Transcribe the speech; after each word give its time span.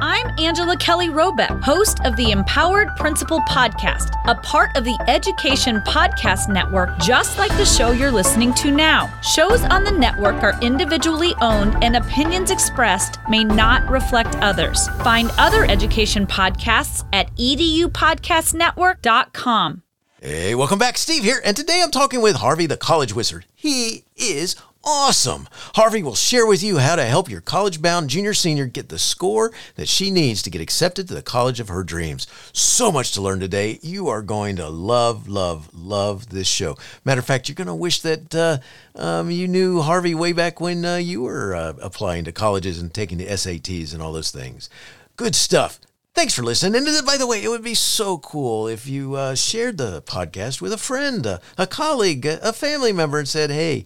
I'm 0.00 0.32
Angela 0.38 0.76
Kelly 0.76 1.08
Robeck, 1.08 1.62
host 1.62 2.00
of 2.04 2.14
the 2.16 2.30
Empowered 2.30 2.94
Principal 2.96 3.40
Podcast, 3.48 4.10
a 4.26 4.34
part 4.34 4.76
of 4.76 4.84
the 4.84 5.02
Education 5.08 5.76
Podcast 5.86 6.52
Network, 6.52 6.98
just 6.98 7.38
like 7.38 7.50
the 7.52 7.64
show 7.64 7.92
you're 7.92 8.12
listening 8.12 8.52
to 8.54 8.70
now. 8.70 9.10
Shows 9.22 9.62
on 9.64 9.84
the 9.84 9.90
network 9.90 10.42
are 10.42 10.60
individually 10.60 11.34
owned, 11.40 11.82
and 11.82 11.96
opinions 11.96 12.50
expressed 12.50 13.18
may 13.30 13.42
not 13.42 13.88
reflect 13.88 14.36
others. 14.36 14.86
Find 15.02 15.30
other 15.38 15.64
education 15.64 16.26
podcasts 16.26 17.06
at 17.14 17.34
edupodcastnetwork.com. 17.36 19.82
Hey, 20.20 20.54
welcome 20.54 20.78
back. 20.78 20.98
Steve 20.98 21.24
here, 21.24 21.40
and 21.42 21.56
today 21.56 21.80
I'm 21.82 21.90
talking 21.90 22.20
with 22.20 22.36
Harvey 22.36 22.66
the 22.66 22.76
College 22.76 23.14
Wizard. 23.14 23.46
He 23.54 24.04
is 24.14 24.56
awesome. 24.86 25.48
Harvey 25.74 26.02
will 26.02 26.14
share 26.14 26.46
with 26.46 26.62
you 26.62 26.78
how 26.78 26.94
to 26.96 27.04
help 27.04 27.28
your 27.28 27.40
college 27.40 27.82
bound 27.82 28.08
junior 28.08 28.32
senior 28.32 28.66
get 28.66 28.88
the 28.88 28.98
score 28.98 29.52
that 29.74 29.88
she 29.88 30.10
needs 30.10 30.40
to 30.42 30.50
get 30.50 30.62
accepted 30.62 31.08
to 31.08 31.14
the 31.14 31.22
college 31.22 31.58
of 31.58 31.68
her 31.68 31.82
dreams. 31.82 32.26
So 32.52 32.92
much 32.92 33.12
to 33.12 33.20
learn 33.20 33.40
today. 33.40 33.80
You 33.82 34.06
are 34.08 34.22
going 34.22 34.56
to 34.56 34.68
love, 34.68 35.28
love, 35.28 35.68
love 35.74 36.30
this 36.30 36.46
show. 36.46 36.78
Matter 37.04 37.18
of 37.18 37.26
fact, 37.26 37.48
you're 37.48 37.56
going 37.56 37.66
to 37.66 37.74
wish 37.74 38.00
that 38.00 38.34
uh, 38.34 38.58
um, 38.94 39.30
you 39.30 39.48
knew 39.48 39.80
Harvey 39.80 40.14
way 40.14 40.32
back 40.32 40.60
when 40.60 40.84
uh, 40.84 40.96
you 40.96 41.22
were 41.22 41.54
uh, 41.54 41.74
applying 41.82 42.24
to 42.24 42.32
colleges 42.32 42.80
and 42.80 42.94
taking 42.94 43.18
the 43.18 43.26
SATs 43.26 43.92
and 43.92 44.00
all 44.00 44.12
those 44.12 44.30
things. 44.30 44.70
Good 45.16 45.34
stuff. 45.34 45.80
Thanks 46.14 46.32
for 46.32 46.42
listening. 46.42 46.86
And 46.86 47.06
by 47.06 47.18
the 47.18 47.26
way, 47.26 47.42
it 47.42 47.48
would 47.48 47.64
be 47.64 47.74
so 47.74 48.18
cool 48.18 48.68
if 48.68 48.86
you 48.86 49.16
uh, 49.16 49.34
shared 49.34 49.76
the 49.76 50.00
podcast 50.00 50.62
with 50.62 50.72
a 50.72 50.78
friend, 50.78 51.26
a, 51.26 51.40
a 51.58 51.66
colleague, 51.66 52.24
a 52.24 52.54
family 52.54 52.92
member, 52.92 53.18
and 53.18 53.28
said, 53.28 53.50
hey, 53.50 53.84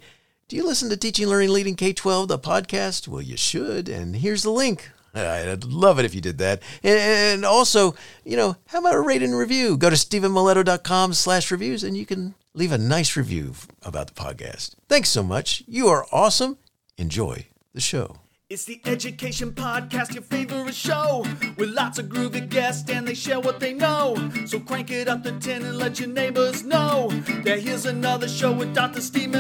do 0.51 0.57
you 0.57 0.67
listen 0.67 0.91
to 0.91 0.97
Teaching, 0.97 1.29
Learning, 1.29 1.51
Leading 1.51 1.77
K 1.77 1.93
12, 1.93 2.27
the 2.27 2.37
podcast? 2.37 3.07
Well, 3.07 3.23
you 3.23 3.37
should. 3.37 3.89
And 3.89 4.17
here's 4.17 4.43
the 4.43 4.51
link. 4.51 4.91
I'd 5.15 5.63
love 5.63 6.01
it 6.01 6.05
if 6.05 6.13
you 6.13 6.21
did 6.21 6.39
that. 6.39 6.61
And 6.83 7.45
also, 7.45 7.95
you 8.25 8.37
know, 8.37 8.57
how 8.67 8.81
about 8.81 8.97
a 8.97 9.01
rate 9.01 9.23
and 9.23 9.39
review? 9.39 9.77
Go 9.77 9.91
to 9.91 9.95
stephenmiletto.com 9.95 11.15
slash 11.15 11.53
reviews 11.53 11.85
and 11.85 11.97
you 11.97 12.05
can 12.05 12.35
leave 12.53 12.73
a 12.73 12.79
nice 12.79 13.17
review 13.17 13.55
about 13.83 14.09
the 14.09 14.21
podcast. 14.21 14.75
Thanks 14.89 15.09
so 15.09 15.23
much. 15.23 15.63
You 15.69 15.87
are 15.87 16.05
awesome. 16.11 16.59
Enjoy 16.99 17.47
the 17.73 17.81
show. 17.81 18.17
It's 18.51 18.65
the 18.65 18.81
Education 18.85 19.53
Podcast, 19.53 20.13
your 20.13 20.25
favorite 20.25 20.75
show, 20.75 21.25
with 21.57 21.71
lots 21.71 22.01
of 22.01 22.07
groovy 22.07 22.49
guests 22.49 22.91
and 22.91 23.07
they 23.07 23.15
share 23.15 23.39
what 23.39 23.61
they 23.61 23.73
know. 23.73 24.17
So 24.45 24.59
crank 24.59 24.91
it 24.91 25.07
up 25.07 25.23
to 25.23 25.39
10 25.39 25.63
and 25.63 25.79
let 25.79 26.01
your 26.01 26.09
neighbors 26.09 26.65
know 26.65 27.11
that 27.45 27.61
here's 27.61 27.87
another 27.87 28.27
show 28.27 28.51
with 28.51 28.75
Dr. 28.75 29.03
Steve. 29.03 29.31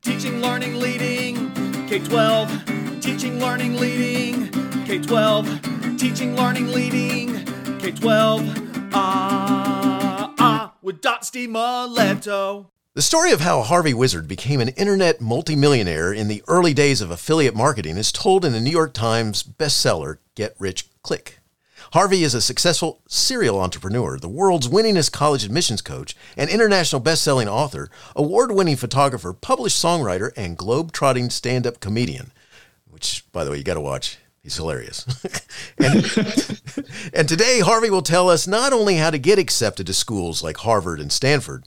Teaching, 0.00 0.40
learning, 0.40 0.76
leading, 0.76 1.52
K 1.86 1.98
12. 1.98 3.02
Teaching, 3.02 3.38
learning, 3.38 3.76
leading, 3.76 4.48
K 4.86 4.98
12. 4.98 5.98
Teaching, 5.98 6.34
learning, 6.34 6.68
leading, 6.68 7.44
K 7.78 7.92
12. 7.92 8.90
Ah, 8.94 10.32
ah, 10.38 10.74
with 10.80 11.02
Dr. 11.02 11.26
Steve. 11.26 12.71
The 12.94 13.00
story 13.00 13.32
of 13.32 13.40
how 13.40 13.62
Harvey 13.62 13.94
Wizard 13.94 14.28
became 14.28 14.60
an 14.60 14.68
internet 14.68 15.18
multimillionaire 15.18 16.12
in 16.12 16.28
the 16.28 16.42
early 16.46 16.74
days 16.74 17.00
of 17.00 17.10
affiliate 17.10 17.54
marketing 17.54 17.96
is 17.96 18.12
told 18.12 18.44
in 18.44 18.52
the 18.52 18.60
New 18.60 18.70
York 18.70 18.92
Times 18.92 19.42
bestseller 19.42 20.18
Get 20.34 20.54
Rich 20.58 20.90
Click. 21.00 21.38
Harvey 21.94 22.22
is 22.22 22.34
a 22.34 22.42
successful 22.42 23.00
serial 23.08 23.58
entrepreneur, 23.58 24.18
the 24.18 24.28
world's 24.28 24.68
winningest 24.68 25.10
college 25.10 25.42
admissions 25.42 25.80
coach, 25.80 26.14
an 26.36 26.50
international 26.50 27.00
best-selling 27.00 27.48
author, 27.48 27.88
award-winning 28.14 28.76
photographer, 28.76 29.32
published 29.32 29.82
songwriter, 29.82 30.30
and 30.36 30.58
globe-trotting 30.58 31.30
stand-up 31.30 31.80
comedian. 31.80 32.30
Which, 32.90 33.24
by 33.32 33.44
the 33.44 33.52
way, 33.52 33.56
you 33.56 33.64
got 33.64 33.74
to 33.74 33.80
watch. 33.80 34.18
He's 34.42 34.56
hilarious. 34.56 35.06
and, 35.78 35.94
and 37.14 37.26
today, 37.26 37.60
Harvey 37.60 37.88
will 37.88 38.02
tell 38.02 38.28
us 38.28 38.46
not 38.46 38.74
only 38.74 38.96
how 38.96 39.08
to 39.08 39.18
get 39.18 39.38
accepted 39.38 39.86
to 39.86 39.94
schools 39.94 40.42
like 40.42 40.58
Harvard 40.58 41.00
and 41.00 41.10
Stanford, 41.10 41.64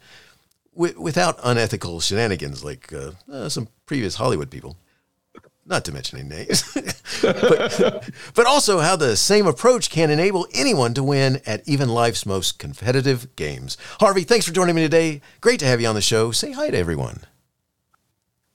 without 0.76 1.40
unethical 1.44 2.00
shenanigans 2.00 2.64
like 2.64 2.92
uh, 2.94 3.12
uh, 3.32 3.50
some 3.50 3.68
previous 3.86 4.16
Hollywood 4.16 4.52
people. 4.52 4.78
Not 5.68 5.84
to 5.86 5.92
mention 5.92 6.20
any 6.20 6.30
names, 6.30 6.64
but, 7.24 8.10
but 8.36 8.46
also 8.46 8.82
how 8.82 8.96
the 8.96 9.18
same 9.18 9.48
approach 9.48 9.90
can 9.90 10.12
enable 10.12 10.48
anyone 10.54 10.94
to 10.94 11.02
win 11.02 11.42
at 11.48 11.68
even 11.68 11.90
life's 11.90 12.24
most 12.24 12.60
competitive 12.60 13.36
games. 13.36 13.76
Harvey, 14.00 14.24
thanks 14.24 14.46
for 14.46 14.54
joining 14.54 14.76
me 14.76 14.84
today. 14.84 15.22
Great 15.42 15.60
to 15.62 15.66
have 15.66 15.82
you 15.82 15.88
on 15.88 15.96
the 15.96 16.02
show. 16.02 16.30
Say 16.30 16.52
hi 16.52 16.70
to 16.70 16.78
everyone. 16.78 17.22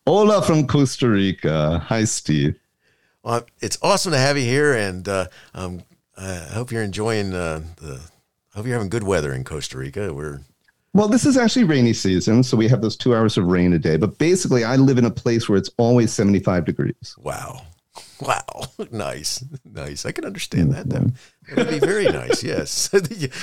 Hola 0.06 0.40
from 0.40 0.68
Costa 0.68 1.08
Rica. 1.08 1.80
Hi, 1.88 2.04
Steve. 2.04 2.54
Well, 3.24 3.44
it's 3.60 3.78
awesome 3.82 4.12
to 4.12 4.18
have 4.18 4.38
you 4.38 4.44
here, 4.44 4.72
and 4.74 5.06
uh, 5.08 5.26
um, 5.52 5.82
I 6.16 6.34
hope 6.52 6.70
you're 6.70 6.82
enjoying 6.82 7.34
uh, 7.34 7.62
the. 7.76 8.00
I 8.52 8.56
hope 8.56 8.66
you're 8.66 8.74
having 8.74 8.88
good 8.88 9.04
weather 9.04 9.32
in 9.32 9.44
Costa 9.44 9.78
Rica. 9.78 10.12
We're 10.12 10.40
well, 10.92 11.08
this 11.08 11.24
is 11.24 11.36
actually 11.36 11.64
rainy 11.64 11.92
season, 11.92 12.42
so 12.42 12.56
we 12.56 12.68
have 12.68 12.80
those 12.80 12.96
two 12.96 13.14
hours 13.14 13.36
of 13.36 13.46
rain 13.46 13.72
a 13.72 13.78
day. 13.78 13.96
But 13.96 14.18
basically, 14.18 14.64
I 14.64 14.76
live 14.76 14.98
in 14.98 15.04
a 15.04 15.10
place 15.10 15.48
where 15.48 15.56
it's 15.56 15.70
always 15.78 16.12
75 16.12 16.64
degrees. 16.64 17.14
Wow. 17.18 17.62
Wow. 18.20 18.64
Nice. 18.90 19.42
Nice. 19.64 20.04
I 20.04 20.12
can 20.12 20.26
understand 20.26 20.72
that. 20.72 20.88
Though. 20.88 20.98
Mm-hmm. 20.98 21.52
It 21.52 21.56
would 21.56 21.70
be 21.70 21.78
very 21.78 22.04
nice. 22.04 22.42
Yes. 22.42 22.90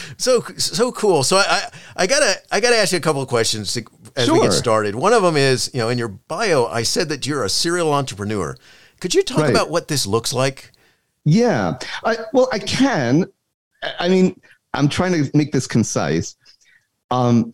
so 0.18 0.42
so 0.58 0.92
cool. 0.92 1.24
So 1.24 1.38
I, 1.38 1.70
I 1.96 2.06
gotta 2.06 2.36
I 2.52 2.60
gotta 2.60 2.78
ask 2.78 2.92
you 2.92 2.98
a 2.98 3.02
couple 3.02 3.22
of 3.22 3.28
questions 3.28 3.76
as 4.16 4.26
sure. 4.26 4.36
we 4.36 4.42
get 4.42 4.54
started. 4.54 4.94
One 4.96 5.14
of 5.14 5.24
them 5.24 5.36
is, 5.36 5.72
you 5.74 5.80
know, 5.80 5.90
in 5.90 5.98
your 5.98 6.08
bio, 6.08 6.68
I 6.68 6.84
said 6.84 7.10
that 7.10 7.26
you're 7.26 7.44
a 7.44 7.50
serial 7.50 7.92
entrepreneur. 7.92 8.56
Could 9.00 9.16
you 9.16 9.24
talk 9.24 9.40
right. 9.40 9.50
about 9.50 9.70
what 9.70 9.88
this 9.88 10.06
looks 10.06 10.32
like? 10.32 10.72
Yeah. 11.24 11.78
I, 12.04 12.18
well, 12.34 12.48
I 12.52 12.60
can. 12.60 13.26
I 14.00 14.10
mean, 14.10 14.40
I'm 14.74 14.90
trying 14.90 15.14
to 15.14 15.38
make 15.38 15.52
this 15.52 15.68
concise. 15.68 16.36
Um, 17.12 17.54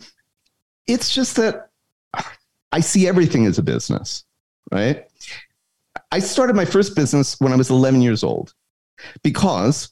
it's 0.87 1.13
just 1.13 1.35
that 1.37 1.69
I 2.71 2.79
see 2.79 3.07
everything 3.07 3.45
as 3.45 3.57
a 3.57 3.63
business, 3.63 4.25
right? 4.71 5.05
I 6.11 6.19
started 6.19 6.55
my 6.55 6.65
first 6.65 6.95
business 6.95 7.39
when 7.39 7.53
I 7.53 7.55
was 7.55 7.69
11 7.69 8.01
years 8.01 8.23
old 8.23 8.53
because 9.23 9.89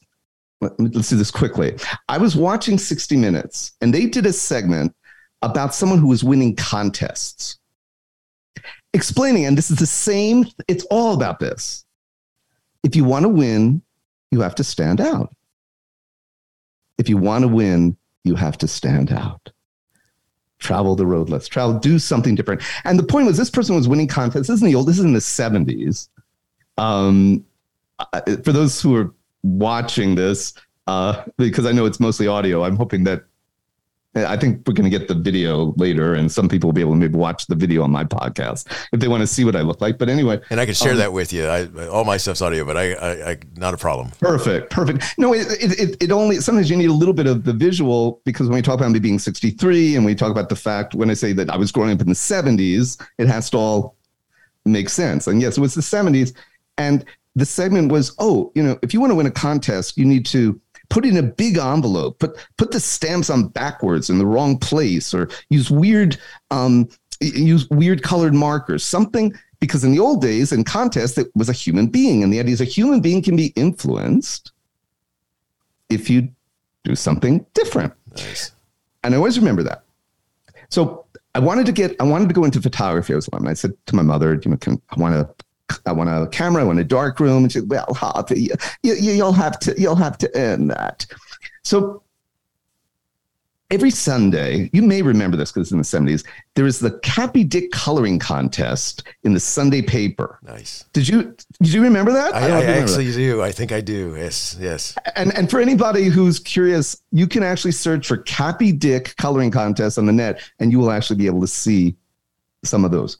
let's 0.60 1.08
do 1.08 1.16
this 1.16 1.30
quickly. 1.30 1.76
I 2.08 2.18
was 2.18 2.36
watching 2.36 2.78
60 2.78 3.16
Minutes 3.16 3.72
and 3.80 3.92
they 3.92 4.06
did 4.06 4.26
a 4.26 4.32
segment 4.32 4.94
about 5.42 5.74
someone 5.74 5.98
who 5.98 6.08
was 6.08 6.22
winning 6.22 6.54
contests, 6.54 7.58
explaining, 8.94 9.44
and 9.44 9.58
this 9.58 9.70
is 9.70 9.78
the 9.78 9.86
same, 9.86 10.46
it's 10.68 10.84
all 10.90 11.14
about 11.14 11.40
this. 11.40 11.84
If 12.84 12.96
you 12.96 13.04
want 13.04 13.24
to 13.24 13.28
win, 13.28 13.82
you 14.30 14.40
have 14.40 14.54
to 14.56 14.64
stand 14.64 15.00
out. 15.00 15.34
If 16.98 17.08
you 17.08 17.16
want 17.16 17.42
to 17.42 17.48
win, 17.48 17.96
you 18.24 18.34
have 18.36 18.58
to 18.58 18.68
stand 18.68 19.12
out. 19.12 19.51
Travel 20.62 20.94
the 20.94 21.04
road 21.04 21.28
less 21.28 21.48
travel, 21.48 21.78
do 21.78 21.98
something 21.98 22.36
different. 22.36 22.62
And 22.84 22.98
the 22.98 23.02
point 23.02 23.26
was, 23.26 23.36
this 23.36 23.50
person 23.50 23.74
was 23.74 23.88
winning 23.88 24.06
contests. 24.06 24.46
This 24.46 24.56
isn't 24.56 24.68
the 24.68 24.76
old, 24.76 24.86
this 24.86 24.98
is 24.98 25.04
in 25.04 25.12
the 25.12 25.18
70s. 25.18 26.08
Um, 26.78 27.44
for 28.44 28.52
those 28.52 28.80
who 28.80 28.96
are 28.96 29.12
watching 29.42 30.14
this, 30.14 30.54
uh, 30.86 31.24
because 31.36 31.66
I 31.66 31.72
know 31.72 31.84
it's 31.84 31.98
mostly 31.98 32.28
audio, 32.28 32.64
I'm 32.64 32.76
hoping 32.76 33.04
that 33.04 33.24
I 34.14 34.36
think 34.36 34.66
we're 34.66 34.74
going 34.74 34.90
to 34.90 34.98
get 34.98 35.08
the 35.08 35.14
video 35.14 35.72
later, 35.78 36.14
and 36.14 36.30
some 36.30 36.46
people 36.46 36.68
will 36.68 36.74
be 36.74 36.82
able 36.82 36.92
to 36.92 36.98
maybe 36.98 37.16
watch 37.16 37.46
the 37.46 37.54
video 37.54 37.82
on 37.82 37.90
my 37.90 38.04
podcast 38.04 38.66
if 38.92 39.00
they 39.00 39.08
want 39.08 39.22
to 39.22 39.26
see 39.26 39.44
what 39.44 39.56
I 39.56 39.62
look 39.62 39.80
like. 39.80 39.96
But 39.96 40.10
anyway, 40.10 40.38
and 40.50 40.60
I 40.60 40.66
can 40.66 40.74
share 40.74 40.92
um, 40.92 40.98
that 40.98 41.14
with 41.14 41.32
you. 41.32 41.46
I, 41.46 41.66
all 41.88 42.04
my 42.04 42.18
stuff's 42.18 42.42
audio, 42.42 42.66
but 42.66 42.76
I, 42.76 42.92
I, 42.92 43.30
I 43.30 43.38
not 43.56 43.72
a 43.72 43.78
problem. 43.78 44.10
Perfect, 44.20 44.70
perfect. 44.70 45.14
No, 45.16 45.32
it, 45.32 45.46
it, 45.50 46.02
it 46.02 46.12
only 46.12 46.40
sometimes 46.40 46.68
you 46.68 46.76
need 46.76 46.90
a 46.90 46.92
little 46.92 47.14
bit 47.14 47.26
of 47.26 47.44
the 47.44 47.54
visual 47.54 48.20
because 48.24 48.48
when 48.48 48.56
we 48.56 48.62
talk 48.62 48.74
about 48.74 48.90
me 48.90 48.98
being 48.98 49.18
63, 49.18 49.96
and 49.96 50.04
we 50.04 50.14
talk 50.14 50.30
about 50.30 50.50
the 50.50 50.56
fact 50.56 50.94
when 50.94 51.08
I 51.08 51.14
say 51.14 51.32
that 51.32 51.48
I 51.48 51.56
was 51.56 51.72
growing 51.72 51.92
up 51.92 52.00
in 52.02 52.08
the 52.08 52.14
70s, 52.14 53.00
it 53.16 53.28
has 53.28 53.48
to 53.50 53.56
all 53.56 53.96
make 54.66 54.90
sense. 54.90 55.26
And 55.26 55.40
yes, 55.40 55.56
it 55.56 55.62
was 55.62 55.74
the 55.74 55.80
70s, 55.80 56.34
and 56.76 57.04
the 57.34 57.46
segment 57.46 57.90
was, 57.90 58.14
oh, 58.18 58.52
you 58.54 58.62
know, 58.62 58.78
if 58.82 58.92
you 58.92 59.00
want 59.00 59.10
to 59.10 59.14
win 59.14 59.26
a 59.26 59.30
contest, 59.30 59.96
you 59.96 60.04
need 60.04 60.26
to 60.26 60.60
put 60.88 61.04
in 61.04 61.16
a 61.16 61.22
big 61.22 61.58
envelope, 61.58 62.18
put 62.18 62.36
put 62.56 62.72
the 62.72 62.80
stamps 62.80 63.30
on 63.30 63.48
backwards 63.48 64.10
in 64.10 64.18
the 64.18 64.26
wrong 64.26 64.58
place, 64.58 65.14
or 65.14 65.28
use 65.50 65.70
weird 65.70 66.16
um, 66.50 66.88
use 67.20 67.68
weird 67.70 68.02
colored 68.02 68.34
markers, 68.34 68.84
something 68.84 69.34
because 69.60 69.84
in 69.84 69.92
the 69.92 69.98
old 69.98 70.20
days 70.20 70.52
in 70.52 70.64
contests 70.64 71.16
it 71.18 71.28
was 71.34 71.48
a 71.48 71.52
human 71.52 71.86
being, 71.86 72.22
and 72.22 72.32
the 72.32 72.40
idea 72.40 72.52
is 72.52 72.60
a 72.60 72.64
human 72.64 73.00
being 73.00 73.22
can 73.22 73.36
be 73.36 73.52
influenced 73.54 74.52
if 75.88 76.10
you 76.10 76.28
do 76.84 76.94
something 76.94 77.46
different. 77.54 77.92
Nice. 78.16 78.52
And 79.04 79.14
I 79.14 79.16
always 79.16 79.38
remember 79.38 79.62
that. 79.62 79.84
So 80.68 81.04
I 81.34 81.38
wanted 81.38 81.66
to 81.66 81.72
get, 81.72 81.96
I 82.00 82.04
wanted 82.04 82.28
to 82.28 82.34
go 82.34 82.44
into 82.44 82.60
photography. 82.60 83.12
I 83.12 83.16
was, 83.16 83.28
I 83.32 83.52
said 83.54 83.74
to 83.86 83.94
my 83.94 84.02
mother, 84.02 84.40
you 84.42 84.50
know, 84.50 84.56
can, 84.56 84.80
I 84.90 85.00
want 85.00 85.14
to 85.14 85.44
I 85.86 85.92
want 85.92 86.10
a 86.10 86.26
camera, 86.28 86.62
I 86.62 86.64
want 86.64 86.78
a 86.78 86.84
dark 86.84 87.20
room. 87.20 87.44
And 87.44 87.52
she 87.52 87.60
well, 87.60 87.86
you, 88.30 88.54
you, 88.82 88.94
you'll 88.94 89.32
have 89.32 89.58
to, 89.60 89.74
you'll 89.80 89.96
have 89.96 90.18
to 90.18 90.30
earn 90.34 90.68
that. 90.68 91.06
So 91.64 92.02
every 93.72 93.90
Sunday, 93.90 94.68
you 94.72 94.82
may 94.82 95.00
remember 95.00 95.36
this 95.36 95.50
because 95.50 95.72
it's 95.72 95.92
in 95.94 96.04
the 96.04 96.12
70s, 96.12 96.24
there 96.54 96.64
was 96.64 96.78
the 96.78 96.98
Cappy 97.00 97.42
Dick 97.42 97.70
coloring 97.72 98.18
contest 98.18 99.04
in 99.24 99.32
the 99.32 99.40
Sunday 99.40 99.80
paper. 99.80 100.38
Nice. 100.42 100.84
Did 100.92 101.08
you 101.08 101.34
did 101.62 101.72
you 101.72 101.82
remember 101.82 102.12
that? 102.12 102.34
I, 102.34 102.48
don't 102.48 102.58
I 102.58 102.60
remember 102.60 102.82
actually 102.82 103.10
do. 103.12 103.42
I 103.42 103.50
think 103.50 103.72
I 103.72 103.80
do. 103.80 104.14
Yes. 104.16 104.56
Yes. 104.60 104.94
And 105.16 105.36
and 105.36 105.50
for 105.50 105.58
anybody 105.58 106.04
who's 106.04 106.38
curious, 106.38 107.00
you 107.10 107.26
can 107.26 107.42
actually 107.42 107.72
search 107.72 108.06
for 108.06 108.18
Cappy 108.18 108.72
Dick 108.72 109.16
coloring 109.16 109.50
contest 109.50 109.98
on 109.98 110.06
the 110.06 110.12
net, 110.12 110.40
and 110.58 110.70
you 110.70 110.78
will 110.78 110.90
actually 110.90 111.16
be 111.16 111.26
able 111.26 111.40
to 111.40 111.46
see 111.46 111.96
some 112.64 112.84
of 112.84 112.90
those. 112.90 113.16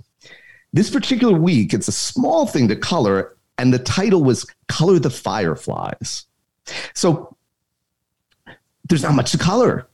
This 0.72 0.90
particular 0.90 1.38
week, 1.38 1.74
it's 1.74 1.88
a 1.88 1.92
small 1.92 2.46
thing 2.46 2.68
to 2.68 2.76
color, 2.76 3.36
and 3.58 3.72
the 3.72 3.78
title 3.78 4.22
was 4.22 4.46
"Color 4.68 4.98
the 4.98 5.10
Fireflies." 5.10 6.26
So 6.94 7.36
there's 8.88 9.02
not 9.02 9.14
much 9.14 9.32
to 9.32 9.38
color. 9.38 9.88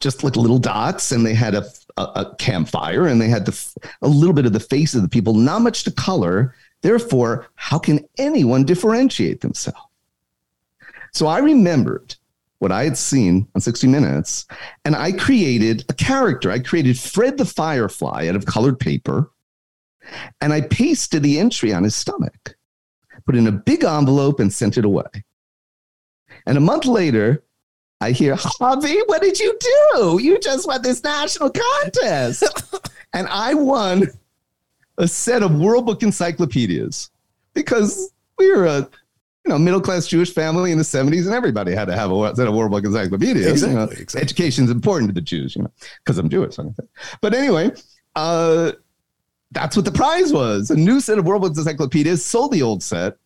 Just 0.00 0.22
like 0.22 0.36
little 0.36 0.58
dots 0.58 1.10
and 1.10 1.26
they 1.26 1.34
had 1.34 1.56
a, 1.56 1.66
a, 1.96 2.02
a 2.02 2.36
campfire 2.38 3.08
and 3.08 3.20
they 3.20 3.28
had 3.28 3.46
the, 3.46 3.84
a 4.02 4.06
little 4.08 4.34
bit 4.34 4.46
of 4.46 4.52
the 4.52 4.60
face 4.60 4.94
of 4.94 5.02
the 5.02 5.08
people. 5.08 5.34
Not 5.34 5.62
much 5.62 5.82
to 5.84 5.90
color. 5.90 6.54
Therefore 6.82 7.48
how 7.56 7.78
can 7.78 8.06
anyone 8.16 8.64
differentiate 8.64 9.40
themselves? 9.40 9.80
So 11.12 11.26
i 11.26 11.38
remembered 11.38 12.14
what 12.60 12.70
i 12.70 12.84
had 12.84 12.96
seen 12.96 13.48
on 13.54 13.60
60 13.60 13.88
minutes 13.88 14.46
and 14.84 14.94
i 14.94 15.10
created 15.10 15.84
a 15.88 15.94
character. 15.94 16.52
I 16.52 16.60
created 16.60 16.96
fred 16.96 17.38
the 17.38 17.44
firefly 17.44 18.28
out 18.28 18.36
of 18.36 18.46
colored 18.46 18.78
paper 18.78 19.30
and 20.40 20.52
i 20.52 20.60
pasted 20.60 21.22
the 21.22 21.38
entry 21.38 21.72
on 21.72 21.84
his 21.84 21.96
stomach 21.96 22.56
put 23.26 23.36
in 23.36 23.46
a 23.46 23.52
big 23.52 23.84
envelope 23.84 24.40
and 24.40 24.52
sent 24.52 24.78
it 24.78 24.84
away 24.84 25.04
and 26.46 26.56
a 26.56 26.60
month 26.60 26.86
later 26.86 27.42
I 28.00 28.12
hear, 28.12 28.36
Harvey, 28.38 28.96
what 29.06 29.22
did 29.22 29.40
you 29.40 29.58
do? 29.60 30.20
You 30.22 30.38
just 30.38 30.66
won 30.68 30.82
this 30.82 31.02
national 31.02 31.50
contest. 31.50 32.44
and 33.12 33.26
I 33.28 33.54
won 33.54 34.06
a 34.98 35.08
set 35.08 35.42
of 35.42 35.58
World 35.58 35.86
Book 35.86 36.02
encyclopedias 36.02 37.10
because 37.54 38.12
we 38.38 38.52
were 38.52 38.66
a 38.66 38.78
you 39.44 39.50
know 39.50 39.58
middle 39.58 39.80
class 39.80 40.06
Jewish 40.06 40.32
family 40.32 40.70
in 40.70 40.78
the 40.78 40.84
70s, 40.84 41.26
and 41.26 41.34
everybody 41.34 41.72
had 41.72 41.86
to 41.86 41.96
have 41.96 42.12
a 42.12 42.36
set 42.36 42.46
of 42.46 42.54
World 42.54 42.70
Book 42.70 42.84
encyclopedias. 42.84 43.46
Exactly, 43.46 43.70
you 43.70 43.76
know. 43.76 43.84
exactly. 43.90 44.20
Education's 44.20 44.70
important 44.70 45.08
to 45.08 45.14
the 45.14 45.20
Jews, 45.20 45.56
you 45.56 45.62
know, 45.62 45.72
because 46.04 46.18
I'm 46.18 46.28
Jewish. 46.28 46.56
But 47.20 47.34
anyway, 47.34 47.72
uh, 48.14 48.72
that's 49.52 49.76
what 49.76 49.84
the 49.84 49.92
prize 49.92 50.32
was. 50.32 50.70
A 50.70 50.76
new 50.76 51.00
set 51.00 51.18
of 51.18 51.26
World 51.26 51.42
Book 51.42 51.56
encyclopedias, 51.56 52.24
sold 52.24 52.52
the 52.52 52.62
old 52.62 52.82
set, 52.82 53.16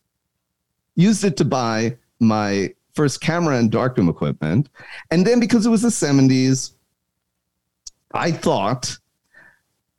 used 0.95 1.25
it 1.25 1.37
to 1.39 1.45
buy 1.45 1.97
my 2.21 2.73
first 2.95 3.21
camera 3.21 3.57
and 3.57 3.71
darkroom 3.71 4.09
equipment. 4.09 4.69
And 5.11 5.27
then 5.27 5.41
because 5.41 5.67
it 5.67 5.71
was 5.71 5.83
the 5.83 5.89
70s, 5.89 6.73
I 8.15 8.31
thought 8.31 8.97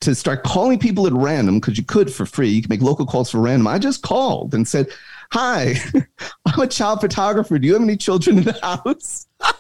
to 0.01 0.13
start 0.13 0.43
calling 0.43 0.77
people 0.79 1.07
at 1.07 1.13
random, 1.13 1.59
because 1.59 1.77
you 1.77 1.83
could 1.83 2.13
for 2.13 2.25
free, 2.25 2.49
you 2.49 2.61
can 2.61 2.69
make 2.69 2.81
local 2.81 3.05
calls 3.05 3.31
for 3.31 3.39
random. 3.39 3.67
I 3.67 3.79
just 3.79 4.01
called 4.03 4.53
and 4.53 4.67
said, 4.67 4.87
Hi, 5.31 5.75
I'm 6.45 6.59
a 6.59 6.67
child 6.67 7.01
photographer. 7.01 7.57
Do 7.57 7.65
you 7.67 7.73
have 7.73 7.81
any 7.81 7.97
children 7.97 8.37
in 8.39 8.43
the 8.45 8.59
house? 8.61 9.27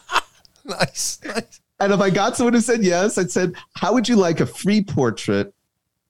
Nice. 0.65 1.19
Nice. 1.25 1.59
And 1.81 1.91
if 1.91 1.99
I 1.99 2.09
got 2.09 2.37
someone 2.37 2.53
who 2.53 2.61
said 2.61 2.85
yes, 2.85 3.17
I 3.17 3.25
said, 3.25 3.53
How 3.75 3.91
would 3.91 4.07
you 4.07 4.15
like 4.15 4.39
a 4.39 4.45
free 4.45 4.81
portrait 4.81 5.53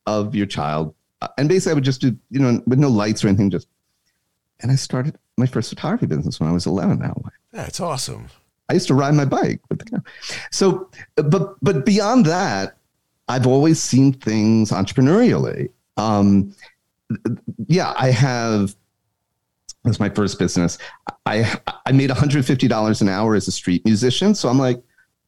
of 0.06 0.36
your 0.36 0.46
child? 0.46 0.94
Uh, 1.22 1.28
And 1.38 1.48
basically, 1.50 1.72
I 1.72 1.76
would 1.76 1.84
just 1.84 2.02
do, 2.02 2.16
you 2.30 2.40
know, 2.40 2.62
with 2.68 2.80
no 2.80 2.90
lights 2.90 3.24
or 3.24 3.28
anything, 3.28 3.50
just. 3.50 3.68
And 4.62 4.72
I 4.72 4.76
started 4.76 5.18
my 5.38 5.46
first 5.46 5.70
photography 5.70 6.06
business 6.06 6.40
when 6.40 6.50
I 6.50 6.54
was 6.54 6.66
11 6.66 7.00
that 7.00 7.18
way. 7.18 7.32
That's 7.52 7.80
awesome. 7.80 8.28
I 8.70 8.74
used 8.74 8.88
to 8.88 8.94
ride 8.94 9.14
my 9.14 9.26
bike 9.26 9.60
with 9.70 9.80
the 9.80 9.86
camera. 9.86 10.04
So, 10.52 10.90
but 11.16 11.56
but 11.62 11.86
beyond 11.86 12.26
that, 12.28 12.78
I've 13.28 13.46
always 13.46 13.82
seen 13.82 14.14
things 14.14 14.72
entrepreneurially. 14.72 15.70
Um, 15.98 16.56
yeah, 17.68 17.94
I 17.98 18.12
have. 18.12 18.76
That's 19.84 20.00
my 20.00 20.10
first 20.10 20.40
business. 20.40 20.78
I 21.26 21.60
I 21.86 21.92
made 21.92 22.10
one 22.10 22.18
hundred 22.18 22.46
fifty 22.46 22.68
dollars 22.70 23.02
an 23.02 23.10
hour 23.10 23.36
as 23.36 23.48
a 23.50 23.52
street 23.52 23.84
musician. 23.86 24.34
So 24.34 24.48
I'm 24.48 24.58
like, 24.60 24.82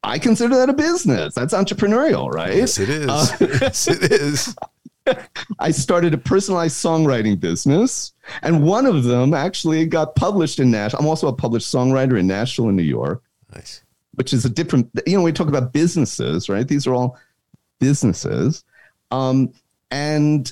I 0.05 0.19
consider 0.19 0.55
that 0.55 0.69
a 0.69 0.73
business. 0.73 1.33
That's 1.33 1.53
entrepreneurial, 1.53 2.31
right? 2.31 2.55
Yes, 2.55 2.79
it 2.79 2.89
is. 2.89 3.09
Uh, 3.09 3.25
yes, 3.61 3.87
it 3.87 4.11
is. 4.11 4.55
I 5.59 5.71
started 5.71 6.13
a 6.13 6.17
personalized 6.17 6.75
songwriting 6.75 7.39
business, 7.39 8.13
and 8.41 8.63
one 8.63 8.85
of 8.85 9.03
them 9.03 9.33
actually 9.33 9.85
got 9.85 10.15
published 10.15 10.59
in 10.59 10.71
Nashville. 10.71 10.99
I'm 11.01 11.07
also 11.07 11.27
a 11.27 11.33
published 11.33 11.71
songwriter 11.71 12.19
in 12.19 12.27
Nashville 12.27 12.67
and 12.67 12.77
New 12.77 12.83
York. 12.83 13.21
Nice. 13.53 13.83
which 14.15 14.33
is 14.33 14.43
a 14.43 14.49
different 14.49 14.89
you 15.05 15.15
know 15.15 15.23
we 15.23 15.31
talk 15.31 15.47
about 15.47 15.71
businesses 15.71 16.49
right 16.49 16.67
these 16.67 16.87
are 16.87 16.93
all 16.93 17.17
businesses 17.79 18.65
um, 19.11 19.53
and 19.91 20.51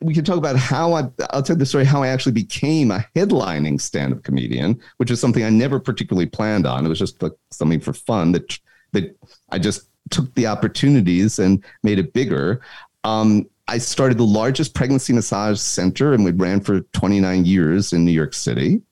we 0.00 0.14
can 0.14 0.24
talk 0.24 0.38
about 0.38 0.56
how 0.56 0.94
I, 0.94 1.04
I'll 1.30 1.42
tell 1.42 1.56
the 1.56 1.66
story 1.66 1.84
how 1.84 2.02
I 2.02 2.08
actually 2.08 2.32
became 2.32 2.90
a 2.90 3.06
headlining 3.14 3.80
stand-up 3.80 4.22
comedian, 4.22 4.80
which 4.96 5.10
is 5.10 5.20
something 5.20 5.44
I 5.44 5.50
never 5.50 5.78
particularly 5.78 6.26
planned 6.26 6.66
on. 6.66 6.86
It 6.86 6.88
was 6.88 6.98
just 6.98 7.22
like 7.22 7.32
something 7.50 7.80
for 7.80 7.92
fun 7.92 8.32
that 8.32 8.58
that 8.94 9.16
I 9.50 9.58
just 9.58 9.88
took 10.10 10.34
the 10.34 10.46
opportunities 10.46 11.38
and 11.38 11.62
made 11.82 11.98
it 11.98 12.12
bigger. 12.12 12.60
Um, 13.04 13.48
I 13.68 13.78
started 13.78 14.18
the 14.18 14.24
largest 14.24 14.74
pregnancy 14.74 15.12
massage 15.12 15.60
center, 15.60 16.12
and 16.12 16.24
we 16.24 16.32
ran 16.32 16.60
for 16.60 16.80
29 16.80 17.44
years 17.44 17.92
in 17.92 18.04
New 18.04 18.12
York 18.12 18.34
City. 18.34 18.82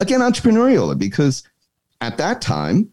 Again, 0.00 0.20
entrepreneurial 0.20 0.98
because 0.98 1.44
at 2.00 2.18
that 2.18 2.40
time, 2.42 2.90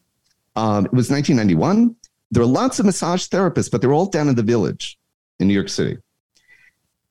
um, 0.55 0.85
it 0.85 0.93
was 0.93 1.09
1991. 1.09 1.95
There 2.31 2.43
were 2.43 2.49
lots 2.49 2.79
of 2.79 2.85
massage 2.85 3.27
therapists, 3.27 3.71
but 3.71 3.81
they 3.81 3.87
were 3.87 3.93
all 3.93 4.05
down 4.05 4.27
in 4.29 4.35
the 4.35 4.43
village 4.43 4.97
in 5.39 5.47
New 5.47 5.53
York 5.53 5.69
City. 5.69 5.97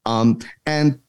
Um, 0.06 0.38
and 0.64 1.00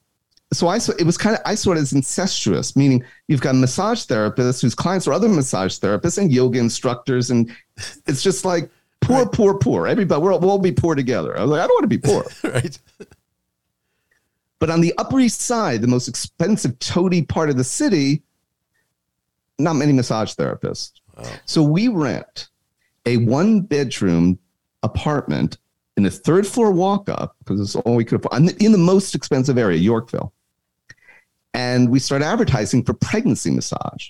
so 0.51 0.67
I 0.67 0.79
saw 0.79 0.93
it 0.97 1.05
was 1.05 1.17
kind 1.17 1.35
of 1.35 1.41
I 1.45 1.55
saw 1.55 1.73
it 1.73 1.77
as 1.77 1.93
incestuous, 1.93 2.75
meaning 2.75 3.03
you've 3.27 3.41
got 3.41 3.55
massage 3.55 4.05
therapists 4.05 4.61
whose 4.61 4.73
clients 4.73 5.07
are 5.07 5.13
other 5.13 5.29
massage 5.29 5.77
therapists 5.77 6.17
and 6.17 6.31
yoga 6.31 6.59
instructors, 6.59 7.29
and 7.29 7.51
it's 8.07 8.23
just 8.23 8.45
like 8.45 8.69
poor, 9.01 9.27
poor, 9.27 9.57
poor. 9.57 9.87
Everybody, 9.87 10.21
we'll, 10.21 10.39
we'll 10.39 10.49
all 10.49 10.59
be 10.59 10.71
poor 10.71 10.95
together. 10.95 11.37
I 11.37 11.41
was 11.41 11.51
like, 11.51 11.61
I 11.61 11.67
don't 11.67 11.75
want 11.75 11.83
to 11.83 11.87
be 11.87 11.97
poor. 11.99 12.25
right. 12.51 12.79
But 14.57 14.69
on 14.69 14.81
the 14.81 14.93
Upper 14.97 15.19
East 15.19 15.41
Side, 15.41 15.81
the 15.81 15.87
most 15.87 16.07
expensive, 16.07 16.77
toady 16.79 17.21
part 17.21 17.49
of 17.49 17.55
the 17.55 17.63
city, 17.63 18.23
not 19.57 19.73
many 19.73 19.93
massage 19.93 20.33
therapists. 20.33 20.93
Wow. 21.15 21.29
So 21.45 21.63
we 21.63 21.87
rent 21.87 22.49
a 23.05 23.17
one 23.17 23.61
bedroom 23.61 24.39
apartment 24.83 25.57
in 25.95 26.05
a 26.05 26.09
third 26.09 26.47
floor 26.47 26.71
walk 26.71 27.07
up 27.09 27.35
because 27.39 27.61
it's 27.61 27.75
all 27.75 27.95
we 27.95 28.03
could 28.03 28.25
afford 28.25 28.61
in 28.61 28.71
the 28.71 28.77
most 28.77 29.15
expensive 29.15 29.57
area, 29.57 29.77
Yorkville. 29.77 30.33
And 31.53 31.89
we 31.89 31.99
started 31.99 32.25
advertising 32.25 32.83
for 32.83 32.93
pregnancy 32.93 33.51
massage. 33.51 34.09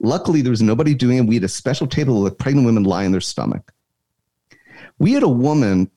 Luckily, 0.00 0.42
there 0.42 0.50
was 0.50 0.62
nobody 0.62 0.94
doing 0.94 1.18
it. 1.18 1.26
We 1.26 1.36
had 1.36 1.44
a 1.44 1.48
special 1.48 1.86
table 1.86 2.20
let 2.20 2.38
pregnant 2.38 2.66
women 2.66 2.84
lie 2.84 3.04
in 3.04 3.12
their 3.12 3.20
stomach. 3.20 3.72
We 4.98 5.12
had 5.12 5.22
a 5.22 5.28
woman, 5.28 5.90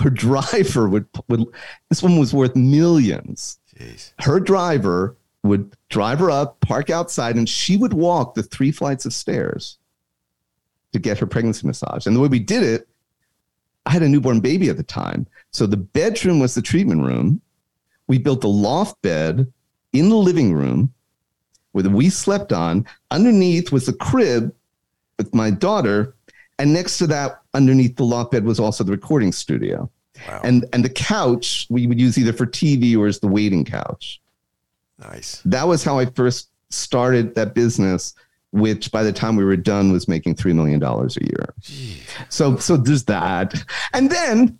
her 0.00 0.10
driver 0.12 0.88
would, 0.88 1.06
would 1.28 1.44
this 1.88 2.02
woman 2.02 2.18
was 2.18 2.32
worth 2.32 2.56
millions 2.56 3.58
Jeez. 3.78 4.12
her 4.20 4.40
driver 4.40 5.16
would 5.42 5.74
drive 5.88 6.18
her 6.18 6.30
up, 6.30 6.60
park 6.60 6.90
outside, 6.90 7.36
and 7.36 7.48
she 7.48 7.76
would 7.76 7.92
walk 7.92 8.34
the 8.34 8.42
three 8.42 8.70
flights 8.70 9.06
of 9.06 9.12
stairs 9.12 9.78
to 10.92 10.98
get 10.98 11.18
her 11.18 11.26
pregnancy 11.26 11.66
massage. 11.66 12.06
And 12.06 12.16
the 12.16 12.20
way 12.20 12.28
we 12.28 12.38
did 12.38 12.62
it, 12.62 12.88
I 13.86 13.90
had 13.90 14.02
a 14.02 14.08
newborn 14.08 14.40
baby 14.40 14.68
at 14.68 14.76
the 14.76 14.82
time. 14.82 15.26
So 15.50 15.66
the 15.66 15.76
bedroom 15.76 16.40
was 16.40 16.54
the 16.54 16.62
treatment 16.62 17.02
room. 17.02 17.40
We 18.08 18.18
built 18.18 18.44
a 18.44 18.48
loft 18.48 19.00
bed 19.02 19.50
in 19.92 20.08
the 20.08 20.16
living 20.16 20.52
room 20.52 20.92
where 21.72 21.88
we 21.88 22.10
slept 22.10 22.52
on. 22.52 22.86
Underneath 23.10 23.70
was 23.70 23.86
the 23.86 23.92
crib 23.92 24.54
with 25.18 25.34
my 25.34 25.50
daughter. 25.50 26.14
And 26.58 26.72
next 26.72 26.98
to 26.98 27.06
that, 27.08 27.42
underneath 27.54 27.96
the 27.96 28.04
loft 28.04 28.32
bed, 28.32 28.44
was 28.44 28.58
also 28.58 28.82
the 28.82 28.92
recording 28.92 29.32
studio. 29.32 29.90
Wow. 30.26 30.40
And, 30.42 30.64
and 30.72 30.84
the 30.84 30.90
couch 30.90 31.66
we 31.70 31.86
would 31.86 32.00
use 32.00 32.18
either 32.18 32.32
for 32.32 32.46
TV 32.46 32.96
or 32.96 33.06
as 33.06 33.20
the 33.20 33.28
waiting 33.28 33.64
couch 33.64 34.20
nice. 34.98 35.40
that 35.44 35.68
was 35.68 35.84
how 35.84 36.00
I 36.00 36.06
first 36.06 36.50
started 36.70 37.36
that 37.36 37.54
business, 37.54 38.14
which 38.50 38.90
by 38.90 39.04
the 39.04 39.12
time 39.12 39.36
we 39.36 39.44
were 39.44 39.56
done 39.56 39.92
was 39.92 40.08
making 40.08 40.34
three 40.34 40.52
million 40.52 40.80
dollars 40.80 41.16
a 41.16 41.24
year. 41.24 41.54
So 42.28 42.56
so 42.56 42.76
there's 42.76 43.04
that. 43.04 43.54
And 43.92 44.10
then 44.10 44.58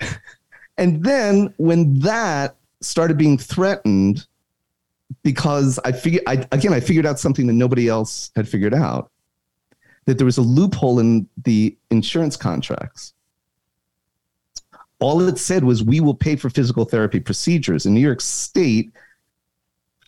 and 0.78 1.02
then 1.02 1.54
when 1.56 2.00
that 2.00 2.57
started 2.80 3.16
being 3.18 3.38
threatened, 3.38 4.26
because 5.22 5.78
I 5.84 5.92
figured 5.92 6.22
I 6.26 6.46
again 6.52 6.72
I 6.72 6.80
figured 6.80 7.06
out 7.06 7.18
something 7.18 7.46
that 7.46 7.54
nobody 7.54 7.88
else 7.88 8.30
had 8.36 8.48
figured 8.48 8.74
out. 8.74 9.10
That 10.06 10.18
there 10.18 10.24
was 10.24 10.38
a 10.38 10.42
loophole 10.42 11.00
in 11.00 11.28
the 11.44 11.76
insurance 11.90 12.36
contracts. 12.36 13.12
All 15.00 15.20
it 15.20 15.38
said 15.38 15.64
was 15.64 15.82
we 15.82 16.00
will 16.00 16.14
pay 16.14 16.34
for 16.36 16.50
physical 16.50 16.84
therapy 16.84 17.20
procedures. 17.20 17.86
In 17.86 17.94
New 17.94 18.00
York 18.00 18.20
State, 18.20 18.90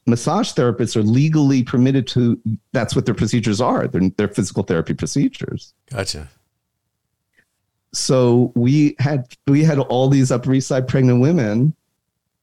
massage 0.06 0.52
therapists 0.52 0.96
are 0.96 1.02
legally 1.02 1.62
permitted 1.62 2.06
to 2.08 2.40
that's 2.72 2.96
what 2.96 3.04
their 3.06 3.14
procedures 3.14 3.60
are 3.60 3.86
they're, 3.86 4.10
they're 4.16 4.28
physical 4.28 4.62
therapy 4.62 4.94
procedures 4.94 5.74
Gotcha. 5.90 6.28
so 7.92 8.50
we 8.56 8.96
had 8.98 9.26
we 9.46 9.62
had 9.62 9.78
all 9.78 10.08
these 10.08 10.32
Upper 10.32 10.54
East 10.54 10.68
Side 10.68 10.88
pregnant 10.88 11.20
women 11.20 11.74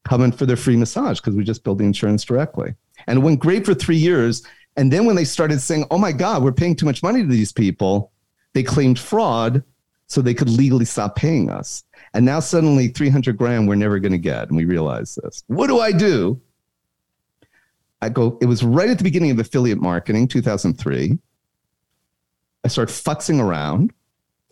coming 0.04 0.32
for 0.32 0.46
their 0.46 0.56
free 0.56 0.76
massage 0.76 1.20
because 1.20 1.34
we 1.34 1.44
just 1.44 1.64
billed 1.64 1.78
the 1.78 1.84
insurance 1.84 2.24
directly, 2.24 2.74
and 3.06 3.18
it 3.18 3.22
went 3.22 3.40
great 3.40 3.64
for 3.64 3.74
three 3.74 3.96
years. 3.96 4.44
And 4.76 4.92
then 4.92 5.06
when 5.06 5.16
they 5.16 5.24
started 5.24 5.60
saying, 5.60 5.86
"Oh 5.90 5.98
my 5.98 6.12
God, 6.12 6.42
we're 6.42 6.52
paying 6.52 6.76
too 6.76 6.86
much 6.86 7.02
money 7.02 7.22
to 7.22 7.28
these 7.28 7.52
people," 7.52 8.12
they 8.54 8.62
claimed 8.62 8.98
fraud 8.98 9.62
so 10.08 10.22
they 10.22 10.34
could 10.34 10.48
legally 10.48 10.86
stop 10.86 11.14
paying 11.14 11.50
us. 11.50 11.84
And 12.14 12.24
now 12.24 12.40
suddenly 12.40 12.88
300 12.88 13.36
grand 13.36 13.68
we're 13.68 13.74
never 13.74 13.98
going 13.98 14.12
to 14.12 14.18
get. 14.18 14.48
And 14.48 14.56
we 14.56 14.64
realize 14.64 15.18
this. 15.22 15.44
What 15.46 15.68
do 15.68 15.80
I 15.80 15.92
do? 15.92 16.40
I 18.00 18.08
go, 18.08 18.38
it 18.40 18.46
was 18.46 18.64
right 18.64 18.88
at 18.88 18.96
the 18.96 19.04
beginning 19.04 19.30
of 19.30 19.38
affiliate 19.38 19.80
marketing, 19.80 20.28
2003. 20.28 21.18
I 22.64 22.68
start 22.68 22.88
futzing 22.88 23.40
around. 23.40 23.92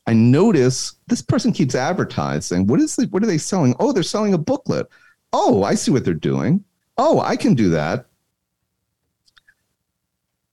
I 0.07 0.13
notice 0.13 0.95
this 1.07 1.23
person 1.23 1.53
keeps 1.53 1.75
advertising. 1.75 2.67
What 2.67 2.81
is 2.81 2.97
the, 2.97 3.07
what 3.07 3.23
are 3.23 3.27
they 3.27 3.39
selling? 3.39 3.75
Oh, 3.81 3.93
they're 3.93 4.03
selling 4.03 4.35
a 4.35 4.39
booklet. 4.39 4.89
Oh, 5.33 5.63
I 5.63 5.75
see 5.75 5.91
what 5.91 6.05
they're 6.05 6.15
doing. 6.15 6.65
Oh, 6.99 7.21
I 7.21 7.37
can 7.37 7.55
do 7.55 7.71
that. 7.71 8.07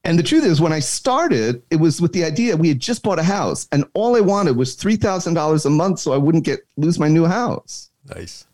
And 0.06 0.20
the 0.20 0.24
truth 0.24 0.44
is, 0.44 0.60
when 0.60 0.74
I 0.74 0.80
started, 0.80 1.64
it 1.72 1.78
was 1.78 2.02
with 2.02 2.12
the 2.12 2.26
idea 2.26 2.58
we 2.58 2.68
had 2.68 2.80
just 2.80 3.04
bought 3.04 3.20
a 3.20 3.24
house, 3.24 3.70
and 3.72 3.86
all 3.94 4.18
I 4.18 4.20
wanted 4.20 4.58
was 4.58 4.76
three 4.76 4.98
thousand 4.98 5.34
dollars 5.34 5.66
a 5.66 5.70
month, 5.70 6.00
so 6.00 6.12
I 6.12 6.18
wouldn't 6.18 6.44
get 6.44 6.60
lose 6.76 7.00
my 7.00 7.08
new 7.08 7.26
house. 7.26 7.90
Nice. 8.14 8.46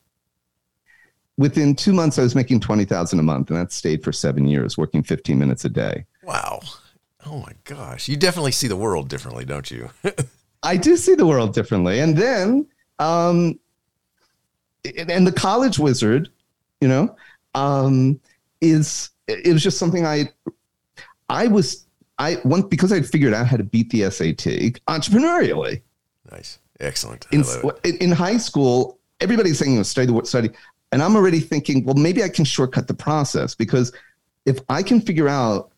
Within 1.37 1.73
two 1.73 1.93
months, 1.93 2.19
I 2.19 2.21
was 2.21 2.35
making 2.35 2.59
twenty 2.59 2.85
thousand 2.85 3.17
a 3.17 3.23
month, 3.23 3.49
and 3.49 3.57
that 3.59 3.71
stayed 3.71 4.03
for 4.03 4.11
seven 4.11 4.47
years, 4.47 4.77
working 4.77 5.01
fifteen 5.01 5.39
minutes 5.39 5.65
a 5.65 5.69
day. 5.69 6.05
Wow. 6.23 6.59
Oh 7.25 7.39
my 7.39 7.53
gosh. 7.63 8.07
You 8.07 8.15
definitely 8.15 8.51
see 8.51 8.67
the 8.67 8.75
world 8.75 9.09
differently, 9.09 9.43
don't 9.43 9.69
you? 9.71 9.89
I 10.63 10.77
do 10.77 10.97
see 10.97 11.15
the 11.15 11.25
world 11.25 11.53
differently, 11.53 11.99
and 11.99 12.15
then, 12.15 12.67
um, 12.99 13.59
and, 14.85 15.11
and 15.11 15.27
the 15.27 15.31
college 15.31 15.79
wizard, 15.79 16.29
you 16.81 16.87
know, 16.87 17.15
um, 17.55 18.19
is 18.61 19.09
it 19.27 19.53
was 19.53 19.63
just 19.63 19.77
something 19.77 20.05
I 20.05 20.29
I 21.29 21.47
was 21.47 21.85
I 22.17 22.37
once 22.43 22.65
because 22.65 22.91
I 22.91 23.01
figured 23.01 23.33
out 23.33 23.47
how 23.47 23.57
to 23.57 23.63
beat 23.63 23.89
the 23.89 24.09
SAT 24.09 24.79
entrepreneurially. 24.87 25.81
Nice, 26.31 26.59
excellent. 26.79 27.27
In, 27.31 27.97
in 27.97 28.11
high 28.11 28.37
school, 28.37 28.99
everybody's 29.19 29.57
saying, 29.59 29.71
you 29.71 29.77
know, 29.77 29.83
study 29.83 30.07
the 30.07 30.25
study, 30.25 30.49
and 30.91 31.01
I'm 31.01 31.15
already 31.15 31.39
thinking, 31.39 31.85
well, 31.85 31.95
maybe 31.95 32.23
I 32.23 32.29
can 32.29 32.45
shortcut 32.45 32.87
the 32.87 32.93
process 32.93 33.55
because 33.55 33.93
if 34.45 34.59
I 34.69 34.83
can 34.83 35.01
figure 35.01 35.27
out 35.27 35.71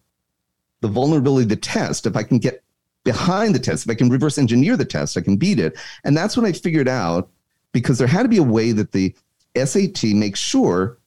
the 0.81 0.87
vulnerability 0.87 1.43
of 1.43 1.49
the 1.49 1.55
test, 1.55 2.05
if 2.05 2.15
I 2.15 2.23
can 2.23 2.39
get 2.39 2.63
behind 3.03 3.55
the 3.55 3.59
test, 3.59 3.85
if 3.85 3.91
I 3.91 3.95
can 3.95 4.09
reverse 4.09 4.37
engineer 4.37 4.77
the 4.77 4.85
test, 4.85 5.17
I 5.17 5.21
can 5.21 5.37
beat 5.37 5.59
it. 5.59 5.77
And 6.03 6.15
that's 6.15 6.37
when 6.37 6.45
I 6.45 6.51
figured 6.51 6.87
out 6.87 7.29
because 7.71 7.97
there 7.97 8.07
had 8.07 8.23
to 8.23 8.29
be 8.29 8.37
a 8.37 8.43
way 8.43 8.71
that 8.71 8.91
the 8.91 9.15
SAT 9.55 10.03
makes 10.03 10.39
sure 10.39 10.97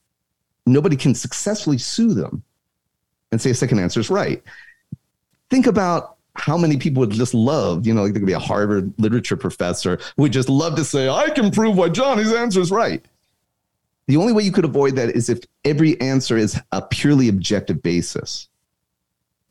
nobody 0.67 0.97
can 0.97 1.15
successfully 1.15 1.79
sue 1.79 2.15
them 2.15 2.43
and 3.33 3.41
say 3.41 3.51
a 3.51 3.55
second 3.55 3.79
answer 3.79 4.01
is 4.01 4.11
right. 4.11 4.43
Think 5.51 5.67
about 5.67 6.17
how 6.37 6.57
many 6.57 6.77
people 6.77 7.01
would 7.01 7.11
just 7.11 7.35
love, 7.35 7.87
you 7.87 7.95
know, 7.95 8.03
like 8.03 8.13
there 8.13 8.21
could 8.21 8.27
be 8.27 8.33
a 8.33 8.39
Harvard 8.39 8.93
literature 8.99 9.37
professor 9.37 9.99
who 10.17 10.23
would 10.23 10.33
just 10.33 10.49
love 10.49 10.75
to 10.77 10.85
say, 10.85 11.09
I 11.09 11.31
can 11.31 11.51
prove 11.51 11.77
why 11.77 11.89
Johnny's 11.89 12.33
answer 12.33 12.61
is 12.61 12.71
right. 12.71 13.05
The 14.07 14.17
only 14.17 14.33
way 14.33 14.43
you 14.43 14.53
could 14.53 14.65
avoid 14.65 14.97
that 14.97 15.11
is 15.11 15.29
if 15.29 15.41
every 15.65 15.99
answer 16.01 16.37
is 16.37 16.61
a 16.73 16.83
purely 16.83 17.29
objective 17.29 17.83
basis. 17.83 18.49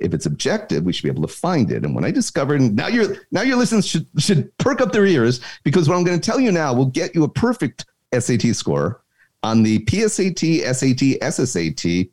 If 0.03 0.13
it's 0.13 0.25
objective, 0.25 0.83
we 0.83 0.93
should 0.93 1.03
be 1.03 1.10
able 1.10 1.27
to 1.27 1.33
find 1.33 1.72
it. 1.72 1.83
And 1.83 1.95
when 1.95 2.03
I 2.03 2.12
discovered, 2.12 2.62
now 2.62 2.88
your 2.88 3.15
now 3.31 3.41
your 3.41 3.57
listeners 3.57 3.88
should 3.88 4.05
should 4.17 4.55
perk 4.57 4.81
up 4.81 4.91
their 4.91 5.05
ears 5.05 5.39
because 5.63 5.88
what 5.88 5.95
I'm 5.95 6.03
going 6.03 6.19
to 6.19 6.31
tell 6.31 6.39
you 6.39 6.51
now 6.51 6.74
will 6.74 6.88
get 6.88 7.15
you 7.15 7.24
a 7.24 7.29
perfect 7.29 7.86
SAT 8.17 8.55
score 8.55 9.01
on 9.41 9.63
the 9.63 9.79
PSAT, 9.79 10.62
SAT, 10.74 11.19
SSAT, 11.22 12.10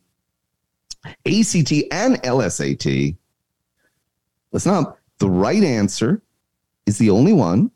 ACT 1.05 1.73
and 1.93 2.23
LSAT. 2.23 3.17
Listen 4.53 4.73
up. 4.73 4.99
The 5.19 5.29
right 5.29 5.63
answer 5.63 6.23
is 6.87 6.99
the 6.99 7.11
only 7.11 7.33
one 7.33 7.71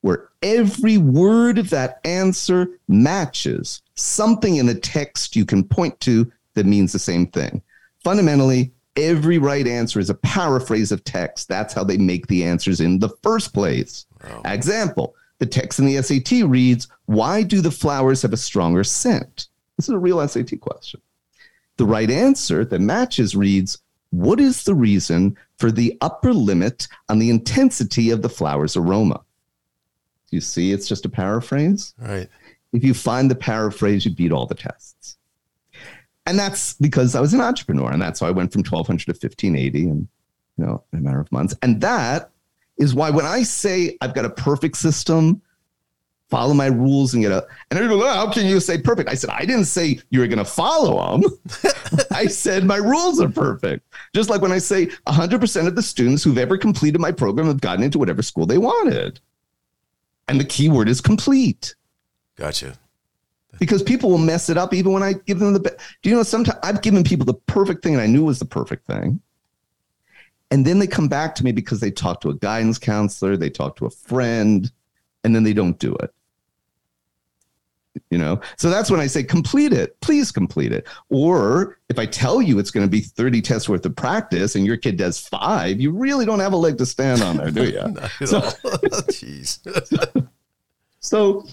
where 0.00 0.28
every 0.42 0.98
word 0.98 1.58
of 1.58 1.70
that 1.70 2.00
answer 2.04 2.68
matches 2.88 3.82
something 3.94 4.56
in 4.56 4.66
the 4.66 4.74
text 4.74 5.36
you 5.36 5.44
can 5.44 5.64
point 5.64 5.98
to 6.00 6.30
that 6.54 6.66
means 6.66 6.92
the 6.92 6.98
same 6.98 7.26
thing. 7.26 7.62
Fundamentally, 8.04 8.72
every 8.98 9.38
right 9.38 9.66
answer 9.66 10.00
is 10.00 10.10
a 10.10 10.14
paraphrase 10.14 10.92
of 10.92 11.04
text. 11.04 11.48
That's 11.48 11.74
how 11.74 11.84
they 11.84 11.96
make 11.96 12.26
the 12.26 12.44
answers 12.44 12.80
in 12.80 12.98
the 12.98 13.10
first 13.22 13.54
place. 13.54 14.06
Wow. 14.22 14.42
Example 14.44 15.14
the 15.38 15.46
text 15.46 15.78
in 15.78 15.86
the 15.86 16.02
SAT 16.02 16.48
reads, 16.48 16.88
Why 17.06 17.42
do 17.42 17.60
the 17.60 17.70
flowers 17.70 18.22
have 18.22 18.32
a 18.32 18.36
stronger 18.36 18.84
scent? 18.84 19.48
This 19.76 19.88
is 19.88 19.94
a 19.94 19.98
real 19.98 20.26
SAT 20.26 20.60
question. 20.60 21.00
The 21.76 21.86
right 21.86 22.10
answer 22.10 22.64
that 22.64 22.80
matches 22.80 23.36
reads, 23.36 23.78
What 24.10 24.40
is 24.40 24.64
the 24.64 24.74
reason 24.74 25.36
for 25.58 25.70
the 25.70 25.96
upper 26.00 26.32
limit 26.32 26.88
on 27.08 27.18
the 27.18 27.30
intensity 27.30 28.10
of 28.10 28.22
the 28.22 28.28
flower's 28.28 28.76
aroma? 28.76 29.20
You 30.30 30.40
see, 30.40 30.72
it's 30.72 30.88
just 30.88 31.06
a 31.06 31.08
paraphrase. 31.08 31.94
Right. 31.98 32.28
If 32.72 32.84
you 32.84 32.92
find 32.92 33.30
the 33.30 33.36
paraphrase, 33.36 34.04
you 34.04 34.14
beat 34.14 34.32
all 34.32 34.46
the 34.46 34.54
tests. 34.54 34.94
And 36.28 36.38
that's 36.38 36.74
because 36.74 37.14
I 37.14 37.22
was 37.22 37.32
an 37.32 37.40
entrepreneur, 37.40 37.90
and 37.90 38.02
that's 38.02 38.20
why 38.20 38.28
I 38.28 38.32
went 38.32 38.52
from 38.52 38.60
1200 38.60 39.06
to 39.06 39.12
1580 39.12 39.82
in, 39.82 40.08
you 40.58 40.66
know, 40.66 40.84
in 40.92 40.98
a 40.98 41.02
matter 41.02 41.20
of 41.20 41.32
months. 41.32 41.54
And 41.62 41.80
that 41.80 42.30
is 42.76 42.94
why 42.94 43.08
when 43.08 43.24
I 43.24 43.42
say 43.42 43.96
I've 44.02 44.14
got 44.14 44.26
a 44.26 44.30
perfect 44.30 44.76
system, 44.76 45.40
follow 46.28 46.52
my 46.52 46.66
rules 46.66 47.14
and 47.14 47.22
get 47.22 47.32
a. 47.32 47.46
And 47.70 47.80
everybody, 47.80 48.02
oh, 48.02 48.12
how 48.12 48.30
can 48.30 48.44
you 48.44 48.60
say 48.60 48.76
perfect? 48.76 49.08
I 49.08 49.14
said, 49.14 49.30
I 49.30 49.46
didn't 49.46 49.64
say 49.64 50.00
you 50.10 50.20
were 50.20 50.26
going 50.26 50.38
to 50.38 50.44
follow 50.44 51.18
them. 51.18 51.38
I 52.10 52.26
said 52.26 52.64
my 52.64 52.76
rules 52.76 53.22
are 53.22 53.30
perfect. 53.30 53.86
Just 54.14 54.28
like 54.28 54.42
when 54.42 54.52
I 54.52 54.58
say 54.58 54.88
100% 55.06 55.66
of 55.66 55.76
the 55.76 55.82
students 55.82 56.22
who've 56.22 56.36
ever 56.36 56.58
completed 56.58 57.00
my 57.00 57.10
program 57.10 57.46
have 57.46 57.62
gotten 57.62 57.82
into 57.82 57.98
whatever 57.98 58.20
school 58.20 58.44
they 58.44 58.58
wanted. 58.58 59.18
And 60.28 60.38
the 60.38 60.44
key 60.44 60.68
word 60.68 60.90
is 60.90 61.00
complete. 61.00 61.74
Gotcha. 62.36 62.78
Because 63.58 63.82
people 63.82 64.10
will 64.10 64.18
mess 64.18 64.48
it 64.48 64.56
up 64.56 64.72
even 64.74 64.92
when 64.92 65.02
I 65.02 65.14
give 65.14 65.38
them 65.38 65.52
the. 65.52 65.60
Be- 65.60 65.70
Do 66.02 66.10
you 66.10 66.16
know, 66.16 66.22
sometimes 66.22 66.58
I've 66.62 66.82
given 66.82 67.04
people 67.04 67.26
the 67.26 67.34
perfect 67.34 67.82
thing 67.82 67.94
and 67.94 68.02
I 68.02 68.06
knew 68.06 68.24
was 68.24 68.38
the 68.38 68.44
perfect 68.44 68.86
thing. 68.86 69.20
And 70.50 70.64
then 70.64 70.78
they 70.78 70.86
come 70.86 71.08
back 71.08 71.34
to 71.36 71.44
me 71.44 71.52
because 71.52 71.80
they 71.80 71.90
talk 71.90 72.20
to 72.22 72.30
a 72.30 72.34
guidance 72.34 72.78
counselor, 72.78 73.36
they 73.36 73.50
talk 73.50 73.76
to 73.76 73.86
a 73.86 73.90
friend, 73.90 74.70
and 75.22 75.34
then 75.34 75.42
they 75.42 75.52
don't 75.52 75.78
do 75.78 75.94
it. 75.96 76.12
You 78.10 78.18
know? 78.18 78.40
So 78.56 78.70
that's 78.70 78.90
when 78.90 79.00
i 79.00 79.06
say 79.06 79.24
complete 79.24 79.72
it. 79.72 80.00
Please 80.00 80.30
complete 80.30 80.72
it. 80.72 80.86
Or 81.10 81.78
if 81.88 81.98
i 81.98 82.06
tell 82.06 82.40
you 82.40 82.58
it's 82.58 82.70
going 82.70 82.86
to 82.86 82.90
be 82.90 83.00
30 83.00 83.42
tests 83.42 83.68
worth 83.68 83.84
of 83.84 83.96
practice 83.96 84.54
and 84.54 84.64
your 84.64 84.76
kid 84.76 84.96
does 84.96 85.18
five 85.18 85.80
you 85.80 85.90
really 85.90 86.26
don't 86.26 86.40
have 86.40 86.52
a 86.52 86.56
leg 86.56 86.78
to 86.78 86.86
stand 86.86 87.22
on 87.22 87.38
there 87.38 87.50
do 87.50 87.64
you 87.64 87.80
so, 88.26 88.40
jeez. 89.10 90.28
So 91.00 91.46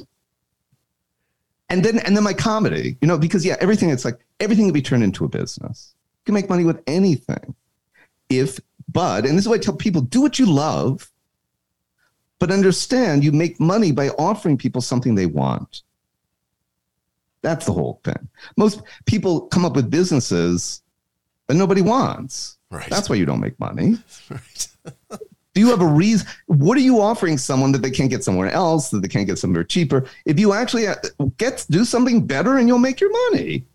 and 1.69 1.84
then 1.84 2.00
and 2.00 2.15
then 2.15 2.24
my 2.24 2.34
comedy 2.34 2.98
you 3.01 3.07
know 3.07 3.17
because 3.17 3.45
yeah 3.45 3.57
everything 3.60 3.89
it's 3.89 4.05
like 4.05 4.19
everything 4.39 4.65
can 4.65 4.74
be 4.74 4.81
turned 4.81 5.03
into 5.03 5.25
a 5.25 5.29
business 5.29 5.95
you 6.19 6.25
can 6.25 6.34
make 6.34 6.50
money 6.50 6.63
with 6.63 6.81
anything 6.88 7.55
if 8.29 8.60
but 8.91 9.25
and 9.25 9.38
this 9.38 9.45
is 9.45 9.50
what 9.50 9.60
i 9.60 9.63
tell 9.63 9.75
people 9.75 10.01
do 10.01 10.22
what 10.22 10.39
you 10.39 10.45
love 10.45 11.12
but 12.39 12.51
understand 12.51 13.24
you 13.24 13.31
make 13.31 13.60
money 13.60 13.91
by 13.91 14.10
offering 14.10 14.57
people 14.57 14.81
something 14.81 15.15
they 15.15 15.25
want 15.25 15.84
that's 17.45 17.67
the 17.67 17.74
whole 17.74 18.01
thing. 18.03 18.27
Most 18.57 18.81
people 19.05 19.41
come 19.41 19.65
up 19.65 19.75
with 19.75 19.91
businesses 19.91 20.81
that 21.45 21.53
nobody 21.53 21.81
wants. 21.81 22.57
Right. 22.72 22.89
That's 22.89 23.07
why 23.07 23.17
you 23.17 23.25
don't 23.25 23.39
make 23.39 23.60
money. 23.60 24.00
Right. 24.29 24.67
Do 25.55 25.62
you 25.62 25.69
have 25.69 25.81
a 25.81 25.88
reason? 25.88 26.27
What 26.47 26.77
are 26.77 26.81
you 26.81 27.00
offering 27.00 27.38
someone 27.38 27.71
that 27.71 27.81
they 27.81 27.89
can't 27.89 28.09
get 28.09 28.25
somewhere 28.25 28.51
else, 28.51 28.89
that 28.89 29.01
they 29.01 29.07
can't 29.07 29.25
get 29.25 29.39
somewhere 29.39 29.63
cheaper? 29.63 30.05
If 30.25 30.38
you 30.38 30.53
actually 30.53 30.88
uh, 30.88 30.95
get 31.38 31.65
do 31.69 31.85
something 31.85 32.27
better 32.27 32.57
and 32.57 32.67
you'll 32.67 32.77
make 32.77 33.00
your 33.00 33.12
money, 33.31 33.65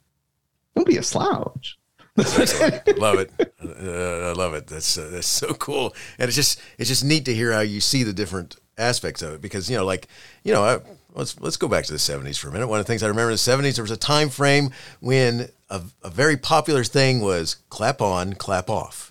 don't 0.76 0.86
be 0.86 0.98
a 0.98 1.02
slouch. 1.02 1.78
love 2.16 3.18
it. 3.18 3.32
Uh, 3.40 4.28
I 4.28 4.32
love 4.32 4.52
it. 4.52 4.66
That's 4.66 4.98
uh, 4.98 5.08
that's 5.10 5.26
so 5.26 5.54
cool, 5.54 5.94
and 6.18 6.28
it's 6.28 6.36
just 6.36 6.60
it's 6.76 6.88
just 6.88 7.02
neat 7.02 7.24
to 7.24 7.34
hear 7.34 7.52
how 7.52 7.60
you 7.60 7.80
see 7.80 8.02
the 8.02 8.12
different 8.12 8.56
aspects 8.76 9.22
of 9.22 9.34
it 9.34 9.40
because 9.40 9.70
you 9.70 9.76
know, 9.76 9.84
like 9.86 10.06
you 10.44 10.52
know, 10.52 10.62
I, 10.62 10.80
let's 11.14 11.40
let's 11.40 11.56
go 11.56 11.66
back 11.66 11.84
to 11.86 11.92
the 11.92 11.98
70s 11.98 12.38
for 12.38 12.48
a 12.48 12.52
minute. 12.52 12.66
One 12.66 12.78
of 12.78 12.84
the 12.84 12.92
things 12.92 13.02
I 13.02 13.08
remember 13.08 13.30
in 13.30 13.34
the 13.34 13.36
70s, 13.36 13.76
there 13.76 13.84
was 13.84 13.90
a 13.90 13.96
time 13.96 14.28
frame 14.28 14.70
when 15.00 15.48
a, 15.70 15.80
a 16.02 16.10
very 16.10 16.36
popular 16.36 16.84
thing 16.84 17.20
was 17.20 17.56
clap 17.70 18.02
on, 18.02 18.34
clap 18.34 18.68
off. 18.68 19.09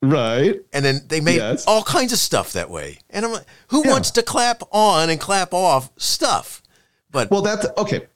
Right. 0.00 0.60
And 0.72 0.84
then 0.84 1.00
they 1.08 1.20
made 1.20 1.36
yes. 1.36 1.66
all 1.66 1.82
kinds 1.82 2.12
of 2.12 2.18
stuff 2.18 2.52
that 2.52 2.70
way. 2.70 2.98
And 3.10 3.24
I'm 3.24 3.32
like, 3.32 3.46
who 3.68 3.84
yeah. 3.84 3.92
wants 3.92 4.10
to 4.12 4.22
clap 4.22 4.62
on 4.70 5.10
and 5.10 5.20
clap 5.20 5.52
off 5.52 5.90
stuff? 5.96 6.62
But 7.10 7.30
well, 7.30 7.42
that's 7.42 7.66
okay. 7.76 8.06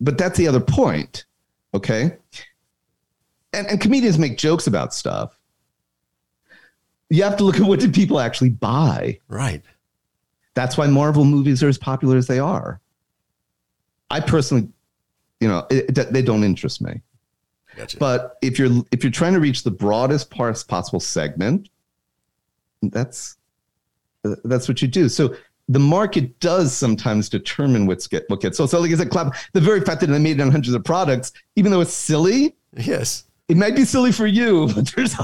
But 0.00 0.18
that's 0.18 0.36
the 0.36 0.48
other 0.48 0.60
point. 0.60 1.24
Okay. 1.74 2.16
And, 3.52 3.66
and 3.66 3.80
comedians 3.80 4.18
make 4.18 4.38
jokes 4.38 4.66
about 4.66 4.92
stuff. 4.94 5.38
You 7.10 7.22
have 7.24 7.36
to 7.38 7.44
look 7.44 7.56
at 7.56 7.62
what 7.62 7.80
did 7.80 7.92
people 7.92 8.20
actually 8.20 8.50
buy. 8.50 9.18
Right 9.28 9.62
That's 10.54 10.76
why 10.76 10.86
Marvel 10.86 11.24
movies 11.24 11.62
are 11.62 11.68
as 11.68 11.78
popular 11.78 12.16
as 12.16 12.26
they 12.26 12.38
are. 12.38 12.80
I 14.10 14.20
personally, 14.20 14.68
you 15.40 15.48
know, 15.48 15.66
it, 15.70 15.96
it, 15.96 16.12
they 16.12 16.22
don't 16.22 16.44
interest 16.44 16.80
me. 16.80 17.00
Gotcha. 17.76 17.96
But 17.98 18.36
if 18.42 18.58
you're 18.58 18.82
if 18.90 19.02
you're 19.02 19.12
trying 19.12 19.34
to 19.34 19.40
reach 19.40 19.62
the 19.62 19.70
broadest 19.70 20.30
parts 20.30 20.62
possible 20.62 21.00
segment, 21.00 21.68
that's 22.82 23.36
that's 24.22 24.68
what 24.68 24.82
you 24.82 24.88
do. 24.88 25.08
So 25.08 25.34
the 25.68 25.78
market 25.78 26.38
does 26.40 26.76
sometimes 26.76 27.28
determine 27.28 27.86
what's 27.86 28.06
get 28.06 28.24
what 28.28 28.40
gets. 28.40 28.56
So, 28.56 28.66
so 28.66 28.80
like 28.80 28.90
I 28.90 28.96
said, 28.96 29.10
clap. 29.10 29.34
The 29.52 29.60
very 29.60 29.80
fact 29.80 30.00
that 30.00 30.08
they 30.08 30.18
made 30.18 30.40
it 30.40 30.42
on 30.42 30.50
hundreds 30.50 30.74
of 30.74 30.84
products, 30.84 31.32
even 31.56 31.70
though 31.70 31.80
it's 31.80 31.94
silly, 31.94 32.56
yes, 32.76 33.24
it 33.48 33.56
might 33.56 33.76
be 33.76 33.84
silly 33.84 34.12
for 34.12 34.26
you, 34.26 34.66
but 34.74 34.88
there's, 34.88 35.14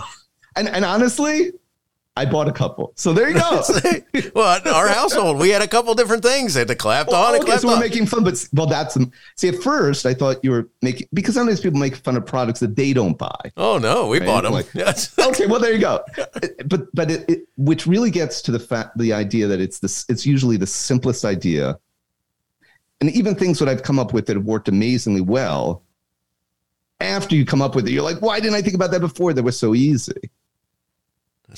and 0.57 0.69
and 0.69 0.85
honestly, 0.85 1.53
I 2.19 2.25
bought 2.25 2.49
a 2.49 2.53
couple. 2.53 2.93
So 2.97 3.13
there 3.13 3.29
you 3.29 3.35
go. 3.35 3.63
well, 4.35 4.61
our 4.75 4.89
household, 4.89 5.39
we 5.39 5.51
had 5.51 5.61
a 5.61 5.69
couple 5.69 5.93
different 5.95 6.23
things. 6.23 6.55
They 6.55 6.61
had 6.61 6.69
to 6.69 6.75
clap 6.75 7.09
well, 7.09 7.23
on 7.23 7.29
okay, 7.31 7.37
and 7.41 7.47
clap 7.47 7.61
so 7.61 7.69
on. 7.69 7.75
we're 7.75 7.81
making 7.85 8.07
fun, 8.07 8.25
but 8.25 8.43
well, 8.55 8.67
that's 8.67 8.97
see. 9.37 9.49
At 9.49 9.57
first, 9.63 10.07
I 10.07 10.15
thought 10.15 10.39
you 10.43 10.51
were 10.51 10.69
making 10.81 11.09
because 11.13 11.35
sometimes 11.35 11.61
people 11.61 11.79
make 11.79 11.97
fun 11.97 12.17
of 12.17 12.25
products 12.25 12.61
that 12.61 12.75
they 12.75 12.95
don't 12.95 13.19
buy. 13.19 13.53
oh 13.59 13.77
no, 13.79 14.07
we 14.09 14.19
Right? 14.19 14.27
bought 14.27 14.45
them. 14.45 14.55
Like- 14.55 14.73
yes. 14.75 15.13
okay, 15.29 15.47
well 15.47 15.61
there 15.61 15.73
you 15.75 15.81
go. 15.81 16.03
But 16.67 16.87
but 16.95 17.11
it, 17.11 17.29
it, 17.29 17.49
which 17.59 17.87
really 17.87 18.11
gets 18.11 18.41
to 18.43 18.51
the 18.51 18.59
fact 18.59 18.97
the 18.97 19.13
idea 19.13 19.47
that 19.47 19.61
it's 19.61 19.79
this 19.81 20.05
it's 20.09 20.25
usually 20.25 20.57
the 20.57 20.67
simplest 20.67 21.25
idea, 21.25 21.79
and 23.01 23.11
even 23.11 23.35
things 23.35 23.59
that 23.59 23.69
I've 23.69 23.83
come 23.83 23.99
up 23.99 24.13
with 24.15 24.27
that 24.27 24.37
have 24.37 24.45
worked 24.47 24.69
amazingly 24.69 25.21
well. 25.21 25.83
After 26.99 27.37
you 27.37 27.45
come 27.45 27.61
up 27.61 27.75
with 27.75 27.87
it, 27.87 27.91
you're 27.91 28.03
like, 28.03 28.23
why 28.23 28.41
didn't 28.41 28.55
I 28.55 28.63
think 28.63 28.75
about 28.75 28.91
that 28.93 29.01
before? 29.01 29.35
That 29.35 29.43
was 29.43 29.59
so 29.59 29.75
easy. 29.75 30.31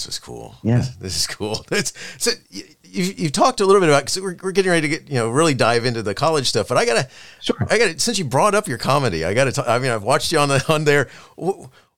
This 0.05 0.15
is 0.15 0.19
cool. 0.19 0.55
Yeah. 0.63 0.79
This, 0.79 0.89
this 0.97 1.17
is 1.17 1.27
cool. 1.27 1.65
It's, 1.73 1.93
so 2.19 2.31
you, 2.51 2.65
you, 2.85 3.05
you 3.17 3.31
talked 3.31 3.61
a 3.61 3.67
little 3.67 3.81
bit 3.81 3.89
about 3.89 4.03
because 4.03 4.21
we're, 4.21 4.37
we're 4.43 4.53
getting 4.53 4.71
ready 4.71 4.89
to 4.89 4.99
get 4.99 5.09
you 5.09 5.17
know 5.17 5.29
really 5.29 5.55
dive 5.55 5.85
into 5.85 6.03
the 6.03 6.15
college 6.15 6.49
stuff. 6.49 6.69
But 6.69 6.79
I 6.79 6.85
gotta, 6.85 7.09
Sure. 7.41 7.57
I 7.69 7.79
gotta 7.79 7.99
since 7.99 8.19
you 8.19 8.25
brought 8.25 8.55
up 8.55 8.69
your 8.69 8.79
comedy, 8.79 9.25
I 9.25 9.35
gotta. 9.35 9.53
Talk, 9.53 9.69
I 9.69 9.79
mean, 9.79 9.91
I've 9.91 10.03
watched 10.03 10.33
you 10.33 10.39
on 10.39 10.49
the 10.49 10.65
on 10.73 10.85
there. 10.85 11.09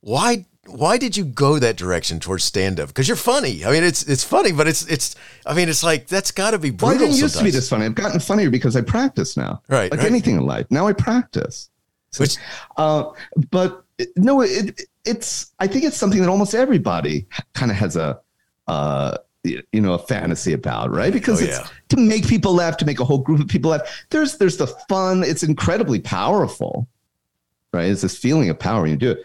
Why 0.01 0.47
why 0.67 0.99
did 0.99 1.17
you 1.17 1.25
go 1.25 1.59
that 1.59 1.77
direction 1.77 2.21
towards 2.21 2.45
stand 2.45 2.79
up? 2.81 2.89
Because 2.89 3.09
you're 3.09 3.17
funny. 3.17 3.65
I 3.65 3.71
mean, 3.73 3.83
it's 3.83 4.03
it's 4.05 4.25
funny, 4.25 4.53
but 4.53 4.69
it's 4.69 4.87
it's. 4.87 5.17
I 5.47 5.55
mean, 5.55 5.69
it's 5.69 5.83
like 5.83 6.07
that's 6.07 6.31
got 6.31 6.53
to 6.53 6.59
be 6.59 6.71
Well, 6.71 6.93
I 6.93 6.99
didn't 6.99 7.17
used 7.17 7.37
to 7.39 7.45
be 7.45 7.51
this 7.51 7.69
funny. 7.69 7.87
I've 7.87 7.95
gotten 7.95 8.21
funnier 8.21 8.51
because 8.51 8.77
I 8.77 8.83
practice 8.83 9.37
now. 9.37 9.63
Right, 9.69 9.91
Like 9.91 10.01
right. 10.01 10.09
anything 10.11 10.37
in 10.37 10.45
life. 10.45 10.67
Now 10.71 10.87
I 10.87 10.93
practice. 10.93 11.71
Which 12.19 12.37
Uh, 12.77 13.11
but 13.51 13.85
no, 14.17 14.43
it, 14.43 14.83
it's. 15.05 15.53
I 15.59 15.67
think 15.67 15.85
it's 15.85 15.97
something 15.97 16.21
that 16.21 16.29
almost 16.29 16.55
everybody 16.55 17.27
kind 17.55 17.71
of 17.71 17.77
has 17.77 17.97
a, 17.97 18.21
uh, 18.67 19.19
you 19.45 19.63
know, 19.81 19.95
a 19.95 19.99
fantasy 19.99 20.53
about, 20.53 20.91
right? 20.91 21.13
Because 21.13 21.43
Oh, 21.43 21.47
it's 21.47 21.71
to 21.89 21.97
make 21.97 22.27
people 22.27 22.55
laugh, 22.55 22.77
to 22.79 22.85
make 22.85 23.01
a 23.01 23.05
whole 23.05 23.19
group 23.19 23.41
of 23.41 23.49
people 23.49 23.71
laugh. 23.71 24.05
There's 24.11 24.37
there's 24.39 24.57
the 24.57 24.67
fun. 24.67 25.23
It's 25.25 25.43
incredibly 25.43 26.01
powerful, 26.01 26.89
right? 27.73 27.91
It's 27.91 28.03
this 28.03 28.17
feeling 28.17 28.51
of 28.51 28.59
power 28.59 28.83
when 28.83 28.91
you 28.91 28.97
do 28.97 29.13
it. 29.13 29.25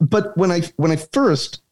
But 0.00 0.36
when 0.36 0.50
I 0.50 0.62
when 0.76 0.90
I 0.90 0.96
first 0.96 1.62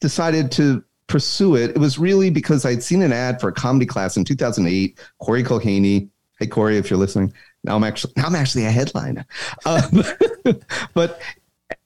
decided 0.00 0.50
to 0.52 0.82
pursue 1.06 1.56
it, 1.56 1.70
it 1.70 1.78
was 1.78 1.98
really 1.98 2.30
because 2.30 2.64
I'd 2.64 2.82
seen 2.82 3.02
an 3.02 3.12
ad 3.12 3.40
for 3.40 3.48
a 3.48 3.52
comedy 3.52 3.86
class 3.86 4.16
in 4.16 4.24
2008. 4.24 4.98
Corey 5.18 5.44
Culhaney. 5.44 6.08
Hey 6.38 6.46
Corey, 6.46 6.78
if 6.78 6.90
you're 6.90 6.98
listening, 6.98 7.32
now 7.62 7.76
I'm 7.76 7.84
actually 7.84 8.12
now 8.16 8.26
I'm 8.26 8.34
actually 8.34 8.64
a 8.64 8.70
headliner. 8.70 9.24
Um, 9.66 10.02
but 10.94 11.20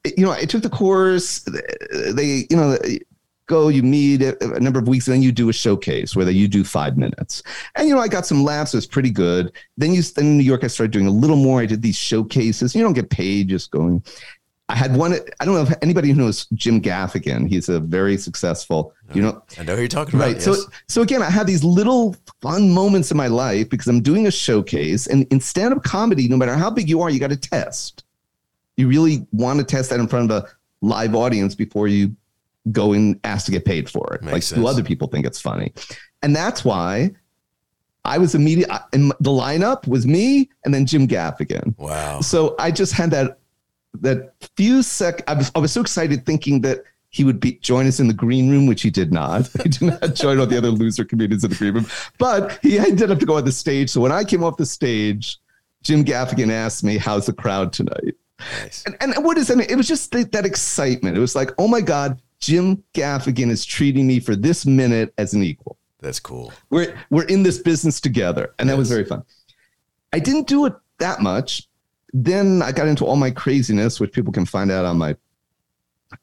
you 0.05 0.25
know, 0.25 0.33
I 0.33 0.45
took 0.45 0.63
the 0.63 0.71
course. 0.71 1.41
They, 2.15 2.47
you 2.51 2.57
know, 2.57 2.79
go, 3.49 3.69
you 3.69 3.83
meet 3.83 4.23
a, 4.23 4.61
number 4.61 4.79
of 4.79 4.87
weeks, 4.87 5.09
and 5.09 5.15
then 5.15 5.23
you 5.23 5.33
do 5.33 5.49
a 5.49 5.53
showcase 5.53 6.15
where 6.15 6.31
you 6.31 6.47
do 6.47 6.63
five 6.63 6.97
minutes. 6.97 7.43
And 7.75 7.89
you 7.89 7.95
know, 7.95 8.01
I 8.01 8.09
got 8.09 8.27
some 8.27 8.45
laughs. 8.45 8.75
It 8.75 8.77
was 8.79 8.87
pretty 8.87 9.11
good. 9.11 9.53
Then 9.77 9.93
you, 9.93 10.03
then 10.03 10.27
in 10.27 10.39
New 10.39 10.45
York, 10.45 10.63
I 10.63 10.69
started 10.69 10.93
doing 10.93 11.07
a 11.07 11.11
little 11.11 11.37
more. 11.37 11.61
I 11.61 11.67
did 11.67 11.83
these 11.83 11.97
showcases. 11.97 12.75
You 12.75 12.83
don't 12.83 12.93
get 12.93 13.11
paid, 13.11 13.49
just 13.49 13.71
going. 13.71 14.05
I 14.71 14.77
had 14.77 14.95
one. 14.95 15.15
I 15.41 15.45
don't 15.47 15.55
know 15.55 15.63
if 15.63 15.73
anybody 15.81 16.11
who 16.11 16.17
knows 16.17 16.47
Jim 16.53 16.81
Gaffigan. 16.81 17.49
He's 17.49 17.71
a 17.71 17.81
very 17.81 18.19
successful. 18.19 18.93
You 19.15 19.23
know, 19.23 19.43
I 19.59 19.63
know 19.63 19.75
who 19.75 19.81
you're 19.81 19.89
talking 19.89 20.17
about. 20.17 20.27
right. 20.27 20.35
Yes. 20.37 20.45
So 20.45 20.57
so 20.89 21.03
again, 21.03 21.23
I 21.23 21.31
had 21.31 21.47
these 21.47 21.65
little 21.65 22.15
fun 22.43 22.71
moments 22.71 23.11
in 23.11 23.17
my 23.17 23.29
life 23.29 23.71
because 23.71 23.87
I'm 23.87 24.03
doing 24.03 24.27
a 24.27 24.31
showcase, 24.31 25.07
and 25.07 25.27
in 25.33 25.41
stand-up 25.41 25.85
comedy, 25.85 26.29
no 26.29 26.37
matter 26.37 26.55
how 26.55 26.71
big 26.71 26.91
you 26.91 27.01
are, 27.01 27.09
you 27.09 27.19
got 27.19 27.31
to 27.31 27.37
test. 27.37 28.05
You 28.79 28.89
really 28.89 29.27
want 29.33 29.59
to 29.59 29.65
test 29.65 29.91
that 29.91 30.01
in 30.01 30.09
front 30.09 30.31
of 30.31 30.45
a 30.45 30.49
live 30.81 31.15
audience 31.15 31.55
before 31.55 31.89
you 31.89 32.17
go 32.73 32.93
and 32.93 33.19
ask 33.25 33.45
to 33.47 33.53
get 33.53 33.65
paid 33.65 33.91
for 33.91 34.15
it. 34.15 34.23
Makes 34.23 34.33
like, 34.33 34.43
sense. 34.43 34.61
do 34.61 34.67
other 34.67 34.83
people 34.83 35.09
think 35.09 35.27
it's 35.27 35.41
funny? 35.41 35.73
And 36.23 36.35
that's 36.35 36.65
why 36.65 37.11
I 38.05 38.19
was 38.19 38.35
immediate. 38.35 38.71
And 38.93 39.13
the 39.21 39.31
lineup 39.31 39.87
was 39.87 40.07
me 40.07 40.49
and 40.65 40.73
then 40.73 40.87
Jim 40.87 41.07
Gaffigan. 41.07 41.77
wow. 41.79 42.21
So 42.21 42.55
I 42.59 42.71
just 42.71 42.93
had 42.93 43.11
that 43.11 43.39
that 44.01 44.35
few 44.57 44.83
sec. 44.83 45.23
I 45.29 45.35
was 45.35 45.51
I 45.55 45.59
was 45.59 45.73
so 45.73 45.81
excited 45.81 46.25
thinking 46.25 46.61
that 46.63 46.85
he 47.11 47.25
would 47.25 47.41
be 47.41 47.53
join 47.55 47.87
us 47.87 48.01
in 48.01 48.09
the 48.09 48.15
green 48.15 48.51
room, 48.51 48.67
which 48.67 48.83
he 48.83 48.91
did 48.91 49.13
not. 49.13 49.49
He 49.63 49.71
did 49.71 49.83
not 49.83 50.15
join 50.15 50.39
all 50.39 50.47
the 50.47 50.59
other 50.59 50.71
loser 50.71 51.05
comedians 51.05 51.45
in 51.45 51.51
the 51.51 51.57
green 51.57 51.75
room, 51.75 51.87
but 52.19 52.59
he 52.63 52.79
ended 52.79 53.11
up 53.11 53.19
to 53.19 53.27
go 53.27 53.37
on 53.37 53.45
the 53.45 53.53
stage. 53.53 53.91
So 53.91 54.01
when 54.01 54.13
I 54.13 54.25
came 54.25 54.45
off 54.45 54.57
the 54.57 54.67
stage, 54.67 55.39
Jim 55.83 56.05
Gaffigan 56.05 56.51
asked 56.51 56.85
me, 56.85 56.99
"How's 56.99 57.27
the 57.27 57.33
crowd 57.33 57.73
tonight?" 57.73 58.15
Nice. 58.63 58.85
And, 58.85 58.97
and 59.01 59.25
what 59.25 59.37
is 59.37 59.49
that? 59.49 59.59
It 59.71 59.77
was 59.77 59.89
just 59.89 60.13
that, 60.13 60.33
that 60.33 60.47
excitement. 60.47 61.17
It 61.17 61.21
was 61.21 61.35
like, 61.35 61.51
"Oh 61.59 61.67
my 61.69 61.81
God, 61.81 62.21
Jim 62.39 62.83
Gaffigan 62.95 63.51
is 63.51 63.65
treating 63.65 64.07
me 64.07 64.21
for 64.21 64.37
this 64.37 64.65
minute 64.65 65.13
as 65.19 65.35
an 65.35 65.43
equal." 65.43 65.79
That's 66.01 66.21
cool. 66.21 66.53
we're 66.71 66.97
we're 67.11 67.25
in 67.25 67.43
this 67.43 67.59
business 67.59 68.01
together 68.01 68.55
and 68.59 68.69
that 68.69 68.79
was 68.79 68.89
very 68.89 69.05
fun 69.05 69.25
i 70.13 70.21
didn't 70.21 70.47
do 70.47 70.65
it 70.67 70.75
that 70.99 71.21
much 71.21 71.69
then 72.13 72.63
i 72.63 72.71
got 72.71 72.87
into 72.87 73.05
all 73.05 73.17
my 73.17 73.31
craziness 73.31 73.99
which 73.99 74.13
people 74.13 74.33
can 74.33 74.47
find 74.47 74.71
out 74.71 74.85
on 74.85 74.97
my 74.97 75.17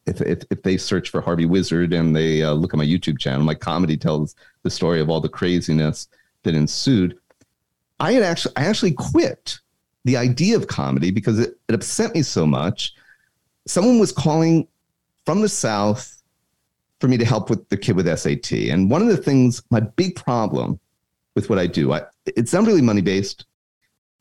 if 0.05 0.21
if, 0.21 0.43
if 0.49 0.63
they 0.63 0.77
search 0.77 1.09
for 1.09 1.19
harvey 1.19 1.45
wizard 1.45 1.91
and 1.91 2.15
they 2.15 2.41
uh, 2.41 2.53
look 2.53 2.73
at 2.73 2.77
my 2.77 2.85
youtube 2.85 3.19
channel 3.19 3.43
my 3.43 3.53
comedy 3.53 3.97
tells 3.97 4.35
the 4.63 4.69
story 4.69 5.01
of 5.01 5.09
all 5.09 5.19
the 5.19 5.29
craziness 5.29 6.07
that 6.43 6.55
ensued 6.55 7.17
i 7.99 8.13
had 8.13 8.23
actually 8.23 8.53
i 8.55 8.63
actually 8.63 8.93
quit 8.93 9.59
the 10.05 10.15
idea 10.15 10.55
of 10.55 10.67
comedy 10.67 11.11
because 11.11 11.39
it, 11.39 11.55
it 11.67 11.75
upset 11.75 12.15
me 12.15 12.21
so 12.21 12.45
much 12.45 12.93
someone 13.67 13.99
was 13.99 14.11
calling 14.11 14.67
from 15.25 15.41
the 15.41 15.49
south 15.49 16.21
for 16.99 17.07
me 17.07 17.17
to 17.17 17.25
help 17.25 17.49
with 17.49 17.67
the 17.69 17.77
kid 17.77 17.95
with 17.95 18.07
SAT. 18.17 18.51
And 18.69 18.89
one 18.89 19.01
of 19.01 19.07
the 19.07 19.17
things, 19.17 19.61
my 19.69 19.79
big 19.79 20.15
problem 20.15 20.79
with 21.35 21.49
what 21.49 21.59
I 21.59 21.67
do, 21.67 21.93
I, 21.93 22.03
it's 22.25 22.53
not 22.53 22.65
really 22.65 22.81
money 22.81 23.01
based. 23.01 23.45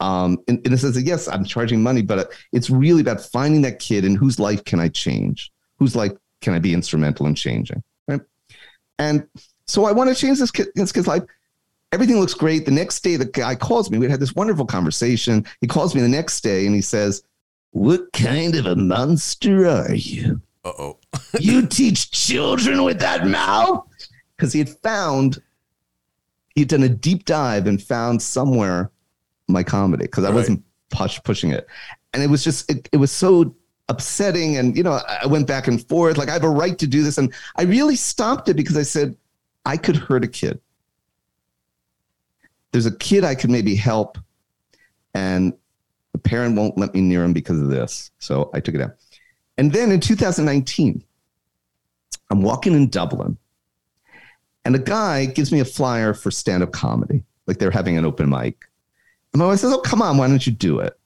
Um, 0.00 0.38
in, 0.48 0.60
in 0.64 0.72
a 0.72 0.78
sense 0.78 0.96
that 0.96 1.02
yes, 1.02 1.28
I'm 1.28 1.44
charging 1.44 1.82
money, 1.82 2.02
but 2.02 2.32
it's 2.52 2.68
really 2.68 3.00
about 3.00 3.20
finding 3.20 3.62
that 3.62 3.78
kid 3.78 4.04
and 4.04 4.18
whose 4.18 4.40
life 4.40 4.64
can 4.64 4.80
I 4.80 4.88
change, 4.88 5.52
whose 5.78 5.94
life 5.94 6.12
can 6.40 6.52
I 6.52 6.58
be 6.58 6.74
instrumental 6.74 7.26
in 7.26 7.34
changing, 7.34 7.82
right? 8.08 8.20
And 8.98 9.26
so 9.66 9.84
I 9.84 9.92
want 9.92 10.10
to 10.10 10.16
change 10.16 10.40
this, 10.40 10.50
kid, 10.50 10.68
this 10.74 10.90
kid's 10.90 11.06
life. 11.06 11.22
Everything 11.94 12.18
looks 12.18 12.34
great. 12.34 12.64
The 12.64 12.72
next 12.72 13.00
day, 13.04 13.14
the 13.14 13.24
guy 13.24 13.54
calls 13.54 13.88
me. 13.88 13.98
We 13.98 14.10
had 14.10 14.18
this 14.18 14.34
wonderful 14.34 14.66
conversation. 14.66 15.46
He 15.60 15.68
calls 15.68 15.94
me 15.94 16.00
the 16.00 16.08
next 16.08 16.40
day 16.40 16.66
and 16.66 16.74
he 16.74 16.80
says, 16.80 17.22
"What 17.70 18.12
kind 18.12 18.56
of 18.56 18.66
a 18.66 18.74
monster 18.74 19.66
are 19.68 19.94
you?" 19.94 20.40
Uh 20.64 20.72
oh. 20.76 20.98
you 21.40 21.66
teach 21.80 22.10
children 22.10 22.82
with 22.82 22.98
that 22.98 23.28
mouth 23.28 23.86
because 24.36 24.52
he 24.52 24.58
had 24.58 24.68
found 24.68 25.40
he'd 26.56 26.68
done 26.68 26.82
a 26.82 26.88
deep 26.88 27.26
dive 27.26 27.68
and 27.68 27.80
found 27.80 28.20
somewhere 28.20 28.90
my 29.46 29.62
comedy 29.62 30.04
because 30.04 30.24
i 30.24 30.28
Right. 30.28 30.34
wasn't 30.34 30.62
push, 30.90 31.20
pushing 31.22 31.50
it 31.50 31.66
and 32.12 32.22
it 32.22 32.30
was 32.30 32.42
just 32.42 32.70
it, 32.70 32.88
it 32.92 32.96
was 32.96 33.12
so 33.12 33.54
upsetting 33.90 34.56
and 34.56 34.74
you 34.76 34.82
know 34.82 34.98
i 35.22 35.26
went 35.26 35.46
back 35.46 35.68
and 35.68 35.86
forth 35.86 36.16
like 36.16 36.30
i 36.30 36.32
have 36.32 36.44
a 36.44 36.48
right 36.48 36.78
to 36.78 36.86
do 36.86 37.02
this 37.02 37.18
and 37.18 37.32
i 37.56 37.62
really 37.62 37.94
stopped 37.96 38.48
it 38.48 38.54
because 38.54 38.76
i 38.76 38.82
said 38.82 39.14
i 39.66 39.76
could 39.76 39.96
hurt 39.96 40.24
a 40.24 40.28
kid 40.28 40.58
there's 42.74 42.86
a 42.86 42.96
kid 42.98 43.24
i 43.24 43.34
could 43.34 43.50
maybe 43.50 43.74
help 43.74 44.18
and 45.14 45.54
the 46.12 46.18
parent 46.18 46.56
won't 46.56 46.76
let 46.76 46.92
me 46.92 47.00
near 47.00 47.24
him 47.24 47.32
because 47.32 47.60
of 47.62 47.68
this 47.68 48.10
so 48.18 48.50
i 48.52 48.60
took 48.60 48.74
it 48.74 48.82
out 48.82 48.96
and 49.56 49.72
then 49.72 49.92
in 49.92 50.00
2019, 50.00 51.04
I'm 52.30 52.42
walking 52.42 52.74
in 52.74 52.88
Dublin, 52.88 53.38
and 54.64 54.74
a 54.74 54.80
guy 54.80 55.26
gives 55.26 55.52
me 55.52 55.60
a 55.60 55.64
flyer 55.64 56.14
for 56.14 56.30
stand 56.30 56.62
up 56.62 56.72
comedy. 56.72 57.22
Like 57.46 57.58
they're 57.58 57.70
having 57.70 57.96
an 57.98 58.04
open 58.04 58.28
mic. 58.28 58.64
And 59.32 59.40
my 59.40 59.46
wife 59.46 59.60
says, 59.60 59.72
Oh, 59.72 59.78
come 59.78 60.00
on, 60.00 60.16
why 60.16 60.26
don't 60.26 60.46
you 60.46 60.52
do 60.52 60.80
it? 60.80 60.98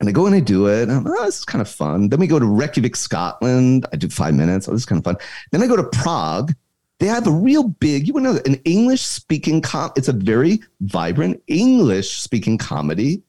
And 0.00 0.08
I 0.08 0.12
go 0.12 0.26
and 0.26 0.34
I 0.34 0.40
do 0.40 0.66
it. 0.66 0.88
I'm, 0.88 1.06
oh, 1.06 1.24
this 1.24 1.38
is 1.38 1.44
kind 1.44 1.62
of 1.62 1.68
fun. 1.68 2.08
Then 2.08 2.20
we 2.20 2.26
go 2.26 2.38
to 2.38 2.46
Reykjavik, 2.46 2.96
Scotland. 2.96 3.86
I 3.92 3.96
do 3.96 4.08
five 4.08 4.34
minutes. 4.34 4.68
Oh, 4.68 4.72
this 4.72 4.82
is 4.82 4.86
kind 4.86 4.98
of 4.98 5.04
fun. 5.04 5.16
Then 5.52 5.62
I 5.62 5.66
go 5.66 5.76
to 5.76 5.84
Prague. 5.84 6.54
They 6.98 7.06
have 7.06 7.26
a 7.26 7.30
real 7.30 7.64
big, 7.64 8.06
you 8.06 8.14
would 8.14 8.22
know, 8.22 8.38
an 8.46 8.54
English 8.64 9.02
speaking 9.02 9.60
com. 9.60 9.92
It's 9.96 10.08
a 10.08 10.12
very 10.12 10.60
vibrant 10.80 11.42
English 11.46 12.18
speaking 12.18 12.56
comedy 12.56 13.22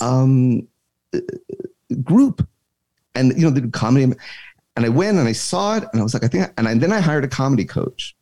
um, 0.00 0.66
group 2.02 2.46
and 3.14 3.36
you 3.36 3.44
know 3.44 3.50
the 3.50 3.68
comedy 3.68 4.04
and 4.04 4.86
i 4.86 4.88
went 4.88 5.18
and 5.18 5.26
i 5.26 5.32
saw 5.32 5.76
it 5.76 5.84
and 5.92 6.00
i 6.00 6.04
was 6.04 6.14
like 6.14 6.22
i 6.22 6.28
think 6.28 6.48
and 6.56 6.68
I, 6.68 6.74
then 6.74 6.92
i 6.92 7.00
hired 7.00 7.24
a 7.24 7.28
comedy 7.28 7.64
coach 7.64 8.14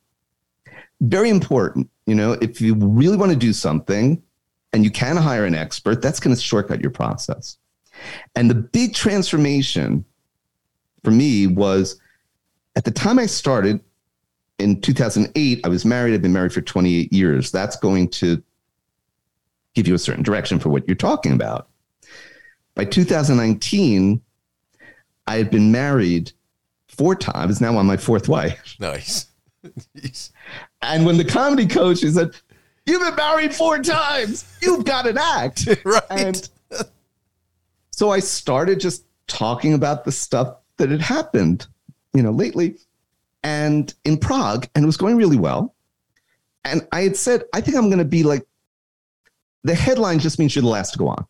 very 1.01 1.29
important. 1.29 1.89
You 2.05 2.15
know, 2.15 2.33
if 2.33 2.59
you 2.61 2.75
really 2.75 3.17
want 3.17 3.31
to 3.31 3.37
do 3.37 3.53
something 3.53 4.21
and 4.73 4.83
you 4.83 4.91
can 4.91 5.17
hire 5.17 5.45
an 5.45 5.55
expert, 5.55 6.01
that's 6.01 6.19
going 6.19 6.35
to 6.35 6.41
shortcut 6.41 6.81
your 6.81 6.91
process. 6.91 7.57
And 8.35 8.49
the 8.49 8.55
big 8.55 8.93
transformation 8.93 10.05
for 11.03 11.11
me 11.11 11.47
was 11.47 11.99
at 12.75 12.83
the 12.85 12.91
time 12.91 13.19
I 13.19 13.25
started 13.25 13.81
in 14.59 14.81
2008, 14.81 15.61
I 15.63 15.67
was 15.67 15.85
married. 15.85 16.13
I've 16.13 16.21
been 16.21 16.33
married 16.33 16.53
for 16.53 16.61
28 16.61 17.11
years. 17.11 17.51
That's 17.51 17.77
going 17.77 18.09
to 18.09 18.41
give 19.73 19.87
you 19.87 19.95
a 19.95 19.99
certain 19.99 20.23
direction 20.23 20.59
for 20.59 20.69
what 20.69 20.87
you're 20.87 20.95
talking 20.95 21.31
about. 21.31 21.69
By 22.75 22.85
2019, 22.85 24.21
I 25.27 25.35
had 25.35 25.49
been 25.49 25.71
married 25.71 26.31
four 26.87 27.15
times. 27.15 27.61
Now 27.61 27.77
I'm 27.77 27.87
my 27.87 27.97
fourth 27.97 28.27
wife. 28.27 28.75
Nice. 28.79 30.31
And 30.81 31.05
when 31.05 31.17
the 31.17 31.25
comedy 31.25 31.67
coach 31.67 31.99
he 31.99 32.09
said, 32.09 32.33
You've 32.85 33.01
been 33.01 33.15
married 33.15 33.53
four 33.53 33.79
times, 33.79 34.57
you've 34.61 34.85
got 34.85 35.05
an 35.05 35.17
act. 35.17 35.67
right. 35.83 36.01
And 36.09 36.49
so 37.91 38.09
I 38.09 38.19
started 38.19 38.79
just 38.79 39.03
talking 39.27 39.73
about 39.73 40.05
the 40.05 40.13
stuff 40.13 40.55
that 40.77 40.89
had 40.89 41.01
happened, 41.01 41.67
you 42.13 42.23
know, 42.23 42.31
lately 42.31 42.77
and 43.43 43.93
in 44.05 44.17
Prague, 44.17 44.67
and 44.75 44.83
it 44.83 44.85
was 44.85 44.97
going 44.97 45.17
really 45.17 45.37
well. 45.37 45.75
And 46.65 46.87
I 46.91 47.01
had 47.01 47.15
said, 47.15 47.43
I 47.53 47.61
think 47.61 47.77
I'm 47.77 47.87
going 47.87 47.99
to 47.99 48.05
be 48.05 48.23
like, 48.23 48.45
the 49.63 49.75
headline 49.75 50.19
just 50.19 50.39
means 50.39 50.55
you're 50.55 50.61
the 50.63 50.67
last 50.69 50.91
to 50.93 50.99
go 50.99 51.07
on. 51.07 51.25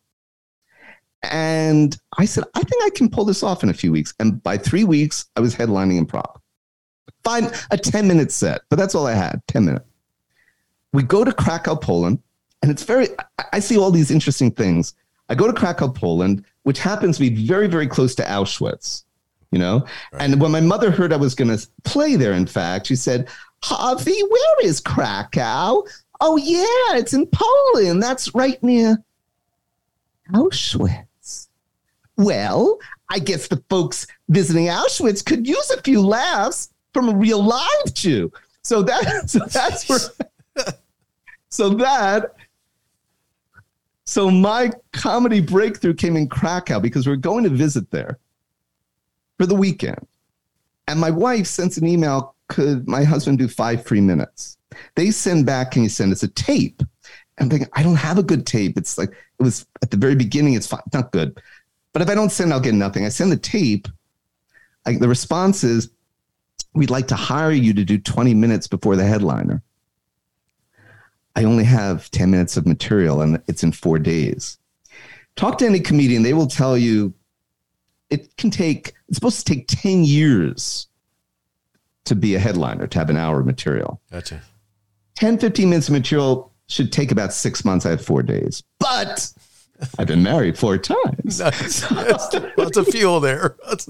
And 1.24 1.98
I 2.18 2.26
said, 2.26 2.46
I 2.54 2.62
think 2.64 2.84
I 2.84 2.90
can 2.92 3.10
pull 3.10 3.26
this 3.26 3.44
off 3.44 3.64
in 3.64 3.70
a 3.70 3.74
few 3.74 3.92
weeks. 3.92 4.14
And 4.20 4.42
by 4.42 4.58
three 4.58 4.84
weeks, 4.86 5.26
I 5.36 5.42
was 5.42 5.54
headlining 5.56 5.98
in 5.98 6.06
Prague. 6.06 6.40
Five, 7.24 7.68
a 7.72 7.78
10 7.78 8.08
minute 8.08 8.32
set, 8.32 8.62
but 8.70 8.78
that's 8.78 8.96
all 8.96 9.06
I 9.06 9.14
had 9.14 9.42
10 9.48 9.66
minutes. 9.66 9.86
We 10.94 11.04
go 11.04 11.24
to 11.24 11.34
Krakow, 11.34 11.76
Poland, 11.76 12.20
and 12.62 12.72
it's 12.72 12.84
very, 12.84 13.08
I- 13.38 13.46
I 13.54 13.60
see 13.60 13.78
all 13.78 13.92
these 13.92 14.10
interesting 14.12 14.52
things. 14.52 14.94
I 15.28 15.36
go 15.36 15.46
to 15.46 15.54
Krakow, 15.54 15.90
Poland, 15.90 16.46
which 16.64 16.80
happens 16.80 17.18
to 17.18 17.30
be 17.30 17.46
very, 17.46 17.68
very 17.68 17.88
close 17.88 18.16
to 18.16 18.24
Auschwitz, 18.24 19.04
you 19.52 19.60
know? 19.60 19.86
And 20.14 20.42
when 20.42 20.52
my 20.52 20.62
mother 20.62 20.92
heard 20.92 21.14
I 21.14 21.18
was 21.18 21.36
going 21.36 21.56
to 21.56 21.68
play 21.84 22.16
there, 22.16 22.34
in 22.34 22.46
fact, 22.46 22.88
she 22.88 22.96
said, 22.96 23.28
Harvey, 23.64 24.22
where 24.22 24.66
is 24.66 24.80
Krakow? 24.80 25.84
Oh, 26.22 26.38
yeah, 26.38 26.98
it's 26.98 27.14
in 27.14 27.28
Poland. 27.28 28.02
That's 28.02 28.34
right 28.36 28.62
near 28.64 29.04
Auschwitz. 30.34 31.48
Well, 32.18 32.80
I 33.10 33.20
guess 33.20 33.48
the 33.48 33.64
folks 33.70 34.06
visiting 34.28 34.68
Auschwitz 34.68 35.26
could 35.26 35.48
use 35.48 35.70
a 35.72 35.82
few 35.82 36.02
laughs 36.02 36.70
from 36.94 37.10
a 37.10 37.16
real 37.16 37.44
live 37.44 37.94
Jew. 37.94 38.32
So 38.62 38.84
that 38.84 39.24
so 39.30 39.40
that's 39.46 39.88
where 39.88 40.00
so 41.50 41.70
that 41.70 42.36
so 44.06 44.30
my 44.30 44.72
comedy 44.92 45.40
breakthrough 45.40 45.94
came 45.94 46.18
in 46.18 46.28
Krakow 46.28 46.80
because 46.80 47.08
we 47.08 47.14
are 47.14 47.18
going 47.18 47.44
to 47.44 47.50
visit 47.50 47.90
there 47.92 48.20
for 49.40 49.46
the 49.46 49.56
weekend. 49.56 50.06
And 50.88 51.00
my 51.00 51.10
wife 51.10 51.48
sends 51.48 51.78
an 51.78 51.88
email, 51.88 52.36
could 52.50 52.88
my 52.88 53.06
husband 53.06 53.40
do 53.40 53.48
five 53.48 53.86
free 53.86 54.02
minutes? 54.02 54.58
They 54.96 55.12
send 55.12 55.46
back, 55.46 55.72
can 55.72 55.82
you 55.84 55.90
send 55.90 56.12
us 56.12 56.24
a 56.24 56.28
tape? 56.28 56.84
I'm 57.40 57.50
thinking, 57.50 57.70
I 57.74 57.82
don't 57.82 57.96
have 57.96 58.18
a 58.18 58.24
good 58.24 58.46
tape. 58.46 58.78
It's 58.78 58.98
like 58.98 59.12
it 59.12 59.44
was 59.44 59.66
at 59.82 59.92
the 59.92 59.98
very 59.98 60.16
beginning, 60.16 60.56
it's 60.56 60.68
fine, 60.68 60.82
not 60.94 61.14
good. 61.14 61.42
But 61.94 62.02
if 62.02 62.10
I 62.10 62.16
don't 62.16 62.32
send, 62.32 62.52
I'll 62.52 62.60
get 62.60 62.74
nothing. 62.74 63.06
I 63.06 63.10
send 63.10 63.32
the 63.32 63.38
tape. 63.38 63.88
I, 64.86 64.98
the 64.98 65.08
response 65.08 65.64
is, 65.64 65.90
we'd 66.74 66.90
like 66.90 67.08
to 67.08 67.16
hire 67.16 67.52
you 67.52 67.74
to 67.74 67.86
do 67.86 67.98
20 67.98 68.34
minutes 68.34 68.68
before 68.68 68.98
the 68.98 69.06
headliner. 69.06 69.64
I 71.36 71.46
only 71.46 71.64
have 71.64 72.12
10 72.12 72.30
minutes 72.30 72.58
of 72.58 72.68
material 72.68 73.22
and 73.22 73.42
it's 73.48 73.64
in 73.64 73.72
four 73.72 74.00
days. 74.00 74.58
Talk 75.38 75.60
to 75.60 75.66
any 75.66 75.80
comedian, 75.80 76.24
they 76.24 76.34
will 76.34 76.48
tell 76.48 76.78
you 76.78 77.14
it 78.10 78.36
can 78.36 78.52
take, 78.52 78.94
it's 79.10 79.18
supposed 79.18 79.46
to 79.46 79.54
take 79.54 79.66
10 79.68 80.06
years 80.06 80.88
to 82.06 82.16
be 82.16 82.36
a 82.36 82.40
headliner, 82.40 82.88
to 82.88 83.00
have 83.00 83.10
an 83.10 83.18
hour 83.18 83.40
of 83.40 83.46
material. 83.46 84.02
Gotcha. 84.12 84.42
10, 85.16 85.40
15 85.40 85.70
minutes 85.70 85.90
of 85.90 85.94
material 85.94 86.54
should 86.68 86.92
take 86.92 87.12
about 87.12 87.34
six 87.34 87.66
months. 87.66 87.86
I 87.86 87.90
have 87.90 88.06
four 88.06 88.24
days. 88.24 88.64
But 88.80 89.32
I've 89.98 90.08
been 90.08 90.24
married 90.24 90.58
four 90.58 90.78
times. 90.78 91.40
Nice. 91.40 91.82
That's, 91.82 92.34
lots 92.58 92.78
of 92.78 92.88
fuel 92.88 93.20
there. 93.20 93.58
That's, 93.68 93.90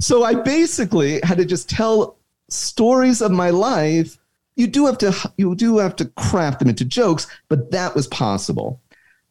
So 0.00 0.24
I 0.24 0.34
basically 0.34 1.20
had 1.22 1.38
to 1.38 1.44
just 1.44 1.68
tell 1.68 2.18
stories 2.48 3.22
of 3.22 3.30
my 3.32 3.50
life. 3.50 4.18
You 4.56 4.66
do 4.66 4.86
have 4.86 4.98
to 4.98 5.32
you 5.38 5.54
do 5.54 5.78
have 5.78 5.96
to 5.96 6.06
craft 6.16 6.58
them 6.58 6.68
into 6.68 6.84
jokes, 6.84 7.26
but 7.48 7.70
that 7.70 7.94
was 7.94 8.06
possible. 8.08 8.80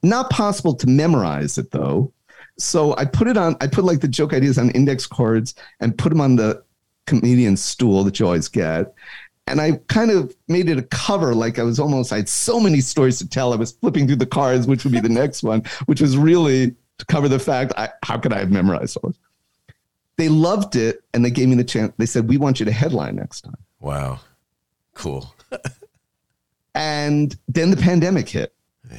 Not 0.02 0.30
possible 0.30 0.74
to 0.76 0.88
memorize 0.88 1.58
it 1.58 1.72
though. 1.72 2.12
So 2.60 2.96
I 2.98 3.06
put 3.06 3.28
it 3.28 3.38
on 3.38 3.56
I 3.62 3.68
put 3.68 3.86
like 3.86 4.02
the 4.02 4.08
joke 4.08 4.34
ideas 4.34 4.58
on 4.58 4.70
index 4.72 5.08
cards 5.08 5.56
and 5.80 5.98
put 5.98 6.10
them 6.10 6.22
on 6.22 6.36
the 6.36 6.64
comedian's 7.06 7.62
stool 7.62 8.04
that 8.04 8.20
you 8.20 8.26
always 8.26 8.48
get. 8.48 8.94
And 9.48 9.60
I 9.60 9.80
kind 9.88 10.12
of 10.12 10.36
made 10.48 10.70
it 10.70 10.78
a 10.78 10.84
cover, 10.84 11.34
like 11.34 11.58
I 11.58 11.64
was 11.64 11.80
almost, 11.80 12.14
I 12.14 12.18
had 12.18 12.30
so 12.30 12.60
many 12.60 12.82
stories 12.82 13.18
to 13.18 13.28
tell. 13.28 13.52
I 13.52 13.56
was 13.56 13.72
flipping 13.72 14.06
through 14.06 14.18
the 14.18 14.28
cards, 14.28 14.68
which 14.68 14.84
would 14.84 14.94
be 14.94 15.00
the 15.00 15.10
next 15.10 15.42
one, 15.42 15.64
which 15.88 16.02
was 16.02 16.16
really 16.18 16.76
to 17.00 17.06
cover 17.08 17.28
the 17.28 17.40
fact 17.40 17.74
I, 17.76 17.90
how 18.04 18.20
could 18.20 18.32
I 18.32 18.38
have 18.38 18.52
memorized 18.52 18.98
all 18.98 19.10
this? 19.10 19.20
They 20.18 20.30
loved 20.30 20.76
it 20.76 21.02
and 21.14 21.26
they 21.26 21.32
gave 21.32 21.48
me 21.48 21.56
the 21.56 21.64
chance. 21.64 21.94
They 21.98 22.06
said, 22.06 22.30
We 22.30 22.38
want 22.38 22.60
you 22.60 22.66
to 22.68 22.72
headline 22.72 23.16
next 23.16 23.42
time. 23.42 23.58
wow. 23.80 24.20
Cool. 24.94 25.34
And 26.76 27.36
then 27.48 27.72
the 27.72 27.78
pandemic 27.78 28.30
hit. 28.30 28.54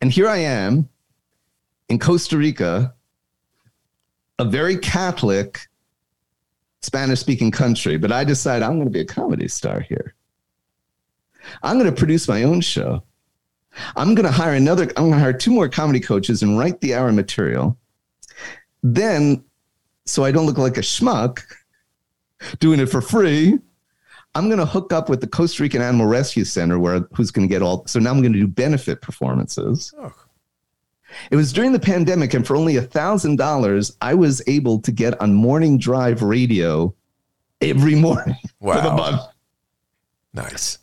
And 0.00 0.10
here 0.10 0.28
I 0.28 0.38
am 0.38 0.88
in 1.88 1.98
Costa 1.98 2.36
Rica, 2.36 2.94
a 4.38 4.44
very 4.44 4.76
Catholic 4.76 5.68
Spanish 6.80 7.20
speaking 7.20 7.50
country, 7.50 7.96
but 7.96 8.12
I 8.12 8.24
decided 8.24 8.64
I'm 8.64 8.76
going 8.76 8.86
to 8.86 8.90
be 8.90 9.00
a 9.00 9.04
comedy 9.04 9.48
star 9.48 9.80
here. 9.80 10.14
I'm 11.62 11.78
going 11.78 11.90
to 11.90 11.96
produce 11.96 12.28
my 12.28 12.42
own 12.42 12.60
show. 12.60 13.02
I'm 13.96 14.14
going 14.14 14.26
to 14.26 14.32
hire 14.32 14.54
another, 14.54 14.84
I'm 14.96 15.04
going 15.04 15.12
to 15.12 15.18
hire 15.18 15.32
two 15.32 15.50
more 15.50 15.68
comedy 15.68 16.00
coaches 16.00 16.42
and 16.42 16.58
write 16.58 16.80
the 16.80 16.94
hour 16.94 17.12
material. 17.12 17.78
Then, 18.82 19.44
so 20.04 20.24
I 20.24 20.32
don't 20.32 20.46
look 20.46 20.58
like 20.58 20.76
a 20.76 20.80
schmuck 20.80 21.40
doing 22.58 22.80
it 22.80 22.86
for 22.86 23.00
free, 23.00 23.58
I'm 24.34 24.48
going 24.48 24.58
to 24.58 24.66
hook 24.66 24.92
up 24.92 25.08
with 25.08 25.20
the 25.20 25.26
Costa 25.26 25.62
Rican 25.62 25.82
Animal 25.82 26.06
Rescue 26.06 26.44
Center, 26.44 26.78
where 26.78 27.00
who's 27.14 27.30
going 27.30 27.46
to 27.46 27.52
get 27.52 27.62
all. 27.62 27.86
So 27.86 27.98
now 27.98 28.10
I'm 28.10 28.22
going 28.22 28.32
to 28.32 28.38
do 28.38 28.46
benefit 28.46 29.02
performances. 29.02 29.92
Oh. 29.98 30.12
It 31.30 31.36
was 31.36 31.52
during 31.52 31.72
the 31.72 31.80
pandemic, 31.80 32.34
and 32.34 32.46
for 32.46 32.56
only 32.56 32.76
a 32.76 32.82
thousand 32.82 33.36
dollars, 33.36 33.96
I 34.00 34.14
was 34.14 34.42
able 34.46 34.80
to 34.80 34.92
get 34.92 35.20
on 35.20 35.34
morning 35.34 35.78
drive 35.78 36.22
radio 36.22 36.94
every 37.60 37.94
morning 37.94 38.36
for 38.60 38.80
the 38.80 38.88
Wow. 38.88 38.96
month. 38.96 39.20
Nice. 40.34 40.78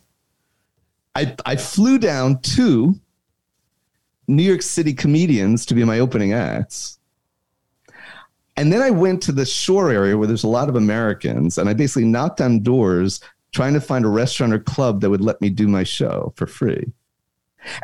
I, 1.16 1.36
I 1.46 1.56
flew 1.56 1.98
down 1.98 2.40
to 2.42 2.96
New 4.28 4.44
York 4.44 4.62
City 4.62 4.94
comedians 4.94 5.66
to 5.66 5.74
be 5.74 5.84
my 5.84 6.00
opening 6.00 6.34
acts. 6.34 7.00
And 8.58 8.72
then 8.72 8.82
I 8.82 8.92
went 8.92 9.24
to 9.24 9.32
the 9.32 9.46
shore 9.46 9.90
area 9.90 10.18
where 10.18 10.28
there's 10.28 10.44
a 10.44 10.48
lot 10.50 10.70
of 10.70 10.76
Americans, 10.76 11.58
and 11.58 11.70
I 11.70 11.74
basically 11.74 12.06
knocked 12.06 12.42
on 12.42 12.62
doors 12.62 13.22
trying 13.52 13.74
to 13.74 13.82
find 13.82 14.06
a 14.06 14.10
restaurant 14.10 14.54
or 14.54 14.60
club 14.60 15.02
that 15.02 15.10
would 15.10 15.22
let 15.22 15.42
me 15.42 15.50
do 15.50 15.68
my 15.68 15.84
show 15.84 16.32
for 16.36 16.46
free. 16.46 16.92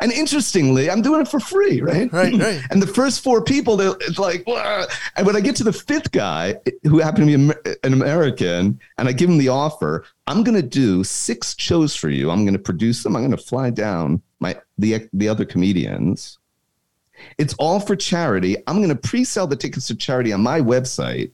And 0.00 0.10
interestingly, 0.10 0.90
I'm 0.90 1.02
doing 1.02 1.20
it 1.20 1.28
for 1.28 1.40
free, 1.40 1.80
right? 1.80 2.10
Right, 2.12 2.34
right. 2.34 2.62
And 2.70 2.82
the 2.82 2.86
first 2.86 3.22
four 3.22 3.42
people, 3.42 3.76
they're 3.76 3.94
it's 4.00 4.18
like, 4.18 4.46
"Wah." 4.46 4.86
and 5.16 5.26
when 5.26 5.36
I 5.36 5.40
get 5.40 5.56
to 5.56 5.64
the 5.64 5.72
fifth 5.72 6.12
guy, 6.12 6.56
who 6.82 6.98
happened 6.98 7.28
to 7.28 7.48
be 7.48 7.74
an 7.84 7.92
American, 7.92 8.80
and 8.98 9.08
I 9.08 9.12
give 9.12 9.28
him 9.28 9.38
the 9.38 9.48
offer, 9.48 10.04
I'm 10.26 10.42
going 10.42 10.56
to 10.60 10.66
do 10.66 11.04
six 11.04 11.54
shows 11.58 11.94
for 11.94 12.08
you. 12.08 12.30
I'm 12.30 12.44
going 12.44 12.54
to 12.54 12.58
produce 12.58 13.02
them. 13.02 13.16
I'm 13.16 13.22
going 13.22 13.36
to 13.36 13.42
fly 13.42 13.70
down 13.70 14.22
my 14.40 14.56
the 14.78 15.08
the 15.12 15.28
other 15.28 15.44
comedians. 15.44 16.38
It's 17.38 17.54
all 17.54 17.80
for 17.80 17.96
charity. 17.96 18.56
I'm 18.66 18.76
going 18.76 18.90
to 18.90 18.94
pre-sell 18.94 19.46
the 19.46 19.56
tickets 19.56 19.86
to 19.88 19.94
charity 19.94 20.32
on 20.32 20.42
my 20.42 20.60
website. 20.60 21.32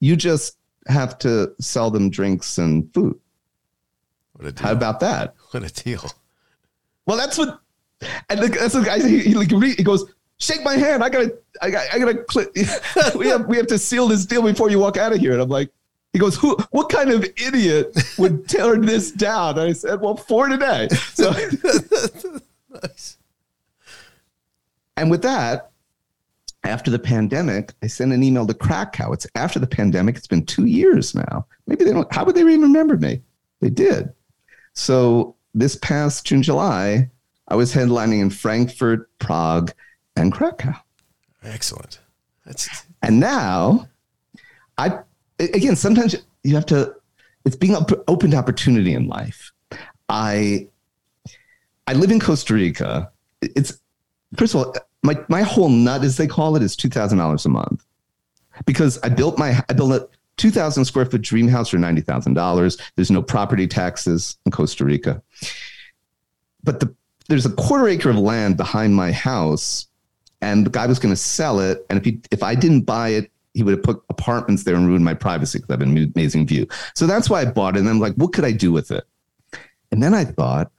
You 0.00 0.16
just 0.16 0.58
have 0.86 1.18
to 1.20 1.54
sell 1.60 1.90
them 1.90 2.10
drinks 2.10 2.58
and 2.58 2.92
food. 2.92 3.18
What 4.34 4.48
a 4.48 4.52
deal. 4.52 4.66
How 4.66 4.72
about 4.72 5.00
that? 5.00 5.34
what 5.50 5.62
a 5.62 5.72
deal. 5.72 6.10
Well, 7.06 7.16
that's 7.16 7.38
what, 7.38 7.60
and 8.28 8.40
the, 8.40 8.48
that's 8.48 8.74
the 8.74 8.82
guy. 8.82 9.06
He, 9.06 9.20
he, 9.20 9.34
like, 9.34 9.50
he 9.50 9.82
goes, 9.82 10.12
"Shake 10.38 10.62
my 10.62 10.74
hand. 10.74 11.02
I 11.02 11.08
gotta, 11.08 11.36
I 11.60 11.70
got, 11.70 11.86
I 11.92 11.98
gotta. 11.98 12.14
Click. 12.24 12.48
we 13.16 13.26
have, 13.28 13.46
we 13.46 13.56
have 13.56 13.66
to 13.68 13.78
seal 13.78 14.08
this 14.08 14.24
deal 14.24 14.42
before 14.42 14.70
you 14.70 14.78
walk 14.78 14.96
out 14.96 15.12
of 15.12 15.18
here." 15.18 15.32
And 15.32 15.42
I'm 15.42 15.48
like, 15.48 15.70
he 16.12 16.18
goes, 16.18 16.36
"Who? 16.36 16.56
What 16.70 16.88
kind 16.88 17.10
of 17.10 17.24
idiot 17.24 17.96
would 18.18 18.48
turn 18.48 18.86
this 18.86 19.12
down?" 19.12 19.58
And 19.58 19.68
I 19.68 19.72
said, 19.72 20.00
"Well, 20.00 20.16
for 20.16 20.48
today." 20.48 20.88
So, 20.88 21.32
Nice. 22.82 23.18
and 24.96 25.10
with 25.10 25.22
that, 25.22 25.70
after 26.64 26.90
the 26.90 26.98
pandemic, 26.98 27.74
I 27.82 27.86
sent 27.86 28.12
an 28.12 28.22
email 28.22 28.46
to 28.46 28.54
Krakow. 28.54 29.12
It's 29.12 29.26
after 29.34 29.58
the 29.58 29.66
pandemic. 29.66 30.16
It's 30.16 30.26
been 30.26 30.44
two 30.44 30.66
years 30.66 31.14
now. 31.14 31.46
Maybe 31.66 31.84
they 31.84 31.92
don't. 31.92 32.12
How 32.12 32.24
would 32.24 32.34
they 32.34 32.42
even 32.42 32.62
remember 32.62 32.96
me? 32.96 33.22
They 33.60 33.70
did. 33.70 34.12
So 34.72 35.36
this 35.54 35.76
past 35.76 36.24
June, 36.26 36.42
July, 36.42 37.10
I 37.48 37.56
was 37.56 37.72
headlining 37.72 38.20
in 38.20 38.30
Frankfurt, 38.30 39.10
Prague, 39.18 39.72
and 40.16 40.32
Krakow. 40.32 40.74
Excellent. 41.42 42.00
That's 42.46 42.84
And 43.02 43.20
now, 43.20 43.88
I 44.78 44.98
again 45.38 45.76
sometimes 45.76 46.14
you 46.42 46.54
have 46.54 46.66
to. 46.66 46.94
It's 47.44 47.56
being 47.56 47.74
op- 47.74 48.04
open 48.08 48.32
to 48.32 48.36
opportunity 48.36 48.92
in 48.92 49.08
life. 49.08 49.52
I 50.08 50.68
I 51.86 51.94
live 51.94 52.10
in 52.10 52.20
Costa 52.20 52.54
Rica. 52.54 53.10
It's 53.40 53.80
first 54.36 54.54
of 54.54 54.60
all, 54.60 54.74
my 55.02 55.18
my 55.28 55.42
whole 55.42 55.68
nut, 55.68 56.04
as 56.04 56.16
they 56.16 56.26
call 56.26 56.56
it, 56.56 56.62
is 56.62 56.76
two 56.76 56.88
thousand 56.88 57.18
dollars 57.18 57.46
a 57.46 57.48
month 57.48 57.84
because 58.66 58.98
I 59.02 59.08
built 59.08 59.38
my 59.38 59.62
I 59.68 59.72
built 59.72 59.92
a 59.92 60.08
two 60.36 60.50
thousand 60.50 60.84
square 60.84 61.06
foot 61.06 61.22
dream 61.22 61.48
house 61.48 61.70
for 61.70 61.78
ninety 61.78 62.02
thousand 62.02 62.34
dollars. 62.34 62.78
There's 62.96 63.10
no 63.10 63.22
property 63.22 63.66
taxes 63.66 64.36
in 64.44 64.52
Costa 64.52 64.84
Rica, 64.84 65.22
but 66.62 66.80
the 66.80 66.94
there's 67.28 67.46
a 67.46 67.50
quarter 67.52 67.88
acre 67.88 68.10
of 68.10 68.18
land 68.18 68.56
behind 68.56 68.94
my 68.94 69.12
house, 69.12 69.86
and 70.40 70.66
the 70.66 70.70
guy 70.70 70.86
was 70.86 70.98
going 70.98 71.12
to 71.12 71.20
sell 71.20 71.60
it. 71.60 71.86
And 71.88 71.98
if 71.98 72.04
he 72.04 72.20
if 72.30 72.42
I 72.42 72.54
didn't 72.54 72.82
buy 72.82 73.10
it, 73.10 73.30
he 73.54 73.62
would 73.62 73.74
have 73.74 73.82
put 73.82 74.02
apartments 74.08 74.64
there 74.64 74.74
and 74.74 74.86
ruined 74.86 75.04
my 75.04 75.14
privacy 75.14 75.58
because 75.58 75.70
I 75.70 75.74
have 75.74 75.82
an 75.82 76.12
amazing 76.14 76.46
view. 76.46 76.66
So 76.94 77.06
that's 77.06 77.30
why 77.30 77.40
I 77.40 77.44
bought 77.44 77.76
it. 77.76 77.80
And 77.80 77.88
I'm 77.88 78.00
like, 78.00 78.14
what 78.14 78.32
could 78.32 78.44
I 78.44 78.52
do 78.52 78.72
with 78.72 78.90
it? 78.90 79.04
And 79.92 80.02
then 80.02 80.14
I 80.14 80.24
thought, 80.24 80.70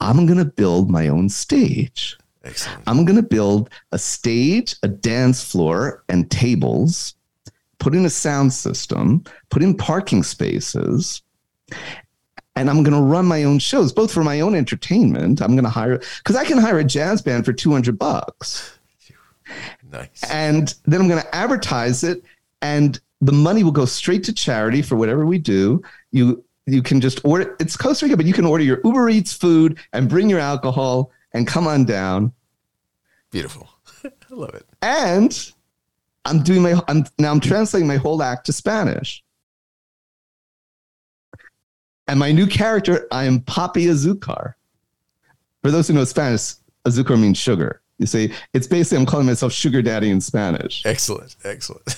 I'm 0.00 0.26
going 0.26 0.38
to 0.38 0.44
build 0.44 0.90
my 0.90 1.08
own 1.08 1.28
stage. 1.28 2.16
excellent. 2.44 2.82
I'm 2.86 3.04
going 3.04 3.16
to 3.16 3.22
build 3.22 3.70
a 3.92 3.98
stage, 3.98 4.76
a 4.82 4.88
dance 4.88 5.42
floor, 5.42 6.04
and 6.08 6.30
tables, 6.30 7.14
put 7.78 7.94
in 7.94 8.04
a 8.04 8.10
sound 8.10 8.52
system, 8.52 9.24
put 9.50 9.62
in 9.62 9.76
parking 9.76 10.22
spaces, 10.22 11.22
and 12.58 12.68
I'm 12.68 12.82
going 12.82 12.96
to 12.96 13.00
run 13.02 13.24
my 13.26 13.44
own 13.44 13.60
shows, 13.60 13.92
both 13.92 14.12
for 14.12 14.24
my 14.24 14.40
own 14.40 14.54
entertainment. 14.54 15.40
I'm 15.40 15.52
going 15.52 15.64
to 15.64 15.70
hire, 15.70 15.98
because 16.18 16.34
I 16.34 16.44
can 16.44 16.58
hire 16.58 16.78
a 16.78 16.84
jazz 16.84 17.22
band 17.22 17.44
for 17.44 17.52
200 17.52 17.96
bucks. 17.98 18.78
Nice. 19.90 20.24
And 20.28 20.74
then 20.84 21.00
I'm 21.00 21.08
going 21.08 21.22
to 21.22 21.34
advertise 21.34 22.02
it, 22.02 22.22
and 22.60 23.00
the 23.20 23.32
money 23.32 23.62
will 23.62 23.72
go 23.72 23.84
straight 23.84 24.24
to 24.24 24.32
charity 24.32 24.82
for 24.82 24.96
whatever 24.96 25.24
we 25.24 25.38
do. 25.38 25.82
You 26.10 26.44
you 26.66 26.82
can 26.82 27.00
just 27.00 27.24
order. 27.24 27.56
It's 27.60 27.76
Costa 27.76 28.04
Rica, 28.04 28.16
but 28.16 28.26
you 28.26 28.34
can 28.34 28.44
order 28.44 28.62
your 28.62 28.80
Uber 28.84 29.08
Eats 29.08 29.32
food 29.32 29.78
and 29.94 30.08
bring 30.08 30.28
your 30.28 30.40
alcohol 30.40 31.10
and 31.32 31.46
come 31.46 31.66
on 31.66 31.84
down. 31.86 32.32
Beautiful. 33.30 33.70
I 34.04 34.10
love 34.30 34.54
it. 34.54 34.66
And 34.82 35.52
I'm 36.26 36.42
doing 36.42 36.62
my. 36.62 36.78
I'm 36.88 37.04
now. 37.18 37.30
I'm 37.30 37.40
translating 37.40 37.88
my 37.88 37.96
whole 37.96 38.22
act 38.22 38.46
to 38.46 38.52
Spanish. 38.52 39.24
And 42.08 42.18
my 42.18 42.32
new 42.32 42.46
character, 42.46 43.06
I 43.12 43.24
am 43.24 43.40
Papi 43.40 43.84
Azucar. 43.84 44.54
For 45.62 45.70
those 45.70 45.88
who 45.88 45.94
know 45.94 46.04
Spanish, 46.04 46.54
Azucar 46.86 47.20
means 47.20 47.36
sugar. 47.36 47.82
You 47.98 48.06
see, 48.06 48.32
it's 48.54 48.66
basically 48.66 48.98
I'm 48.98 49.06
calling 49.06 49.26
myself 49.26 49.52
Sugar 49.52 49.82
Daddy 49.82 50.10
in 50.10 50.20
Spanish. 50.20 50.86
Excellent. 50.86 51.36
Excellent. 51.44 51.82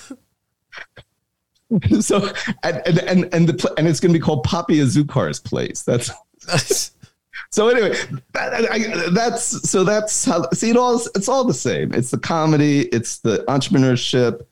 so 2.01 2.33
and 2.63 2.83
and 2.87 2.99
and 3.01 3.35
and, 3.35 3.49
the, 3.49 3.75
and 3.77 3.87
it's 3.87 4.01
going 4.01 4.13
to 4.13 4.19
be 4.19 4.23
called 4.23 4.45
Papi 4.45 4.83
Azucar's 4.83 5.39
place. 5.39 5.83
That's 5.83 6.11
nice. 6.49 6.93
so 7.51 7.69
anyway. 7.69 7.95
That, 8.33 8.71
I, 8.71 9.11
that's 9.11 9.69
so 9.69 9.85
that's 9.85 10.25
how 10.25 10.49
see 10.51 10.71
it 10.71 10.77
all. 10.77 11.01
It's 11.15 11.29
all 11.29 11.45
the 11.45 11.55
same. 11.55 11.93
It's 11.93 12.11
the 12.11 12.19
comedy. 12.19 12.89
It's 12.89 13.19
the 13.19 13.45
entrepreneurship, 13.47 14.47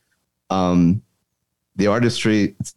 um, 0.51 1.03
the 1.77 1.87
artistry. 1.87 2.55
It's, 2.61 2.75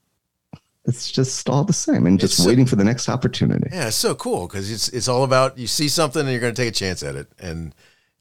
it's 0.86 1.12
just 1.12 1.48
all 1.50 1.64
the 1.64 1.74
same, 1.74 2.06
and 2.08 2.20
just 2.20 2.38
so- 2.38 2.48
waiting 2.48 2.66
for 2.66 2.76
the 2.76 2.84
next 2.84 3.08
opportunity. 3.10 3.70
Yeah, 3.72 3.88
it's 3.88 3.96
so 3.96 4.16
cool 4.16 4.48
because 4.48 4.72
it's 4.72 4.90
it's 4.90 5.08
all 5.08 5.24
about 5.24 5.58
you 5.58 5.68
see 5.68 5.88
something 5.88 6.22
and 6.22 6.32
you're 6.32 6.40
going 6.42 6.54
to 6.56 6.62
take 6.62 6.70
a 6.70 6.76
chance 6.76 7.04
at 7.04 7.16
it, 7.16 7.28
and 7.40 7.74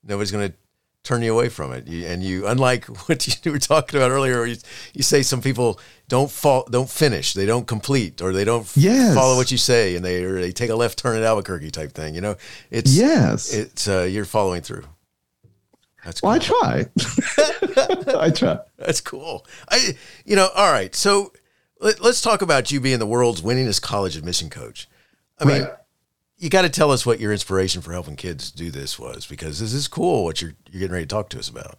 nobody's 0.05 0.31
going 0.31 0.49
to 0.51 0.55
turn 1.03 1.23
you 1.23 1.33
away 1.33 1.49
from 1.49 1.73
it. 1.73 1.87
You, 1.89 2.07
and 2.07 2.23
you, 2.23 2.47
unlike 2.47 2.85
what 3.09 3.45
you 3.47 3.53
were 3.53 3.59
talking 3.59 3.99
about 3.99 4.11
earlier, 4.11 4.45
you, 4.45 4.57
you 4.93 5.03
say 5.03 5.23
some 5.23 5.41
people 5.41 5.81
don't 6.09 6.31
fall, 6.31 6.67
don't 6.71 6.91
finish, 6.91 7.33
they 7.33 7.47
don't 7.47 7.67
complete, 7.67 8.21
or 8.21 8.33
they 8.35 8.45
don't 8.45 8.63
f- 8.63 8.77
Yes. 8.77 9.15
follow 9.15 9.37
what 9.37 9.51
you 9.51 9.57
say, 9.57 9.97
and 9.97 10.05
they 10.05 10.23
or 10.25 10.41
they 10.43 10.53
take 10.53 10.69
a 10.69 10.75
left 10.77 10.99
turn 10.99 11.17
at 11.17 11.23
Albuquerque 11.23 11.71
type 11.71 11.93
thing. 11.93 12.15
You 12.15 12.21
know, 12.21 12.37
it's 12.71 12.95
Yes. 12.95 13.55
it's 13.55 13.89
uh, 13.89 14.03
you're 14.03 14.27
following 14.27 14.61
through. 14.61 14.85
That's 16.05 16.21
cool. 16.21 16.29
well, 16.31 16.37
I 16.37 16.39
try. 16.39 16.87
I 18.19 18.31
try. 18.31 18.59
That's 18.79 19.01
cool. 19.01 19.47
I, 19.71 19.97
you 20.25 20.35
know, 20.37 20.49
all 20.55 20.71
right. 20.73 20.95
So 20.95 21.33
let, 21.81 22.01
us 22.01 22.21
talk 22.21 22.43
about 22.43 22.71
you 22.71 22.81
being 22.81 22.99
the 22.99 23.07
world's 23.07 23.43
winningest 23.43 23.83
college 23.83 24.17
admission 24.17 24.51
coach. 24.51 24.89
I 25.39 25.45
mean, 25.45 25.63
Right. 25.63 25.73
you 26.39 26.51
got 26.51 26.63
to 26.63 26.69
tell 26.69 26.91
us 26.91 27.05
what 27.07 27.21
your 27.21 27.33
inspiration 27.33 27.83
for 27.83 27.93
helping 27.93 28.17
kids 28.17 28.51
do 28.51 28.71
this 28.71 28.99
was, 28.99 29.27
because 29.27 29.59
this 29.61 29.73
is 29.73 29.89
cool. 29.89 30.25
What 30.25 30.41
you're 30.43 30.53
you're 30.71 30.81
getting 30.81 30.93
ready 30.93 31.07
to 31.07 31.09
talk 31.09 31.31
to 31.31 31.39
us 31.39 31.49
about. 31.49 31.79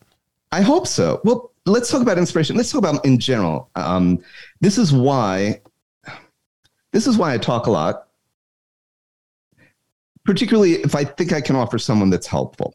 I 0.52 0.62
hope 0.62 0.88
so. 0.88 1.22
Well, 1.24 1.52
let's 1.66 1.90
talk 1.90 2.02
about 2.02 2.18
inspiration. 2.18 2.58
Let's 2.58 2.72
talk 2.72 2.80
about 2.80 3.06
in 3.06 3.20
general. 3.20 3.70
Um, 3.76 4.24
this 4.60 4.78
is 4.78 4.92
why. 4.92 5.62
This 6.92 7.08
is 7.08 7.18
why 7.18 7.34
I 7.34 7.38
talk 7.38 7.68
a 7.68 7.72
lot, 7.72 8.08
particularly 10.26 10.74
if 10.74 10.94
I 10.94 11.06
think 11.06 11.32
I 11.32 11.40
can 11.40 11.56
offer 11.56 11.80
someone 11.80 12.10
that's 12.10 12.28
helpful. 12.28 12.74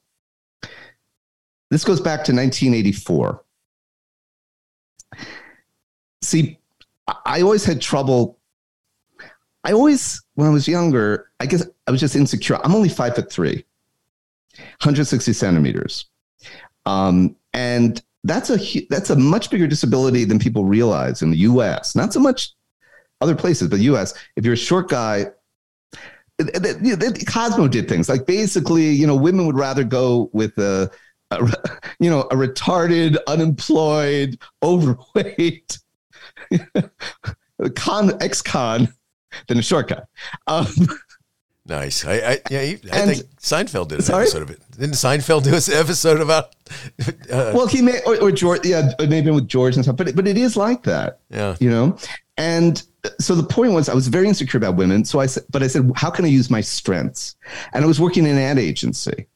This 1.71 1.85
goes 1.85 2.01
back 2.01 2.25
to 2.25 2.33
1984. 2.33 3.43
See, 6.23 6.59
I- 7.09 7.41
always 7.43 7.65
had 7.65 7.81
trouble. 7.81 8.39
I 9.65 9.73
always, 9.73 10.23
when 10.35 10.49
I 10.49 10.51
was 10.51 10.69
younger, 10.69 11.31
I 11.41 11.47
guess 11.47 11.67
I 11.87 11.91
was 11.91 12.01
just 12.01 12.17
insecure. 12.17 12.59
I'm 12.65 12.75
only 12.75 12.89
five 12.89 13.15
foot 13.15 13.31
three, 13.31 13.65
160 14.57 15.33
centimeters. 15.33 16.07
Um, 16.85 17.37
and 17.53 18.01
that's 18.25 18.51
a 18.51 18.87
that's 18.91 19.11
a 19.11 19.17
much 19.17 19.51
bigger 19.51 19.67
disability 19.67 20.25
than 20.25 20.39
people 20.39 20.65
realize 20.65 21.23
in 21.23 21.31
the 21.31 21.39
U.S. 21.39 21.95
Not 21.95 22.13
so 22.13 22.21
much 22.21 22.53
other 23.21 23.35
places, 23.35 23.69
but 23.69 23.81
U.S. 23.81 24.15
If 24.37 24.45
you're 24.45 24.55
a 24.55 24.59
short 24.59 24.89
guy, 24.89 25.27
Cosmo 27.27 27.69
did 27.69 27.89
things 27.89 28.09
like 28.09 28.27
basically, 28.27 28.91
you 28.91 29.07
know, 29.07 29.17
women 29.17 29.47
would 29.47 29.57
rather 29.57 29.85
go 29.85 30.31
with 30.33 30.59
a, 30.59 30.91
a 31.31 31.53
you 32.01 32.11
know, 32.11 32.23
a 32.23 32.35
retarded, 32.35 33.17
unemployed, 33.27 34.39
overweight 34.63 35.79
con 37.75 38.13
ex-con 38.23 38.89
than 39.49 39.59
a 39.59 39.63
shortcut. 39.63 40.07
Um, 40.47 40.67
Nice. 41.69 42.05
I, 42.05 42.13
I 42.15 42.39
yeah. 42.49 42.63
he- 42.63 42.91
I 42.93 42.97
And- 43.01 43.11
think 43.11 43.23
Seinfeld 43.41 43.89
did 43.89 43.99
an 43.99 44.05
Sorry? 44.05 44.23
episode 44.23 44.43
of 44.43 44.51
it. 44.51 44.63
Didn't 44.79 44.95
Seinfeld 44.95 45.43
do 45.43 45.51
an 45.51 45.81
episode 45.81 46.21
about? 46.21 46.55
Uh, 47.05 47.51
well, 47.55 47.67
he 47.67 47.83
may 47.83 48.01
or, 48.07 48.17
or 48.23 48.31
George, 48.31 48.65
yeah, 48.65 48.93
maybe 49.01 49.33
with 49.33 49.49
George 49.49 49.75
and 49.75 49.85
stuff, 49.85 49.97
but 49.97 50.15
but 50.15 50.29
it 50.29 50.37
is 50.37 50.57
like 50.57 50.85
that. 50.85 51.19
yeah. 51.31 51.57
you 51.59 51.69
know 51.69 51.97
and 52.39 52.83
so 53.19 53.35
the 53.35 53.43
point 53.43 53.73
was 53.73 53.89
i 53.89 53.95
was 53.95 54.09
very 54.09 54.29
insecure 54.29 54.59
about 54.59 54.77
women 54.77 55.07
so 55.07 55.19
i 55.21 55.25
said 55.25 55.43
but 55.49 55.63
i 55.63 55.67
said 55.67 55.91
how 55.97 56.11
can 56.11 56.23
i 56.27 56.29
use 56.29 56.51
my 56.51 56.61
strengths 56.61 57.35
and 57.73 57.83
i 57.83 57.87
was 57.87 57.99
working 57.99 58.25
in 58.27 58.33
an 58.33 58.37
ad 58.39 58.59
agency 58.59 59.27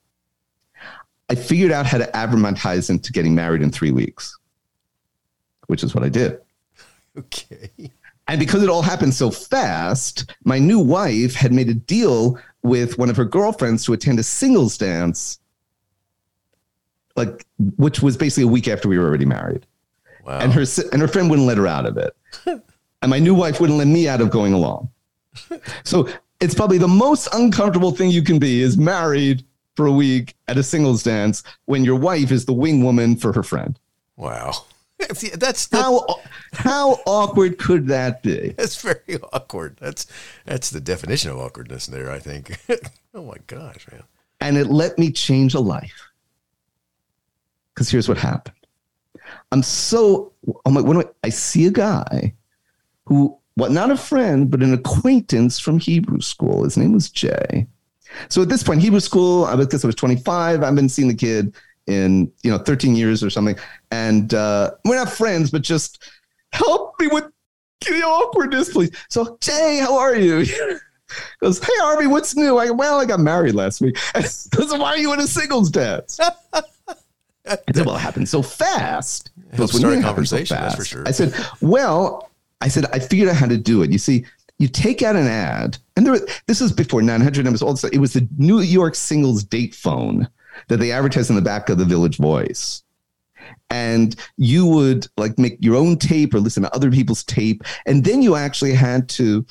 i 1.30 1.34
figured 1.34 1.72
out 1.72 1.86
how 1.86 1.96
to 1.96 2.14
advertise 2.14 2.90
into 2.90 3.10
getting 3.10 3.34
married 3.34 3.62
in 3.62 3.70
three 3.70 3.90
weeks 3.90 4.36
which 5.68 5.82
is 5.82 5.94
what 5.94 6.04
i 6.04 6.10
did 6.10 6.38
Okay. 7.18 7.70
and 8.28 8.38
because 8.38 8.62
it 8.62 8.68
all 8.68 8.82
happened 8.82 9.12
so 9.14 9.30
fast 9.30 10.32
my 10.44 10.58
new 10.58 10.78
wife 10.78 11.34
had 11.34 11.52
made 11.52 11.68
a 11.68 11.74
deal 11.74 12.38
with 12.62 12.98
one 12.98 13.10
of 13.10 13.16
her 13.16 13.24
girlfriends 13.24 13.84
to 13.84 13.92
attend 13.92 14.18
a 14.20 14.22
singles 14.22 14.78
dance 14.78 15.38
like 17.16 17.44
which 17.76 18.00
was 18.00 18.16
basically 18.16 18.44
a 18.44 18.48
week 18.48 18.68
after 18.68 18.88
we 18.88 18.98
were 18.98 19.06
already 19.06 19.24
married 19.26 19.66
Wow. 20.24 20.38
and 20.40 20.52
her 20.52 20.64
and 20.92 21.00
her 21.02 21.08
friend 21.08 21.28
wouldn't 21.30 21.48
let 21.48 21.56
her 21.56 21.66
out 21.66 21.86
of 21.86 21.96
it, 21.96 22.14
and 22.44 23.10
my 23.10 23.18
new 23.18 23.34
wife 23.34 23.58
wouldn't 23.58 23.78
let 23.78 23.86
me 23.88 24.06
out 24.06 24.20
of 24.20 24.28
going 24.30 24.52
along. 24.52 24.90
So 25.82 26.08
it's 26.40 26.54
probably 26.54 26.76
the 26.76 26.86
most 26.86 27.26
uncomfortable 27.32 27.90
thing 27.90 28.10
you 28.10 28.22
can 28.22 28.38
be 28.38 28.60
is 28.60 28.76
married 28.76 29.42
for 29.76 29.86
a 29.86 29.90
week 29.92 30.36
at 30.46 30.58
a 30.58 30.62
singles 30.62 31.02
dance 31.02 31.42
when 31.64 31.84
your 31.86 31.96
wife 31.96 32.30
is 32.30 32.44
the 32.44 32.52
wing 32.52 32.84
woman 32.84 33.16
for 33.16 33.32
her 33.32 33.42
friend. 33.42 33.78
wow. 34.16 34.52
That's 35.36 35.66
the, 35.68 35.76
How 35.76 36.20
how 36.52 36.90
awkward 37.06 37.58
could 37.58 37.86
that 37.88 38.22
be? 38.22 38.50
that's 38.58 38.80
very 38.80 39.18
awkward. 39.32 39.78
That's 39.80 40.06
that's 40.44 40.70
the 40.70 40.80
definition 40.80 41.30
of 41.30 41.38
awkwardness 41.38 41.86
there. 41.86 42.10
I 42.10 42.18
think. 42.18 42.58
oh 43.14 43.24
my 43.24 43.36
gosh, 43.46 43.86
man. 43.90 44.02
And 44.40 44.56
it 44.56 44.66
let 44.66 44.98
me 44.98 45.10
change 45.10 45.54
a 45.54 45.60
life. 45.60 46.08
Because 47.74 47.88
here's 47.88 48.08
what 48.08 48.18
happened. 48.18 48.56
I'm 49.52 49.62
so 49.62 50.32
I'm 50.64 50.74
like, 50.74 50.84
when 50.84 50.98
do 50.98 51.06
I, 51.06 51.26
I 51.26 51.28
see 51.30 51.66
a 51.66 51.70
guy 51.70 52.34
who, 53.06 53.36
what 53.54 53.70
not 53.70 53.90
a 53.90 53.96
friend, 53.96 54.50
but 54.50 54.62
an 54.62 54.74
acquaintance 54.74 55.58
from 55.58 55.78
Hebrew 55.78 56.20
school. 56.20 56.64
His 56.64 56.76
name 56.76 56.92
was 56.92 57.10
Jay. 57.10 57.66
So 58.28 58.42
at 58.42 58.48
this 58.48 58.62
point, 58.62 58.82
Hebrew 58.82 59.00
school, 59.00 59.44
I 59.44 59.54
was, 59.54 59.68
guess 59.68 59.84
I 59.84 59.88
was 59.88 59.94
25. 59.94 60.62
I've 60.62 60.74
been 60.74 60.88
seeing 60.88 61.08
the 61.08 61.14
kid 61.14 61.54
in 61.90 62.32
you 62.42 62.50
know 62.50 62.58
13 62.58 62.94
years 62.94 63.22
or 63.22 63.30
something, 63.30 63.56
and 63.90 64.32
uh, 64.34 64.72
we're 64.84 64.96
not 64.96 65.10
friends, 65.10 65.50
but 65.50 65.62
just 65.62 66.10
help 66.52 66.94
me 67.00 67.08
with 67.08 67.24
the 67.86 68.02
awkwardness, 68.02 68.72
please. 68.72 68.90
So 69.08 69.36
Jay, 69.40 69.78
how 69.80 69.98
are 69.98 70.16
you? 70.16 70.46
goes, 71.40 71.62
hey 71.62 71.72
Harvey, 71.76 72.06
what's 72.06 72.36
new? 72.36 72.56
I 72.58 72.70
well, 72.70 73.00
I 73.00 73.04
got 73.04 73.20
married 73.20 73.54
last 73.54 73.80
week. 73.80 73.98
goes, 74.14 74.70
why 74.72 74.90
are 74.90 74.98
you 74.98 75.12
in 75.12 75.20
a 75.20 75.26
singles 75.26 75.70
dance? 75.70 76.18
I 77.46 77.56
said, 77.74 77.86
well, 77.86 77.96
it 77.96 78.00
happened 78.00 78.28
so 78.28 78.42
fast. 78.42 79.30
Help 79.52 79.70
start 79.70 79.98
a 79.98 80.02
conversation, 80.02 80.56
so 80.56 80.62
that's 80.62 80.76
for 80.76 80.84
sure. 80.84 81.02
I 81.06 81.10
said, 81.10 81.34
well, 81.60 82.30
I 82.60 82.68
said, 82.68 82.84
I 82.92 83.00
figured 83.00 83.28
out 83.28 83.36
how 83.36 83.46
to 83.46 83.56
do 83.56 83.82
it. 83.82 83.90
You 83.90 83.98
see, 83.98 84.24
you 84.58 84.68
take 84.68 85.02
out 85.02 85.16
an 85.16 85.26
ad, 85.26 85.78
and 85.96 86.06
there, 86.06 86.18
this 86.46 86.60
was 86.60 86.70
before 86.70 87.02
900 87.02 87.42
numbers. 87.42 87.62
Also, 87.62 87.88
it 87.88 87.98
was 87.98 88.12
the 88.12 88.28
New 88.36 88.60
York 88.60 88.94
singles 88.94 89.42
date 89.42 89.74
phone 89.74 90.28
that 90.68 90.78
they 90.78 90.92
advertised 90.92 91.30
in 91.30 91.36
the 91.36 91.42
back 91.42 91.68
of 91.68 91.78
the 91.78 91.84
Village 91.84 92.18
Voice. 92.18 92.82
And 93.70 94.16
you 94.36 94.66
would 94.66 95.06
like 95.16 95.38
make 95.38 95.56
your 95.60 95.76
own 95.76 95.96
tape 95.96 96.34
or 96.34 96.40
listen 96.40 96.62
to 96.62 96.74
other 96.74 96.90
people's 96.90 97.24
tape, 97.24 97.62
and 97.86 98.04
then 98.04 98.22
you 98.22 98.36
actually 98.36 98.74
had 98.74 99.08
to 99.10 99.44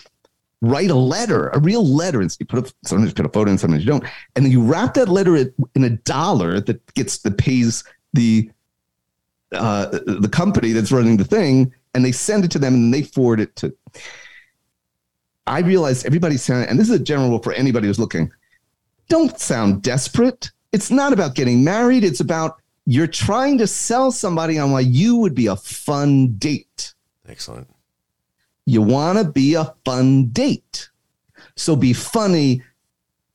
write 0.61 0.89
a 0.89 0.95
letter, 0.95 1.49
a 1.49 1.59
real 1.59 1.85
letter, 1.85 2.21
and 2.21 2.35
you 2.39 2.45
put 2.45 2.67
a, 2.67 2.73
sometimes 2.85 3.09
you 3.09 3.15
put 3.15 3.25
a 3.25 3.29
photo 3.29 3.51
in, 3.51 3.57
sometimes 3.57 3.83
you 3.83 3.89
don't, 3.89 4.03
and 4.35 4.45
then 4.45 4.51
you 4.51 4.61
wrap 4.61 4.93
that 4.93 5.09
letter 5.09 5.37
in 5.37 5.83
a 5.83 5.89
dollar 5.89 6.59
that 6.59 6.85
gets 6.93 7.19
that 7.19 7.37
pays 7.37 7.83
the 8.13 8.49
uh, 9.53 9.85
the 10.05 10.29
company 10.31 10.71
that's 10.71 10.91
running 10.91 11.17
the 11.17 11.23
thing, 11.23 11.73
and 11.93 12.05
they 12.05 12.11
send 12.11 12.45
it 12.45 12.51
to 12.51 12.59
them, 12.59 12.73
and 12.73 12.93
they 12.93 13.01
forward 13.01 13.39
it 13.39 13.55
to. 13.57 13.75
I 15.47 15.59
realized 15.59 16.05
everybody's 16.05 16.43
saying, 16.43 16.67
and 16.69 16.77
this 16.77 16.89
is 16.89 16.95
a 16.95 17.03
general 17.03 17.29
rule 17.29 17.41
for 17.41 17.53
anybody 17.53 17.87
who's 17.87 17.99
looking. 17.99 18.31
Don't 19.07 19.39
sound 19.39 19.81
desperate. 19.81 20.51
It's 20.71 20.91
not 20.91 21.13
about 21.13 21.35
getting 21.35 21.63
married. 21.63 22.03
It's 22.03 22.19
about 22.19 22.61
you're 22.85 23.07
trying 23.07 23.57
to 23.59 23.67
sell 23.67 24.11
somebody 24.11 24.57
on 24.57 24.71
why 24.71 24.81
you 24.81 25.17
would 25.17 25.35
be 25.35 25.47
a 25.47 25.55
fun 25.55 26.35
date. 26.37 26.93
Excellent. 27.27 27.69
You 28.65 28.81
want 28.81 29.17
to 29.17 29.23
be 29.23 29.55
a 29.55 29.73
fun 29.85 30.27
date. 30.27 30.89
So 31.55 31.75
be 31.75 31.93
funny, 31.93 32.61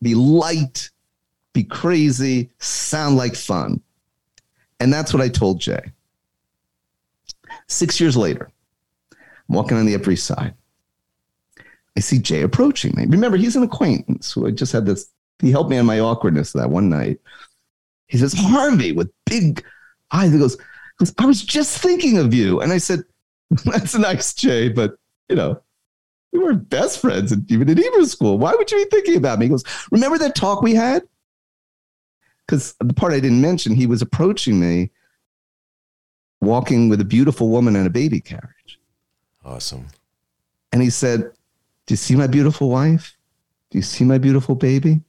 be 0.01 0.14
light, 0.14 0.90
be 1.53 1.64
crazy, 1.64 2.51
sound 2.59 3.16
like 3.16 3.35
fun. 3.35 3.81
And 4.81 4.92
that's 4.92 5.12
what 5.12 5.23
I 5.23 5.29
told 5.29 5.61
Jay. 5.61 5.92
Six 7.68 8.01
years 8.01 8.16
later, 8.16 8.51
I'm 9.12 9.55
walking 9.55 9.77
on 9.77 9.87
the 9.87 9.94
Upper 9.94 10.11
East 10.11 10.27
Side. 10.27 10.55
I 11.97 12.01
see 12.01 12.18
Jay 12.18 12.42
approaching 12.42 12.92
me. 12.97 13.07
Remember, 13.07 13.37
he's 13.37 13.57
an 13.57 13.62
acquaintance 13.62 14.33
who 14.33 14.47
I 14.47 14.51
just 14.51 14.73
had 14.73 14.87
this, 14.87 15.07
he 15.40 15.51
helped 15.51 15.70
me 15.70 15.79
on 15.79 15.87
my 15.87 16.01
awkwardness 16.01 16.53
that 16.53 16.70
one 16.70 16.88
night. 16.88 17.20
He 18.07 18.18
says, 18.18 18.35
Harvey, 18.37 18.92
with 18.92 19.11
big 19.27 19.64
eyes, 20.12 20.33
he 20.33 20.38
goes, 20.38 20.57
I 21.18 21.27
was 21.27 21.42
just 21.42 21.79
thinking 21.79 22.18
of 22.18 22.33
you. 22.33 22.61
And 22.61 22.73
I 22.73 22.79
said, 22.79 23.05
That's 23.64 23.94
nice, 23.94 24.35
Jay, 24.35 24.68
but 24.68 24.97
you 25.29 25.37
know, 25.37 25.61
we 26.33 26.38
were 26.38 26.55
best 26.55 27.01
friends 27.01 27.33
and 27.33 27.51
even 27.51 27.68
in 27.68 27.77
Hebrew 27.77 28.05
school. 28.07 28.38
Why 28.38 28.55
would 28.55 28.70
you 28.70 28.79
be 28.85 28.90
thinking 28.90 29.16
about 29.16 29.38
me? 29.38 29.47
He 29.47 29.51
goes, 29.51 29.64
Remember 29.90 30.18
that 30.18 30.35
talk 30.35 30.62
we 30.62 30.75
had? 30.75 31.03
Because 32.47 32.75
the 32.81 32.92
part 32.92 33.12
I 33.12 33.20
didn't 33.20 33.40
mention, 33.40 33.75
he 33.75 33.87
was 33.87 34.03
approaching 34.03 34.61
me 34.61 34.90
walking 36.40 36.88
with 36.88 37.01
a 37.01 37.05
beautiful 37.05 37.49
woman 37.49 37.75
in 37.75 37.87
a 37.87 37.90
baby 37.90 38.20
carriage. 38.20 38.81
Awesome. 39.44 39.87
And 40.73 40.83
he 40.83 40.90
said, 40.90 41.20
Do 41.87 41.92
you 41.92 41.97
see 41.97 42.16
my 42.16 42.27
beautiful 42.27 42.68
wife? 42.68 43.16
Do 43.70 43.79
you 43.79 43.83
see 43.83 44.05
my 44.05 44.18
beautiful 44.18 44.55
baby? 44.55 45.01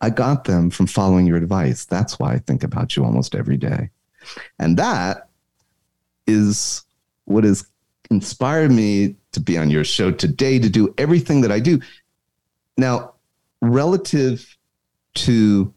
I 0.00 0.10
got 0.10 0.44
them 0.44 0.70
from 0.70 0.86
following 0.86 1.26
your 1.26 1.36
advice. 1.36 1.84
That's 1.84 2.18
why 2.18 2.34
I 2.34 2.38
think 2.38 2.62
about 2.62 2.96
you 2.96 3.04
almost 3.04 3.34
every 3.34 3.56
day. 3.56 3.90
And 4.58 4.76
that 4.76 5.28
is 6.26 6.84
what 7.24 7.44
has 7.44 7.66
inspired 8.10 8.70
me 8.70 9.16
to 9.32 9.40
be 9.40 9.58
on 9.58 9.70
your 9.70 9.84
show 9.84 10.10
today, 10.10 10.58
to 10.58 10.68
do 10.68 10.94
everything 10.98 11.40
that 11.42 11.52
I 11.52 11.60
do. 11.60 11.80
Now, 12.76 13.14
relative 13.60 14.56
to 15.14 15.72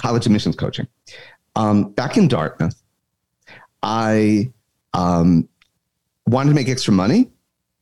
college 0.00 0.26
admissions 0.26 0.56
coaching, 0.56 0.86
um, 1.56 1.90
back 1.90 2.16
in 2.16 2.26
Dartmouth, 2.26 2.80
I 3.82 4.50
um, 4.94 5.48
wanted 6.26 6.50
to 6.50 6.54
make 6.54 6.68
extra 6.68 6.92
money 6.92 7.30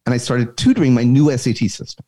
and 0.04 0.14
I 0.14 0.18
started 0.18 0.56
tutoring 0.56 0.94
my 0.94 1.04
new 1.04 1.36
SAT 1.36 1.70
system. 1.70 2.04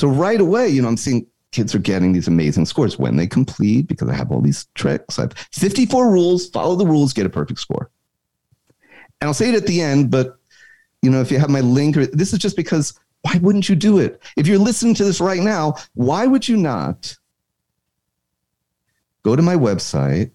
So 0.00 0.08
right 0.08 0.40
away, 0.40 0.70
you 0.70 0.80
know, 0.80 0.88
I'm 0.88 0.96
seeing 0.96 1.26
kids 1.52 1.74
are 1.74 1.78
getting 1.78 2.12
these 2.14 2.26
amazing 2.26 2.64
scores 2.64 2.98
when 2.98 3.16
they 3.16 3.26
complete 3.26 3.86
because 3.86 4.08
I 4.08 4.14
have 4.14 4.32
all 4.32 4.40
these 4.40 4.64
tricks. 4.74 5.18
I 5.18 5.22
have 5.24 5.34
54 5.52 6.10
rules, 6.10 6.48
follow 6.48 6.74
the 6.74 6.86
rules, 6.86 7.12
get 7.12 7.26
a 7.26 7.28
perfect 7.28 7.60
score. 7.60 7.90
And 9.20 9.28
I'll 9.28 9.34
say 9.34 9.50
it 9.50 9.54
at 9.54 9.66
the 9.66 9.82
end, 9.82 10.10
but 10.10 10.38
you 11.02 11.10
know, 11.10 11.20
if 11.20 11.30
you 11.30 11.38
have 11.38 11.50
my 11.50 11.60
link, 11.60 11.98
or, 11.98 12.06
this 12.06 12.32
is 12.32 12.38
just 12.38 12.56
because 12.56 12.98
why 13.20 13.36
wouldn't 13.42 13.68
you 13.68 13.74
do 13.74 13.98
it? 13.98 14.22
If 14.38 14.46
you're 14.46 14.56
listening 14.56 14.94
to 14.94 15.04
this 15.04 15.20
right 15.20 15.42
now, 15.42 15.74
why 15.92 16.26
would 16.26 16.48
you 16.48 16.56
not 16.56 17.14
go 19.22 19.36
to 19.36 19.42
my 19.42 19.54
website, 19.54 20.30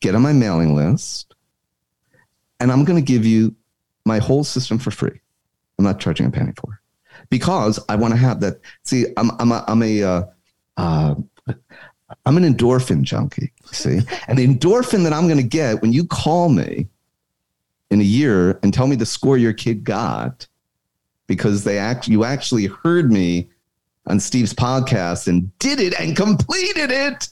get 0.00 0.14
on 0.14 0.22
my 0.22 0.32
mailing 0.32 0.74
list, 0.74 1.34
and 2.58 2.72
I'm 2.72 2.86
going 2.86 2.96
to 2.96 3.06
give 3.06 3.26
you 3.26 3.54
my 4.06 4.18
whole 4.18 4.44
system 4.44 4.78
for 4.78 4.90
free. 4.90 5.20
I'm 5.78 5.84
not 5.84 6.00
charging 6.00 6.24
a 6.24 6.30
penny 6.30 6.52
for 6.56 6.72
it 6.72 6.85
because 7.30 7.78
I 7.88 7.96
want 7.96 8.12
to 8.12 8.18
have 8.18 8.40
that. 8.40 8.60
See, 8.82 9.06
I'm 9.16 9.30
I'm 9.40 9.52
a, 9.52 9.64
I'm 9.68 9.82
a 9.82 10.02
uh, 10.02 10.22
uh, 10.76 11.14
I'm 12.24 12.36
an 12.36 12.44
endorphin 12.44 13.02
junkie. 13.02 13.52
See, 13.72 14.00
and 14.28 14.38
the 14.38 14.46
endorphin 14.46 15.02
that 15.04 15.12
I'm 15.12 15.26
going 15.26 15.38
to 15.38 15.42
get 15.42 15.82
when 15.82 15.92
you 15.92 16.06
call 16.06 16.48
me 16.48 16.88
in 17.90 18.00
a 18.00 18.04
year 18.04 18.58
and 18.62 18.72
tell 18.72 18.86
me 18.86 18.96
the 18.96 19.06
score 19.06 19.36
your 19.36 19.52
kid 19.52 19.84
got 19.84 20.46
because 21.26 21.64
they 21.64 21.78
act 21.78 22.08
you 22.08 22.24
actually 22.24 22.66
heard 22.66 23.10
me 23.10 23.48
on 24.06 24.20
Steve's 24.20 24.54
podcast 24.54 25.26
and 25.26 25.56
did 25.58 25.80
it 25.80 25.98
and 25.98 26.16
completed 26.16 26.90
it. 26.90 27.28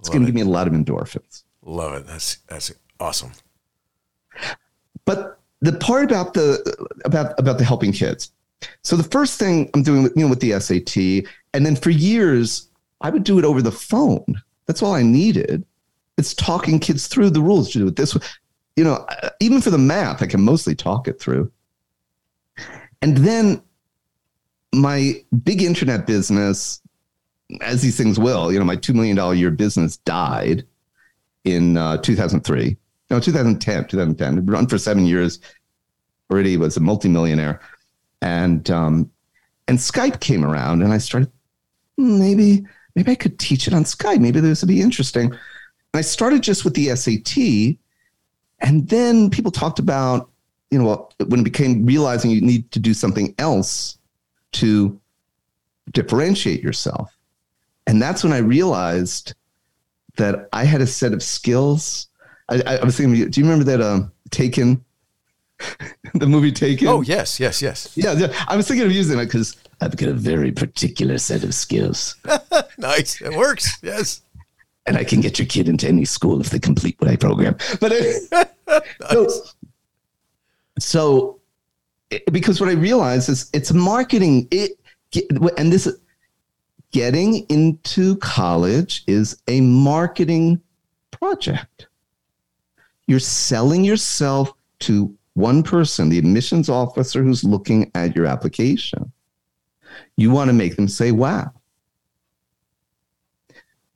It's 0.00 0.08
going 0.08 0.20
to 0.20 0.26
give 0.26 0.34
me 0.34 0.42
a 0.42 0.44
lot 0.44 0.66
of 0.66 0.72
endorphins. 0.72 1.42
Love 1.62 1.94
it. 1.94 2.06
That's 2.06 2.36
that's 2.48 2.72
awesome. 3.00 3.32
But 5.04 5.38
the 5.60 5.72
part 5.72 6.04
about 6.04 6.34
the 6.34 6.86
about 7.04 7.38
about 7.38 7.58
the 7.58 7.64
helping 7.64 7.92
kids. 7.92 8.32
So 8.82 8.96
the 8.96 9.04
first 9.04 9.38
thing 9.38 9.70
I'm 9.74 9.82
doing 9.82 10.02
with 10.02 10.12
you 10.16 10.22
know 10.22 10.28
with 10.28 10.40
the 10.40 10.58
SAT, 10.58 11.30
and 11.54 11.64
then 11.64 11.76
for 11.76 11.90
years 11.90 12.68
I 13.00 13.10
would 13.10 13.24
do 13.24 13.38
it 13.38 13.44
over 13.44 13.62
the 13.62 13.72
phone. 13.72 14.24
That's 14.66 14.82
all 14.82 14.94
I 14.94 15.02
needed. 15.02 15.64
It's 16.16 16.34
talking 16.34 16.78
kids 16.78 17.06
through 17.06 17.30
the 17.30 17.40
rules. 17.40 17.70
To 17.72 17.78
do 17.78 17.88
it 17.88 17.96
this 17.96 18.14
way, 18.14 18.22
you 18.76 18.84
know. 18.84 19.06
Even 19.40 19.60
for 19.60 19.70
the 19.70 19.78
math, 19.78 20.22
I 20.22 20.26
can 20.26 20.42
mostly 20.42 20.74
talk 20.74 21.08
it 21.08 21.20
through. 21.20 21.50
And 23.00 23.16
then 23.18 23.62
my 24.74 25.14
big 25.44 25.62
internet 25.62 26.06
business 26.06 26.80
as 27.60 27.82
these 27.82 27.96
things 27.96 28.18
will, 28.18 28.52
you 28.52 28.58
know, 28.58 28.64
my 28.64 28.76
$2 28.76 28.94
million 28.94 29.18
a 29.18 29.34
year 29.34 29.50
business 29.50 29.96
died 29.98 30.64
in 31.44 31.76
uh, 31.76 31.96
2003. 31.98 32.76
No, 33.10 33.20
2010, 33.20 33.86
2010. 33.86 34.38
It 34.38 34.50
run 34.50 34.66
for 34.66 34.78
seven 34.78 35.06
years. 35.06 35.40
Already 36.30 36.56
was 36.58 36.76
a 36.76 36.80
multimillionaire. 36.80 37.60
And, 38.22 38.68
um, 38.70 39.10
and 39.66 39.78
Skype 39.78 40.20
came 40.20 40.44
around 40.44 40.82
and 40.82 40.92
I 40.92 40.98
started, 40.98 41.30
hmm, 41.96 42.18
maybe, 42.18 42.66
maybe 42.94 43.12
I 43.12 43.14
could 43.14 43.38
teach 43.38 43.66
it 43.66 43.74
on 43.74 43.84
Skype. 43.84 44.20
Maybe 44.20 44.40
this 44.40 44.62
would 44.62 44.68
be 44.68 44.80
interesting. 44.80 45.30
And 45.30 45.38
I 45.94 46.00
started 46.00 46.42
just 46.42 46.64
with 46.64 46.74
the 46.74 46.94
SAT. 46.96 47.78
And 48.60 48.88
then 48.88 49.30
people 49.30 49.52
talked 49.52 49.78
about, 49.78 50.30
you 50.70 50.78
know, 50.78 51.08
when 51.26 51.40
it 51.40 51.44
became 51.44 51.86
realizing 51.86 52.30
you 52.30 52.40
need 52.40 52.70
to 52.72 52.78
do 52.78 52.92
something 52.92 53.34
else 53.38 53.98
to 54.52 55.00
differentiate 55.92 56.62
yourself 56.62 57.18
and 57.88 58.02
that's 58.02 58.22
when 58.22 58.34
I 58.34 58.38
realized 58.38 59.34
that 60.16 60.50
I 60.52 60.64
had 60.64 60.82
a 60.82 60.86
set 60.86 61.14
of 61.14 61.22
skills. 61.22 62.08
I, 62.50 62.60
I 62.60 62.84
was 62.84 62.98
thinking, 62.98 63.30
do 63.30 63.40
you 63.40 63.46
remember 63.46 63.64
that 63.64 63.80
um, 63.80 64.12
Taken, 64.30 64.84
the 66.14 66.26
movie 66.26 66.52
Taken? 66.52 66.88
Oh 66.88 67.02
yes, 67.02 67.40
yes, 67.40 67.60
yes. 67.62 67.96
Yeah, 67.96 68.12
yeah. 68.12 68.32
I 68.46 68.56
was 68.56 68.68
thinking 68.68 68.86
of 68.86 68.92
using 68.92 69.18
it 69.18 69.24
because 69.26 69.56
I've 69.80 69.96
got 69.96 70.08
a 70.08 70.14
very 70.14 70.52
particular 70.52 71.18
set 71.18 71.44
of 71.44 71.54
skills. 71.54 72.16
nice, 72.78 73.20
it 73.20 73.36
works. 73.36 73.78
Yes, 73.82 74.22
and 74.86 74.96
I 74.96 75.04
can 75.04 75.20
get 75.20 75.38
your 75.38 75.46
kid 75.46 75.68
into 75.68 75.88
any 75.88 76.04
school 76.04 76.40
if 76.40 76.50
they 76.50 76.58
complete 76.58 76.96
what 77.00 77.10
I 77.10 77.16
program. 77.16 77.56
But 77.80 77.92
uh, 77.92 78.44
nice. 79.00 79.10
so, 79.10 79.28
so 80.78 81.40
because 82.30 82.60
what 82.60 82.68
I 82.68 82.72
realized 82.72 83.28
is 83.28 83.50
it's 83.52 83.72
marketing. 83.72 84.48
It 84.50 84.72
and 85.56 85.72
this 85.72 85.88
getting 86.92 87.46
into 87.48 88.16
college 88.16 89.04
is 89.06 89.40
a 89.48 89.60
marketing 89.60 90.60
project. 91.10 91.86
You're 93.06 93.20
selling 93.20 93.84
yourself 93.84 94.52
to 94.80 95.14
one 95.38 95.62
person, 95.62 96.08
the 96.08 96.18
admissions 96.18 96.68
officer 96.68 97.22
who's 97.22 97.44
looking 97.44 97.90
at 97.94 98.16
your 98.16 98.26
application. 98.26 99.12
You 100.16 100.32
want 100.32 100.48
to 100.48 100.52
make 100.52 100.76
them 100.76 100.88
say, 100.88 101.12
wow. 101.12 101.52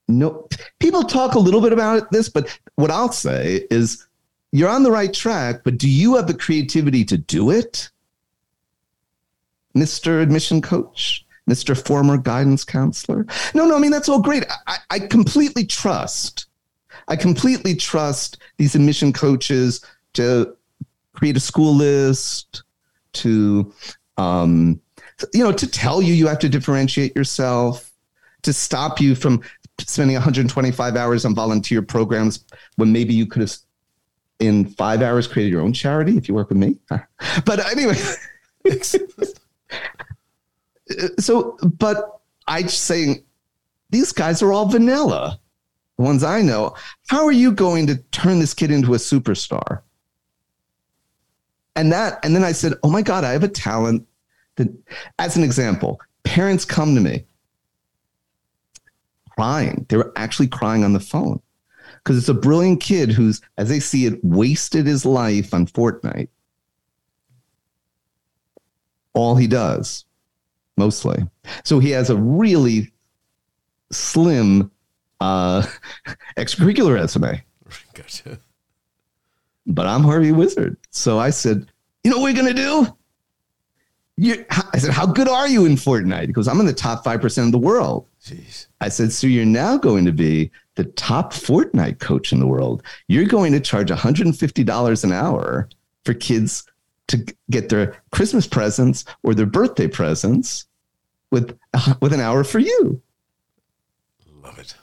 no 0.06 0.48
people 0.78 1.02
talk 1.02 1.34
a 1.34 1.38
little 1.38 1.60
bit 1.60 1.72
about 1.72 2.10
this, 2.12 2.28
but 2.28 2.56
what 2.76 2.90
I'll 2.90 3.12
say 3.12 3.66
is 3.70 4.06
you're 4.52 4.68
on 4.68 4.84
the 4.84 4.92
right 4.92 5.12
track, 5.12 5.62
but 5.64 5.78
do 5.78 5.88
you 5.88 6.14
have 6.14 6.28
the 6.28 6.34
creativity 6.34 7.04
to 7.06 7.18
do 7.18 7.50
it? 7.50 7.90
Mr. 9.74 10.22
Admission 10.22 10.60
Coach, 10.60 11.26
Mr. 11.50 11.76
Former 11.86 12.18
Guidance 12.18 12.62
Counselor. 12.62 13.26
No, 13.54 13.66
no, 13.66 13.74
I 13.74 13.80
mean, 13.80 13.90
that's 13.90 14.08
all 14.08 14.20
great. 14.20 14.44
I, 14.66 14.76
I 14.90 14.98
completely 15.00 15.64
trust. 15.64 16.46
I 17.08 17.16
completely 17.16 17.74
trust 17.74 18.38
these 18.58 18.74
admission 18.74 19.12
coaches 19.12 19.84
to 20.12 20.56
create 21.22 21.36
a 21.36 21.40
school 21.40 21.72
list, 21.72 22.64
to, 23.12 23.72
um, 24.16 24.80
you 25.32 25.44
know, 25.44 25.52
to 25.52 25.68
tell 25.68 26.02
you 26.02 26.14
you 26.14 26.26
have 26.26 26.40
to 26.40 26.48
differentiate 26.48 27.14
yourself, 27.14 27.92
to 28.42 28.52
stop 28.52 29.00
you 29.00 29.14
from 29.14 29.40
spending 29.78 30.16
125 30.16 30.96
hours 30.96 31.24
on 31.24 31.32
volunteer 31.32 31.80
programs 31.80 32.44
when 32.74 32.90
maybe 32.92 33.14
you 33.14 33.24
could 33.24 33.40
have 33.40 33.54
in 34.40 34.64
five 34.70 35.00
hours 35.00 35.28
created 35.28 35.52
your 35.52 35.62
own 35.62 35.72
charity 35.72 36.16
if 36.16 36.28
you 36.28 36.34
work 36.34 36.48
with 36.48 36.58
me. 36.58 36.76
But 37.44 37.70
anyway, 37.70 37.94
so, 41.20 41.56
but 41.78 42.20
I 42.48 42.62
just 42.62 42.82
saying 42.82 43.22
these 43.90 44.10
guys 44.10 44.42
are 44.42 44.52
all 44.52 44.66
vanilla. 44.66 45.38
The 45.98 46.02
ones 46.02 46.24
I 46.24 46.42
know. 46.42 46.74
How 47.06 47.24
are 47.24 47.30
you 47.30 47.52
going 47.52 47.86
to 47.86 47.98
turn 48.10 48.40
this 48.40 48.54
kid 48.54 48.72
into 48.72 48.94
a 48.94 48.96
superstar? 48.96 49.82
And 51.74 51.92
that, 51.92 52.24
and 52.24 52.34
then 52.34 52.44
I 52.44 52.52
said, 52.52 52.74
Oh 52.82 52.90
my 52.90 53.02
God, 53.02 53.24
I 53.24 53.32
have 53.32 53.44
a 53.44 53.48
talent 53.48 54.06
that, 54.56 54.68
as 55.18 55.36
an 55.36 55.44
example, 55.44 56.00
parents 56.24 56.64
come 56.64 56.94
to 56.94 57.00
me 57.00 57.24
crying. 59.36 59.86
They 59.88 59.96
were 59.96 60.12
actually 60.16 60.48
crying 60.48 60.84
on 60.84 60.92
the 60.92 61.00
phone 61.00 61.40
because 61.98 62.18
it's 62.18 62.28
a 62.28 62.34
brilliant 62.34 62.80
kid 62.80 63.10
who's, 63.10 63.40
as 63.58 63.68
they 63.68 63.80
see 63.80 64.06
it, 64.06 64.22
wasted 64.24 64.86
his 64.86 65.04
life 65.06 65.54
on 65.54 65.66
Fortnite. 65.66 66.28
All 69.14 69.36
he 69.36 69.46
does, 69.46 70.04
mostly. 70.76 71.18
So 71.64 71.78
he 71.78 71.90
has 71.90 72.10
a 72.10 72.16
really 72.16 72.92
slim 73.90 74.70
uh, 75.20 75.66
extracurricular 76.36 76.94
resume. 76.94 77.42
Gotcha. 77.94 78.38
But 79.66 79.86
I'm 79.86 80.02
Harvey 80.02 80.32
Wizard. 80.32 80.76
So 80.90 81.18
I 81.18 81.30
said, 81.30 81.70
you 82.04 82.10
know 82.10 82.18
what 82.18 82.24
we're 82.24 82.42
going 82.42 82.54
to 82.54 82.62
do? 82.62 82.96
You, 84.16 84.44
I 84.50 84.78
said, 84.78 84.90
how 84.90 85.06
good 85.06 85.28
are 85.28 85.48
you 85.48 85.64
in 85.64 85.72
Fortnite? 85.72 86.26
He 86.26 86.32
goes, 86.32 86.48
I'm 86.48 86.60
in 86.60 86.66
the 86.66 86.72
top 86.72 87.04
5% 87.04 87.46
of 87.46 87.52
the 87.52 87.58
world. 87.58 88.06
Jeez. 88.24 88.66
I 88.80 88.88
said, 88.88 89.12
so 89.12 89.26
you're 89.26 89.44
now 89.44 89.76
going 89.76 90.04
to 90.04 90.12
be 90.12 90.50
the 90.74 90.84
top 90.84 91.32
Fortnite 91.32 91.98
coach 91.98 92.32
in 92.32 92.40
the 92.40 92.46
world. 92.46 92.82
You're 93.08 93.26
going 93.26 93.52
to 93.52 93.60
charge 93.60 93.88
$150 93.88 95.04
an 95.04 95.12
hour 95.12 95.68
for 96.04 96.14
kids 96.14 96.64
to 97.08 97.24
get 97.50 97.68
their 97.68 98.00
Christmas 98.10 98.46
presents 98.46 99.04
or 99.22 99.34
their 99.34 99.46
birthday 99.46 99.88
presents 99.88 100.66
with, 101.30 101.58
uh, 101.74 101.94
with 102.00 102.12
an 102.12 102.20
hour 102.20 102.44
for 102.44 102.58
you. 102.58 103.00
Love 104.42 104.58
it. 104.58 104.74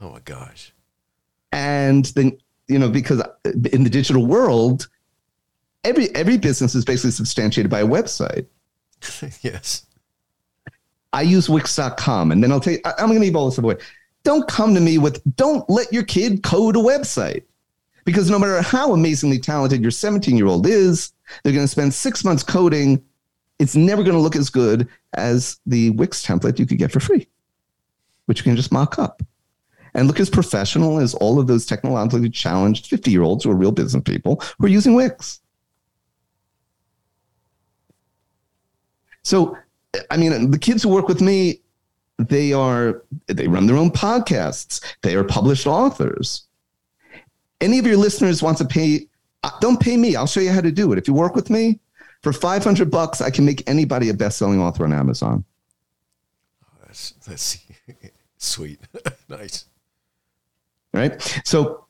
Oh 0.00 0.10
my 0.10 0.20
gosh. 0.20 0.72
And 1.52 2.04
then, 2.06 2.38
you 2.68 2.78
know, 2.78 2.88
because 2.88 3.20
uh, 3.20 3.32
in 3.72 3.82
the 3.82 3.90
digital 3.90 4.26
world, 4.26 4.88
every 5.84 6.14
every 6.14 6.38
business 6.38 6.74
is 6.74 6.84
basically 6.84 7.10
substantiated 7.10 7.70
by 7.70 7.80
a 7.80 7.86
website. 7.86 8.46
yes. 9.42 9.86
I 11.12 11.22
use 11.22 11.48
Wix.com, 11.48 12.32
and 12.32 12.44
then 12.44 12.52
I'll 12.52 12.60
tell 12.60 12.74
you, 12.74 12.80
I, 12.84 12.92
I'm 12.98 13.06
going 13.06 13.14
to 13.14 13.20
leave 13.20 13.34
all 13.34 13.48
this 13.48 13.58
away. 13.58 13.76
Don't 14.24 14.46
come 14.46 14.74
to 14.74 14.80
me 14.80 14.98
with, 14.98 15.22
don't 15.36 15.68
let 15.70 15.90
your 15.90 16.02
kid 16.02 16.42
code 16.42 16.76
a 16.76 16.80
website. 16.80 17.44
Because 18.04 18.30
no 18.30 18.38
matter 18.38 18.60
how 18.62 18.92
amazingly 18.92 19.38
talented 19.38 19.82
your 19.82 19.90
17 19.90 20.36
year 20.36 20.46
old 20.46 20.66
is, 20.66 21.12
they're 21.42 21.52
going 21.52 21.64
to 21.64 21.68
spend 21.68 21.92
six 21.92 22.24
months 22.24 22.42
coding. 22.42 23.02
It's 23.58 23.74
never 23.74 24.02
going 24.02 24.16
to 24.16 24.20
look 24.20 24.36
as 24.36 24.50
good 24.50 24.88
as 25.14 25.58
the 25.66 25.90
Wix 25.90 26.24
template 26.24 26.58
you 26.58 26.66
could 26.66 26.78
get 26.78 26.92
for 26.92 27.00
free, 27.00 27.26
which 28.26 28.38
you 28.38 28.44
can 28.44 28.56
just 28.56 28.72
mock 28.72 28.98
up 28.98 29.22
and 29.94 30.06
look 30.06 30.20
as 30.20 30.30
professional 30.30 30.98
as 30.98 31.14
all 31.14 31.38
of 31.38 31.46
those 31.46 31.66
technologically 31.66 32.30
challenged 32.30 32.86
50 32.86 33.10
year 33.10 33.22
olds 33.22 33.44
who 33.44 33.50
are 33.50 33.56
real 33.56 33.72
business 33.72 34.02
people 34.02 34.42
who 34.58 34.66
are 34.66 34.70
using 34.70 34.94
Wix. 34.94 35.40
So, 39.22 39.56
I 40.10 40.16
mean, 40.16 40.50
the 40.50 40.58
kids 40.58 40.82
who 40.82 40.88
work 40.88 41.08
with 41.08 41.20
me, 41.20 41.60
they 42.18 42.52
are, 42.52 43.02
they 43.26 43.46
run 43.46 43.66
their 43.66 43.76
own 43.76 43.90
podcasts, 43.90 44.82
they 45.02 45.14
are 45.14 45.24
published 45.24 45.66
authors. 45.66 46.44
Any 47.60 47.78
of 47.78 47.86
your 47.86 47.96
listeners 47.96 48.42
want 48.42 48.58
to 48.58 48.64
pay, 48.64 49.08
uh, 49.42 49.50
don't 49.60 49.80
pay 49.80 49.96
me. 49.96 50.16
I'll 50.16 50.26
show 50.26 50.40
you 50.40 50.50
how 50.50 50.60
to 50.60 50.72
do 50.72 50.92
it. 50.92 50.98
If 50.98 51.08
you 51.08 51.14
work 51.14 51.34
with 51.34 51.50
me, 51.50 51.80
for 52.22 52.32
500 52.32 52.90
bucks, 52.90 53.20
I 53.20 53.30
can 53.30 53.44
make 53.44 53.68
anybody 53.68 54.08
a 54.08 54.14
best-selling 54.14 54.60
author 54.60 54.84
on 54.84 54.92
Amazon. 54.92 55.44
Oh, 56.64 56.86
that's 56.86 57.14
sweet. 58.38 58.80
nice. 59.28 59.66
Right? 60.92 61.40
So 61.44 61.86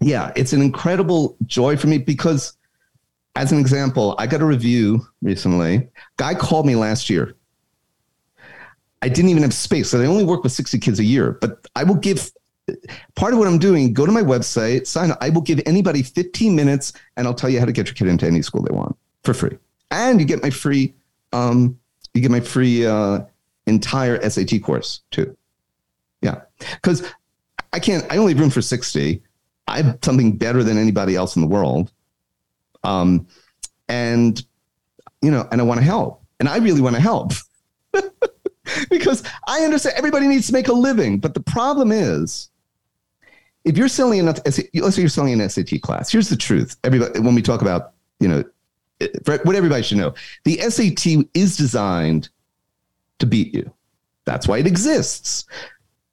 yeah, 0.00 0.32
it's 0.36 0.52
an 0.52 0.62
incredible 0.62 1.36
joy 1.46 1.76
for 1.76 1.86
me 1.86 1.98
because 1.98 2.56
as 3.36 3.52
an 3.52 3.58
example, 3.58 4.14
I 4.18 4.26
got 4.26 4.40
a 4.40 4.44
review 4.44 5.06
recently. 5.22 5.88
Guy 6.16 6.34
called 6.34 6.66
me 6.66 6.74
last 6.74 7.08
year. 7.08 7.34
I 9.00 9.08
didn't 9.08 9.30
even 9.30 9.42
have 9.44 9.54
space. 9.54 9.90
So 9.90 10.00
I 10.00 10.06
only 10.06 10.24
work 10.24 10.42
with 10.42 10.52
60 10.52 10.78
kids 10.78 10.98
a 10.98 11.04
year, 11.04 11.38
but 11.40 11.66
I 11.76 11.84
will 11.84 11.94
give 11.94 12.32
part 13.14 13.32
of 13.32 13.38
what 13.38 13.48
I'm 13.48 13.58
doing, 13.58 13.92
go 13.92 14.06
to 14.06 14.12
my 14.12 14.22
website, 14.22 14.86
sign 14.86 15.10
up. 15.10 15.18
I 15.20 15.30
will 15.30 15.40
give 15.40 15.60
anybody 15.66 16.02
15 16.02 16.54
minutes 16.54 16.92
and 17.16 17.26
I'll 17.26 17.34
tell 17.34 17.48
you 17.48 17.60
how 17.60 17.64
to 17.64 17.72
get 17.72 17.86
your 17.86 17.94
kid 17.94 18.08
into 18.08 18.26
any 18.26 18.42
school 18.42 18.62
they 18.62 18.74
want 18.74 18.96
for 19.22 19.34
free. 19.34 19.56
And 19.90 20.20
you 20.20 20.26
get 20.26 20.42
my 20.42 20.50
free, 20.50 20.94
um, 21.32 21.78
you 22.14 22.20
get 22.20 22.30
my 22.30 22.40
free 22.40 22.86
uh, 22.86 23.20
entire 23.66 24.28
SAT 24.28 24.62
course 24.62 25.00
too. 25.10 25.36
Yeah. 26.20 26.42
Because 26.58 27.04
I 27.72 27.78
can't, 27.78 28.04
I 28.10 28.16
only 28.16 28.32
have 28.32 28.40
room 28.40 28.50
for 28.50 28.62
60. 28.62 29.22
I 29.66 29.82
have 29.82 29.98
something 30.02 30.36
better 30.36 30.62
than 30.62 30.78
anybody 30.78 31.14
else 31.14 31.36
in 31.36 31.42
the 31.42 31.48
world. 31.48 31.92
Um, 32.84 33.26
and, 33.88 34.42
you 35.20 35.30
know, 35.30 35.46
and 35.50 35.60
I 35.60 35.64
want 35.64 35.78
to 35.78 35.84
help. 35.84 36.22
And 36.40 36.48
I 36.48 36.58
really 36.58 36.80
want 36.80 36.96
to 36.96 37.02
help 37.02 37.32
because 38.90 39.22
I 39.46 39.62
understand 39.64 39.96
everybody 39.96 40.28
needs 40.28 40.46
to 40.46 40.52
make 40.52 40.68
a 40.68 40.72
living. 40.72 41.18
But 41.18 41.34
the 41.34 41.40
problem 41.40 41.92
is, 41.92 42.50
if 43.64 43.76
you're 43.76 43.88
selling 43.88 44.20
enough, 44.20 44.38
let's 44.44 44.56
say 44.56 44.68
you're 44.72 45.08
selling 45.08 45.38
an 45.38 45.48
SAT 45.48 45.82
class. 45.82 46.10
Here's 46.10 46.28
the 46.28 46.36
truth. 46.36 46.76
Everybody, 46.84 47.20
when 47.20 47.34
we 47.34 47.42
talk 47.42 47.60
about, 47.60 47.92
you 48.20 48.28
know, 48.28 48.44
what 49.24 49.54
everybody 49.54 49.82
should 49.82 49.98
know, 49.98 50.14
the 50.44 50.58
SAT 50.58 51.28
is 51.34 51.56
designed 51.56 52.30
to 53.18 53.26
beat 53.26 53.54
you. 53.54 53.70
That's 54.24 54.48
why 54.48 54.58
it 54.58 54.66
exists. 54.66 55.44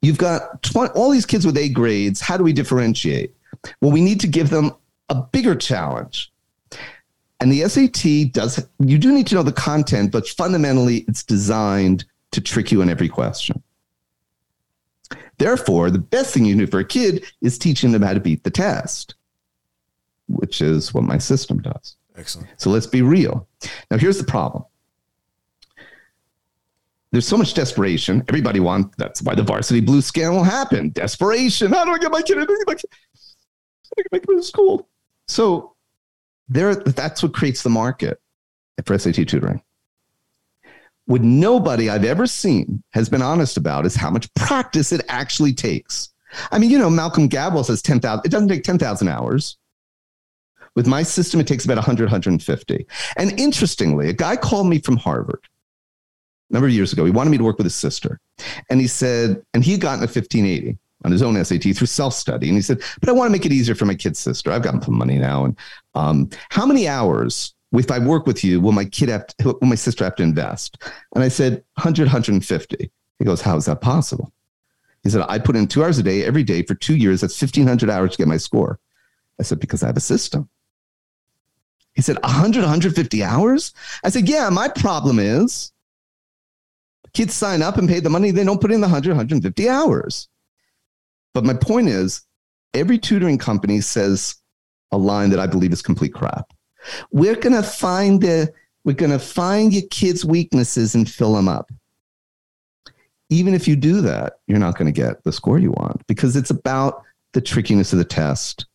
You've 0.06 0.18
got 0.18 0.62
20, 0.62 0.92
all 0.92 1.10
these 1.10 1.26
kids 1.26 1.44
with 1.44 1.56
A 1.56 1.68
grades. 1.68 2.20
How 2.20 2.36
do 2.36 2.44
we 2.44 2.52
differentiate? 2.52 3.34
Well, 3.80 3.90
we 3.90 4.00
need 4.00 4.20
to 4.20 4.28
give 4.28 4.50
them 4.50 4.70
a 5.08 5.16
bigger 5.16 5.56
challenge. 5.56 6.32
And 7.40 7.50
the 7.50 7.68
SAT 7.68 8.32
does, 8.32 8.64
you 8.78 8.98
do 8.98 9.12
need 9.12 9.26
to 9.26 9.34
know 9.34 9.42
the 9.42 9.50
content, 9.50 10.12
but 10.12 10.28
fundamentally 10.28 10.98
it's 11.08 11.24
designed 11.24 12.04
to 12.30 12.40
trick 12.40 12.70
you 12.70 12.82
in 12.82 12.88
every 12.88 13.08
question. 13.08 13.60
Therefore, 15.38 15.90
the 15.90 15.98
best 15.98 16.32
thing 16.32 16.44
you 16.44 16.54
can 16.54 16.64
do 16.64 16.70
for 16.70 16.78
a 16.78 16.84
kid 16.84 17.24
is 17.42 17.58
teaching 17.58 17.90
them 17.90 18.02
how 18.02 18.14
to 18.14 18.20
beat 18.20 18.44
the 18.44 18.50
test, 18.50 19.16
which 20.28 20.62
is 20.62 20.94
what 20.94 21.02
my 21.02 21.18
system 21.18 21.60
does. 21.60 21.96
Excellent. 22.16 22.48
So 22.58 22.70
let's 22.70 22.86
be 22.86 23.02
real. 23.02 23.48
Now, 23.90 23.98
here's 23.98 24.18
the 24.18 24.24
problem. 24.24 24.66
There's 27.12 27.26
so 27.26 27.36
much 27.36 27.54
desperation. 27.54 28.22
Everybody 28.28 28.60
wants, 28.60 28.94
that's 28.98 29.22
why 29.22 29.34
the 29.34 29.42
varsity 29.42 29.80
blue 29.80 30.02
scandal 30.02 30.42
happened. 30.42 30.94
Desperation. 30.94 31.72
How 31.72 31.84
do 31.84 31.92
I 31.92 31.98
get 31.98 32.10
my 32.10 32.22
kid 32.22 32.38
into, 32.38 32.64
my 32.66 32.74
kid, 32.74 32.90
my 34.12 34.18
kid 34.18 34.28
into 34.28 34.42
school? 34.42 34.88
So 35.28 35.74
there, 36.48 36.74
that's 36.74 37.22
what 37.22 37.32
creates 37.32 37.62
the 37.62 37.70
market 37.70 38.20
for 38.84 38.98
SAT 38.98 39.14
tutoring. 39.28 39.62
What 41.06 41.22
nobody 41.22 41.88
I've 41.88 42.04
ever 42.04 42.26
seen 42.26 42.82
has 42.92 43.08
been 43.08 43.22
honest 43.22 43.56
about 43.56 43.86
is 43.86 43.94
how 43.94 44.10
much 44.10 44.32
practice 44.34 44.90
it 44.90 45.02
actually 45.08 45.52
takes. 45.52 46.10
I 46.50 46.58
mean, 46.58 46.70
you 46.70 46.78
know, 46.78 46.90
Malcolm 46.90 47.28
Gladwell 47.28 47.64
says 47.64 47.80
10,000, 47.82 48.26
it 48.26 48.30
doesn't 48.30 48.48
take 48.48 48.64
10,000 48.64 49.08
hours. 49.08 49.56
With 50.74 50.86
my 50.86 51.02
system, 51.04 51.40
it 51.40 51.46
takes 51.46 51.64
about 51.64 51.78
100, 51.78 52.06
150. 52.06 52.86
And 53.16 53.40
interestingly, 53.40 54.10
a 54.10 54.12
guy 54.12 54.36
called 54.36 54.66
me 54.68 54.80
from 54.80 54.96
Harvard 54.96 55.46
number 56.50 56.68
of 56.68 56.72
years 56.72 56.92
ago. 56.92 57.04
He 57.04 57.10
wanted 57.10 57.30
me 57.30 57.38
to 57.38 57.44
work 57.44 57.58
with 57.58 57.66
his 57.66 57.74
sister. 57.74 58.20
And 58.70 58.80
he 58.80 58.86
said, 58.86 59.42
and 59.54 59.64
he 59.64 59.72
had 59.72 59.80
gotten 59.80 60.00
a 60.00 60.06
1580 60.06 60.78
on 61.04 61.12
his 61.12 61.22
own 61.22 61.42
SAT 61.42 61.62
through 61.62 61.86
self 61.86 62.14
study. 62.14 62.48
And 62.48 62.56
he 62.56 62.62
said, 62.62 62.80
but 63.00 63.08
I 63.08 63.12
want 63.12 63.28
to 63.28 63.32
make 63.32 63.46
it 63.46 63.52
easier 63.52 63.74
for 63.74 63.84
my 63.84 63.94
kid's 63.94 64.18
sister. 64.18 64.50
I've 64.50 64.62
gotten 64.62 64.82
some 64.82 64.96
money 64.96 65.18
now. 65.18 65.44
And 65.44 65.58
um, 65.94 66.30
how 66.50 66.66
many 66.66 66.88
hours, 66.88 67.54
if 67.72 67.90
I 67.90 67.98
work 67.98 68.26
with 68.26 68.44
you, 68.44 68.60
will 68.60 68.72
my 68.72 68.84
kid 68.84 69.08
have 69.08 69.26
to, 69.26 69.58
will 69.60 69.68
my 69.68 69.74
sister 69.74 70.04
have 70.04 70.16
to 70.16 70.22
invest? 70.22 70.82
And 71.14 71.22
I 71.22 71.28
said, 71.28 71.64
100, 71.74 72.04
150. 72.06 72.90
He 73.18 73.24
goes, 73.24 73.40
how 73.40 73.56
is 73.56 73.66
that 73.66 73.80
possible? 73.80 74.32
He 75.02 75.10
said, 75.10 75.24
I 75.28 75.38
put 75.38 75.56
in 75.56 75.68
two 75.68 75.84
hours 75.84 75.98
a 75.98 76.02
day 76.02 76.24
every 76.24 76.42
day 76.42 76.62
for 76.62 76.74
two 76.74 76.96
years. 76.96 77.20
That's 77.20 77.40
1,500 77.40 77.88
hours 77.88 78.12
to 78.12 78.18
get 78.18 78.28
my 78.28 78.36
score. 78.36 78.78
I 79.38 79.42
said, 79.42 79.60
because 79.60 79.82
I 79.82 79.86
have 79.86 79.96
a 79.96 80.00
system. 80.00 80.48
He 81.94 82.02
said, 82.02 82.18
100, 82.22 82.60
150 82.60 83.22
hours? 83.22 83.72
I 84.04 84.10
said, 84.10 84.28
yeah, 84.28 84.50
my 84.50 84.68
problem 84.68 85.18
is 85.18 85.72
kids 87.16 87.34
sign 87.34 87.62
up 87.62 87.78
and 87.78 87.88
pay 87.88 87.98
the 87.98 88.10
money. 88.10 88.30
They 88.30 88.44
don't 88.44 88.60
put 88.60 88.70
in 88.70 88.82
the 88.82 88.86
100, 88.86 89.10
150 89.10 89.68
hours. 89.68 90.28
But 91.32 91.44
my 91.44 91.54
point 91.54 91.88
is, 91.88 92.22
every 92.74 92.98
tutoring 92.98 93.38
company 93.38 93.80
says 93.80 94.36
a 94.92 94.98
line 94.98 95.30
that 95.30 95.40
I 95.40 95.46
believe 95.46 95.72
is 95.72 95.80
complete 95.80 96.12
crap. 96.12 96.52
We're 97.10 97.34
going 97.34 97.54
to 97.54 97.62
find 97.62 98.20
the, 98.20 98.52
we're 98.84 98.92
going 98.92 99.12
to 99.12 99.18
find 99.18 99.72
your 99.72 99.84
kids' 99.90 100.26
weaknesses 100.26 100.94
and 100.94 101.08
fill 101.08 101.32
them 101.32 101.48
up. 101.48 101.70
Even 103.30 103.54
if 103.54 103.66
you 103.66 103.76
do 103.76 104.02
that, 104.02 104.34
you're 104.46 104.58
not 104.58 104.76
going 104.76 104.86
to 104.86 105.00
get 105.00 105.24
the 105.24 105.32
score 105.32 105.58
you 105.58 105.72
want 105.72 106.06
because 106.06 106.36
it's 106.36 106.50
about 106.50 107.02
the 107.32 107.40
trickiness 107.40 107.92
of 107.92 107.98
the 107.98 108.04
test 108.04 108.66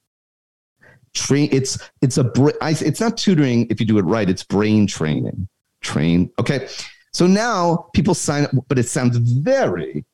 train 1.14 1.50
it's 1.52 1.78
it's 2.02 2.18
a 2.18 2.32
it's 2.62 3.02
not 3.02 3.18
tutoring 3.18 3.68
if 3.70 3.82
you 3.82 3.86
do 3.86 3.98
it 3.98 4.04
right 4.04 4.30
it's 4.30 4.44
brain 4.44 4.88
training 4.88 5.46
train 5.82 6.32
okay 6.40 6.70
so 7.14 7.28
now 7.28 7.90
people 7.94 8.14
sign 8.14 8.46
up 8.46 8.52
but 8.68 8.80
it 8.80 8.88
sounds 8.88 9.18
very 9.18 10.06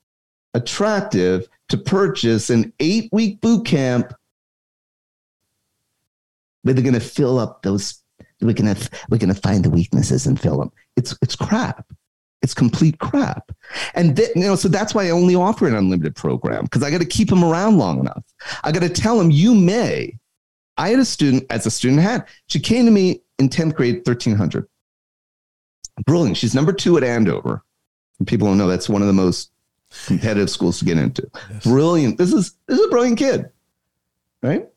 attractive 0.54 1.48
to 1.70 1.78
purchase 1.78 2.50
an 2.50 2.74
eight 2.80 3.10
week 3.12 3.40
boot 3.42 3.66
camp 3.66 4.14
where 6.64 6.74
they're 6.74 6.84
going 6.84 6.94
to 6.94 7.00
fill 7.00 7.40
up 7.40 7.62
those 7.62 8.04
we're 8.42 8.54
going 8.54 8.74
to 8.74 8.90
we're 9.10 9.18
going 9.18 9.34
to 9.34 9.42
find 9.42 9.64
the 9.64 9.70
weaknesses 9.70 10.28
and 10.28 10.40
fill 10.40 10.60
them. 10.60 10.72
It's 10.96 11.18
it's 11.22 11.36
crap. 11.36 11.92
It's 12.42 12.54
complete 12.54 13.00
crap. 13.00 13.52
And 13.96 14.16
th- 14.16 14.30
you 14.36 14.44
know 14.44 14.56
so 14.56 14.68
that's 14.68 14.94
why 14.94 15.06
i 15.06 15.10
only 15.10 15.36
offer 15.36 15.68
an 15.68 15.76
unlimited 15.76 16.16
program 16.16 16.64
because 16.64 16.84
i 16.84 16.92
got 16.92 17.02
to 17.02 17.06
keep 17.06 17.30
them 17.30 17.44
around 17.44 17.78
long 17.78 18.00
enough. 18.00 18.24
I 18.64 18.72
got 18.72 18.82
to 18.82 18.90
tell 18.90 19.18
them 19.18 19.32
you 19.32 19.56
may. 19.56 20.18
I 20.78 20.90
had 20.90 21.00
a 21.00 21.06
student, 21.06 21.46
as 21.50 21.66
a 21.66 21.72
student 21.72 22.02
had, 22.02 22.28
she 22.48 22.60
came 22.60 22.86
to 22.86 22.92
me 22.92 23.24
in 23.40 23.50
10th 23.50 23.74
grade, 23.74 23.96
1300. 24.06 24.68
Brilliant. 26.06 26.38
She's 26.38 26.56
number 26.56 26.74
two 26.74 26.98
at 26.98 27.04
Andover. 27.04 27.64
People 28.26 28.48
don't 28.48 28.58
know 28.58 28.68
that's 28.68 28.90
one 28.90 29.02
of 29.02 29.08
the 29.08 29.14
most 29.14 29.52
competitive 30.06 30.50
schools 30.50 30.80
to 30.80 30.86
get 30.86 30.98
into. 30.98 31.30
Yes. 31.52 31.64
Brilliant. 31.64 32.18
This 32.18 32.34
is 32.34 32.56
this 32.68 32.80
is 32.80 32.86
a 32.86 32.90
brilliant 32.90 33.18
kid, 33.18 33.50
right? 34.42 34.68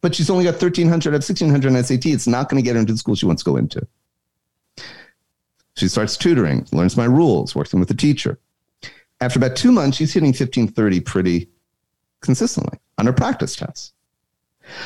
But 0.00 0.14
she's 0.14 0.28
only 0.28 0.44
got 0.44 0.54
1300 0.54 1.10
out 1.10 1.14
of 1.14 1.28
1600 1.28 1.74
on 1.74 1.82
SAT. 1.82 2.06
It's 2.06 2.26
not 2.26 2.48
going 2.48 2.62
to 2.62 2.64
get 2.64 2.74
her 2.74 2.80
into 2.80 2.92
the 2.92 2.98
school 2.98 3.14
she 3.14 3.26
wants 3.26 3.42
to 3.42 3.50
go 3.50 3.56
into. 3.56 3.86
She 5.76 5.88
starts 5.88 6.16
tutoring, 6.16 6.66
learns 6.72 6.96
my 6.96 7.06
rules, 7.06 7.54
working 7.54 7.80
with 7.80 7.88
the 7.88 7.94
teacher. 7.94 8.38
After 9.20 9.38
about 9.38 9.56
two 9.56 9.72
months, 9.72 9.96
she's 9.96 10.12
hitting 10.12 10.28
1530 10.28 11.00
pretty 11.00 11.48
consistently 12.20 12.78
on 12.98 13.06
her 13.06 13.12
practice 13.12 13.56
tests. 13.56 13.92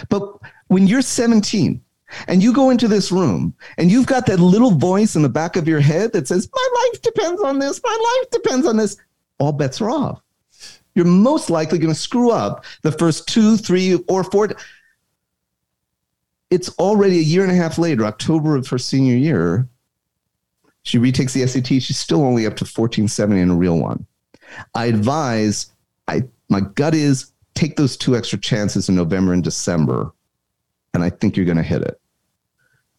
But 0.08 0.22
when 0.68 0.86
you're 0.86 1.02
17 1.02 1.82
and 2.28 2.42
you 2.42 2.52
go 2.52 2.70
into 2.70 2.88
this 2.88 3.10
room 3.10 3.54
and 3.78 3.90
you've 3.90 4.06
got 4.06 4.26
that 4.26 4.40
little 4.40 4.72
voice 4.72 5.16
in 5.16 5.22
the 5.22 5.28
back 5.28 5.56
of 5.56 5.66
your 5.66 5.80
head 5.80 6.12
that 6.12 6.28
says, 6.28 6.48
My 6.52 6.68
life 6.92 7.02
depends 7.02 7.42
on 7.42 7.58
this, 7.58 7.80
my 7.82 8.20
life 8.20 8.30
depends 8.30 8.66
on 8.66 8.76
this, 8.76 8.96
all 9.38 9.52
bets 9.52 9.80
are 9.80 9.90
off. 9.90 10.20
You're 10.94 11.06
most 11.06 11.50
likely 11.50 11.78
going 11.78 11.92
to 11.92 11.98
screw 11.98 12.30
up 12.30 12.64
the 12.82 12.92
first 12.92 13.26
two, 13.26 13.56
three, 13.56 13.96
or 14.08 14.22
four. 14.22 14.50
It's 16.50 16.68
already 16.78 17.18
a 17.18 17.22
year 17.22 17.42
and 17.42 17.50
a 17.50 17.56
half 17.56 17.78
later, 17.78 18.04
October 18.04 18.56
of 18.56 18.68
her 18.68 18.78
senior 18.78 19.16
year. 19.16 19.68
She 20.82 20.98
retakes 20.98 21.32
the 21.32 21.46
SAT. 21.46 21.66
She's 21.66 21.98
still 21.98 22.22
only 22.22 22.46
up 22.46 22.54
to 22.56 22.64
1470 22.64 23.40
in 23.40 23.50
a 23.50 23.54
real 23.54 23.78
one. 23.78 24.06
I 24.74 24.86
advise, 24.86 25.72
I 26.06 26.24
my 26.48 26.60
gut 26.60 26.94
is 26.94 27.32
take 27.54 27.76
those 27.76 27.96
two 27.96 28.16
extra 28.16 28.38
chances 28.38 28.88
in 28.88 28.94
November 28.94 29.32
and 29.32 29.42
December, 29.42 30.12
and 30.94 31.02
I 31.02 31.10
think 31.10 31.36
you're 31.36 31.46
going 31.46 31.58
to 31.58 31.62
hit 31.62 31.82
it. 31.82 32.00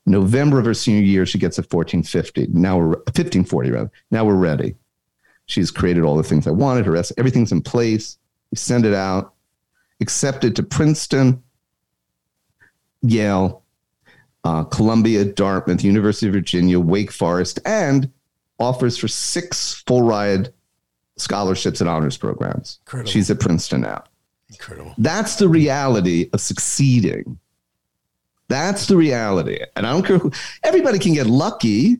November 0.05 0.59
of 0.59 0.65
her 0.65 0.73
senior 0.73 1.01
year, 1.01 1.25
she 1.25 1.39
gets 1.39 1.57
a 1.57 1.61
1450. 1.61 2.47
Now 2.51 2.77
we're 2.77 2.87
1540 2.89 3.71
rather. 3.71 3.91
Now 4.11 4.23
we're 4.25 4.35
ready. 4.35 4.75
She's 5.47 5.71
created 5.71 6.03
all 6.03 6.15
the 6.15 6.23
things 6.23 6.45
I 6.45 6.51
wanted. 6.51 6.85
Her 6.85 6.95
everything's 7.17 7.51
in 7.51 7.61
place. 7.61 8.17
We 8.51 8.57
send 8.57 8.85
it 8.85 8.93
out, 8.93 9.33
accepted 10.01 10.55
to 10.57 10.63
Princeton, 10.63 11.41
Yale, 13.01 13.63
uh, 14.43 14.63
Columbia, 14.65 15.25
Dartmouth, 15.25 15.83
University 15.83 16.27
of 16.27 16.33
Virginia, 16.33 16.79
Wake 16.79 17.11
Forest, 17.11 17.59
and 17.65 18.11
offers 18.59 18.97
for 18.97 19.07
six 19.07 19.83
full 19.87 20.03
ride 20.03 20.53
scholarships 21.17 21.81
and 21.81 21.89
honors 21.89 22.17
programs. 22.17 22.79
Incredible. 22.85 23.11
She's 23.11 23.29
at 23.29 23.39
Princeton 23.39 23.81
now. 23.81 24.03
Incredible. 24.49 24.93
That's 24.97 25.35
the 25.37 25.49
reality 25.49 26.29
of 26.33 26.41
succeeding. 26.41 27.39
That's 28.47 28.87
the 28.87 28.95
reality. 28.95 29.59
And 29.75 29.87
I 29.87 29.91
don't 29.91 30.05
care 30.05 30.17
who, 30.17 30.31
everybody 30.63 30.99
can 30.99 31.13
get 31.13 31.27
lucky. 31.27 31.99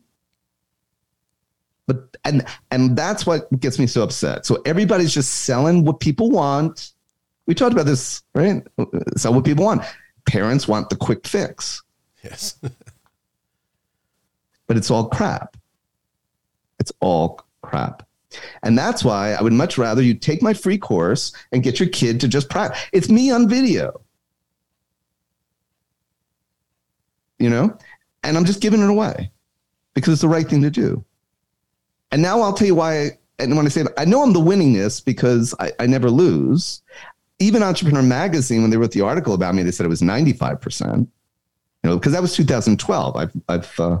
But 1.86 2.16
and 2.24 2.44
and 2.70 2.96
that's 2.96 3.26
what 3.26 3.48
gets 3.60 3.78
me 3.78 3.86
so 3.86 4.02
upset. 4.02 4.44
So 4.44 4.60
everybody's 4.66 5.14
just 5.14 5.44
selling 5.44 5.84
what 5.84 6.00
people 6.00 6.30
want. 6.30 6.92
We 7.46 7.54
talked 7.54 7.72
about 7.72 7.86
this, 7.86 8.22
right? 8.34 8.66
Sell 9.16 9.34
what 9.34 9.44
people 9.44 9.64
want. 9.64 9.82
Parents 10.26 10.66
want 10.66 10.90
the 10.90 10.96
quick 10.96 11.26
fix. 11.26 11.82
Yes. 12.24 12.58
but 14.66 14.76
it's 14.76 14.90
all 14.90 15.08
crap. 15.08 15.56
It's 16.80 16.92
all 17.00 17.40
crap. 17.62 18.02
And 18.64 18.76
that's 18.76 19.04
why 19.04 19.32
I 19.32 19.42
would 19.42 19.52
much 19.52 19.78
rather 19.78 20.02
you 20.02 20.14
take 20.14 20.42
my 20.42 20.52
free 20.52 20.78
course 20.78 21.32
and 21.52 21.62
get 21.62 21.78
your 21.78 21.88
kid 21.88 22.20
to 22.20 22.28
just 22.28 22.50
practice. 22.50 22.80
It's 22.92 23.08
me 23.08 23.30
on 23.30 23.48
video. 23.48 24.00
You 27.38 27.50
know? 27.50 27.76
And 28.22 28.36
I'm 28.36 28.44
just 28.44 28.60
giving 28.60 28.80
it 28.80 28.90
away 28.90 29.30
because 29.94 30.12
it's 30.12 30.22
the 30.22 30.28
right 30.28 30.46
thing 30.46 30.62
to 30.62 30.70
do. 30.70 31.04
And 32.12 32.22
now 32.22 32.40
I'll 32.40 32.52
tell 32.52 32.66
you 32.66 32.74
why. 32.74 33.18
And 33.38 33.56
when 33.56 33.66
I 33.66 33.68
say 33.68 33.84
I 33.98 34.04
know 34.04 34.22
I'm 34.22 34.32
the 34.32 34.40
winningest 34.40 35.04
because 35.04 35.54
I, 35.58 35.72
I 35.78 35.86
never 35.86 36.10
lose. 36.10 36.82
Even 37.38 37.62
Entrepreneur 37.62 38.02
Magazine, 38.02 38.62
when 38.62 38.70
they 38.70 38.78
wrote 38.78 38.92
the 38.92 39.02
article 39.02 39.34
about 39.34 39.54
me, 39.54 39.62
they 39.62 39.70
said 39.70 39.84
it 39.84 39.90
was 39.90 40.00
95%. 40.00 40.98
You 40.98 41.90
know, 41.90 41.96
because 41.98 42.12
that 42.12 42.22
was 42.22 42.34
2012. 42.34 43.16
I've, 43.16 43.32
I've 43.48 43.80
uh, 43.80 44.00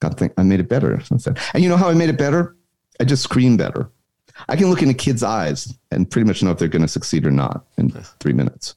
got, 0.00 0.18
think, 0.18 0.32
I 0.36 0.42
made 0.42 0.60
it 0.60 0.68
better 0.68 1.00
since 1.02 1.24
then. 1.24 1.36
And 1.54 1.62
you 1.62 1.68
know 1.68 1.76
how 1.76 1.88
I 1.88 1.94
made 1.94 2.08
it 2.08 2.18
better? 2.18 2.56
I 3.00 3.04
just 3.04 3.22
screen 3.22 3.56
better. 3.56 3.88
I 4.48 4.56
can 4.56 4.68
look 4.68 4.82
into 4.82 4.94
kids' 4.94 5.22
eyes 5.22 5.72
and 5.90 6.10
pretty 6.10 6.26
much 6.26 6.42
know 6.42 6.50
if 6.50 6.58
they're 6.58 6.68
going 6.68 6.82
to 6.82 6.88
succeed 6.88 7.26
or 7.26 7.30
not 7.30 7.64
in 7.78 7.90
three 7.90 8.32
minutes. 8.32 8.74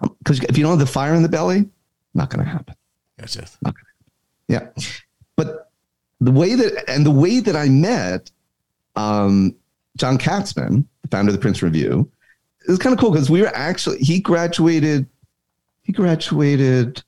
Because 0.00 0.40
um, 0.40 0.46
if 0.48 0.58
you 0.58 0.64
don't 0.64 0.72
have 0.72 0.78
the 0.78 0.86
fire 0.86 1.14
in 1.14 1.22
the 1.22 1.28
belly, 1.28 1.68
not 2.14 2.30
going 2.30 2.44
to 2.44 2.50
happen. 2.50 2.74
Gotcha. 3.18 3.46
Not 3.62 3.74
gonna 3.74 3.86
Yeah, 4.48 4.68
but 5.36 5.70
the 6.20 6.32
way 6.32 6.54
that 6.54 6.84
and 6.88 7.04
the 7.04 7.10
way 7.10 7.40
that 7.40 7.56
I 7.56 7.68
met 7.68 8.30
um, 8.96 9.54
John 9.96 10.18
Katzman, 10.18 10.84
the 11.02 11.08
founder 11.08 11.30
of 11.30 11.34
the 11.34 11.40
Princeton 11.40 11.68
Review, 11.68 12.10
is 12.66 12.78
kind 12.78 12.92
of 12.92 13.00
cool 13.00 13.10
because 13.10 13.30
we 13.30 13.42
were 13.42 13.54
actually 13.54 13.98
he 13.98 14.20
graduated. 14.20 15.06
He 15.82 15.92
graduated 15.92 17.02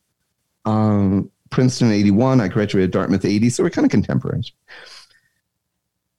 um, 0.65 1.31
Princeton 1.51 1.91
'81. 1.91 2.41
I 2.41 2.49
graduated 2.49 2.91
Dartmouth 2.91 3.25
'80, 3.25 3.51
so 3.51 3.63
we're 3.63 3.71
kind 3.71 3.87
of 3.87 3.91
contemporaries 3.91 4.53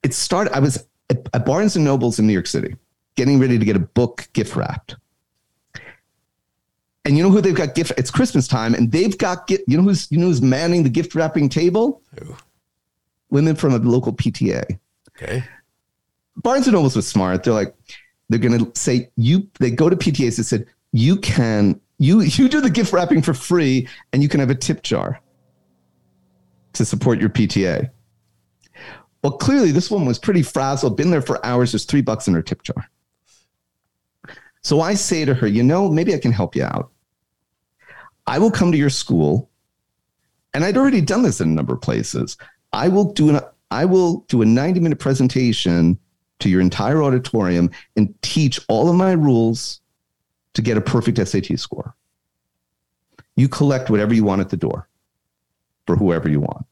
it 0.07 0.13
started, 0.13 0.53
I 0.53 0.59
was 0.59 0.88
at, 1.09 1.27
at 1.33 1.45
Barnes 1.45 1.75
and 1.75 1.83
Nobles 1.83 2.17
in 2.17 2.27
New 2.27 2.33
York 2.33 2.47
City, 2.47 2.75
getting 3.15 3.39
ready 3.39 3.59
to 3.59 3.65
get 3.65 3.75
a 3.75 3.79
book 3.79 4.29
gift 4.33 4.55
wrapped. 4.55 4.95
And 7.08 7.16
you 7.16 7.24
know 7.24 7.30
who 7.30 7.39
they've 7.39 7.55
got 7.55 7.74
gift? 7.74 7.93
It's 7.97 8.12
Christmas 8.12 8.49
time, 8.49 8.74
and 8.74 8.91
they've 8.91 9.18
got 9.18 9.47
gift. 9.47 9.64
You 9.66 9.78
know 9.78 9.84
who's 9.84 10.12
you 10.12 10.18
know 10.18 10.26
who's 10.26 10.41
manning 10.41 10.84
the 10.84 10.89
gift 10.89 11.16
wrapping 11.16 11.47
table? 11.47 12.01
Who? 12.20 12.36
Women 13.30 13.55
from 13.55 13.74
a 13.74 13.78
local 13.78 14.12
PTA. 14.12 14.78
Okay. 15.16 15.41
Barnes 16.36 16.68
and 16.68 16.74
Nobles 16.74 16.97
was 16.97 17.08
smart. 17.08 17.45
They're 17.45 17.53
like, 17.53 17.74
they're 18.28 18.39
gonna 18.39 18.70
say 18.76 19.10
you. 19.16 19.47
They 19.58 19.72
go 19.72 19.89
to 19.89 19.95
PTAs 19.95 20.38
and 20.38 20.45
said 20.45 20.66
you 20.91 21.16
can 21.16 21.80
you 21.97 22.20
you 22.24 22.49
do 22.49 22.60
the 22.60 22.70
gift 22.70 22.91
wrapping 22.91 23.22
for 23.22 23.34
free, 23.34 23.88
and 24.12 24.22
you 24.22 24.28
can 24.28 24.41
have 24.41 24.49
a 24.49 24.55
tip 24.55 24.84
jar 24.84 25.22
to 26.74 26.84
support 26.84 27.22
your 27.22 27.30
PTA. 27.30 27.89
Well, 29.24 29.38
clearly 29.38 29.72
this 29.72 29.89
woman 29.89 30.10
was 30.10 30.20
pretty 30.20 30.43
frazzled, 30.43 30.97
been 30.97 31.10
there 31.10 31.22
for 31.22 31.43
hours. 31.45 31.72
There's 31.72 31.86
three 31.86 32.01
bucks 32.01 32.28
in 32.28 32.34
her 32.34 32.41
tip 32.41 32.64
jar. 32.64 32.89
So 34.62 34.82
I 34.82 34.95
say 34.95 35.24
to 35.24 35.34
her, 35.34 35.47
you 35.47 35.64
know, 35.64 35.89
maybe 35.89 36.14
I 36.14 36.18
can 36.18 36.34
help 36.34 36.53
you 36.53 36.66
out. 36.66 36.91
I 38.28 38.39
will 38.39 38.51
come 38.51 38.71
to 38.71 38.78
your 38.78 38.89
school, 38.89 39.49
and 40.53 40.63
I'd 40.63 40.78
already 40.78 41.01
done 41.01 41.23
this 41.23 41.41
in 41.41 41.49
a 41.49 41.53
number 41.53 41.73
of 41.73 41.82
places. 41.82 42.38
I 42.73 42.89
will 42.89 43.13
do 43.13 43.30
an 43.30 43.41
I 43.71 43.86
will 43.86 44.25
do 44.28 44.41
a 44.41 44.45
90 44.45 44.80
minute 44.80 44.99
presentation 44.99 45.97
to 46.39 46.49
your 46.49 46.61
entire 46.61 47.01
auditorium 47.01 47.71
and 47.95 48.13
teach 48.21 48.59
all 48.69 48.89
of 48.89 48.95
my 48.95 49.13
rules 49.13 49.82
to 50.53 50.61
get 50.61 50.78
a 50.78 50.82
perfect 50.82 51.25
SAT 51.25 51.59
score. 51.59 51.95
You 53.36 53.49
collect 53.49 53.89
whatever 53.89 54.13
you 54.13 54.23
want 54.23 54.41
at 54.41 54.49
the 54.49 54.57
door 54.57 54.88
for 55.86 55.95
whoever 55.95 56.30
you 56.30 56.39
want. 56.39 56.65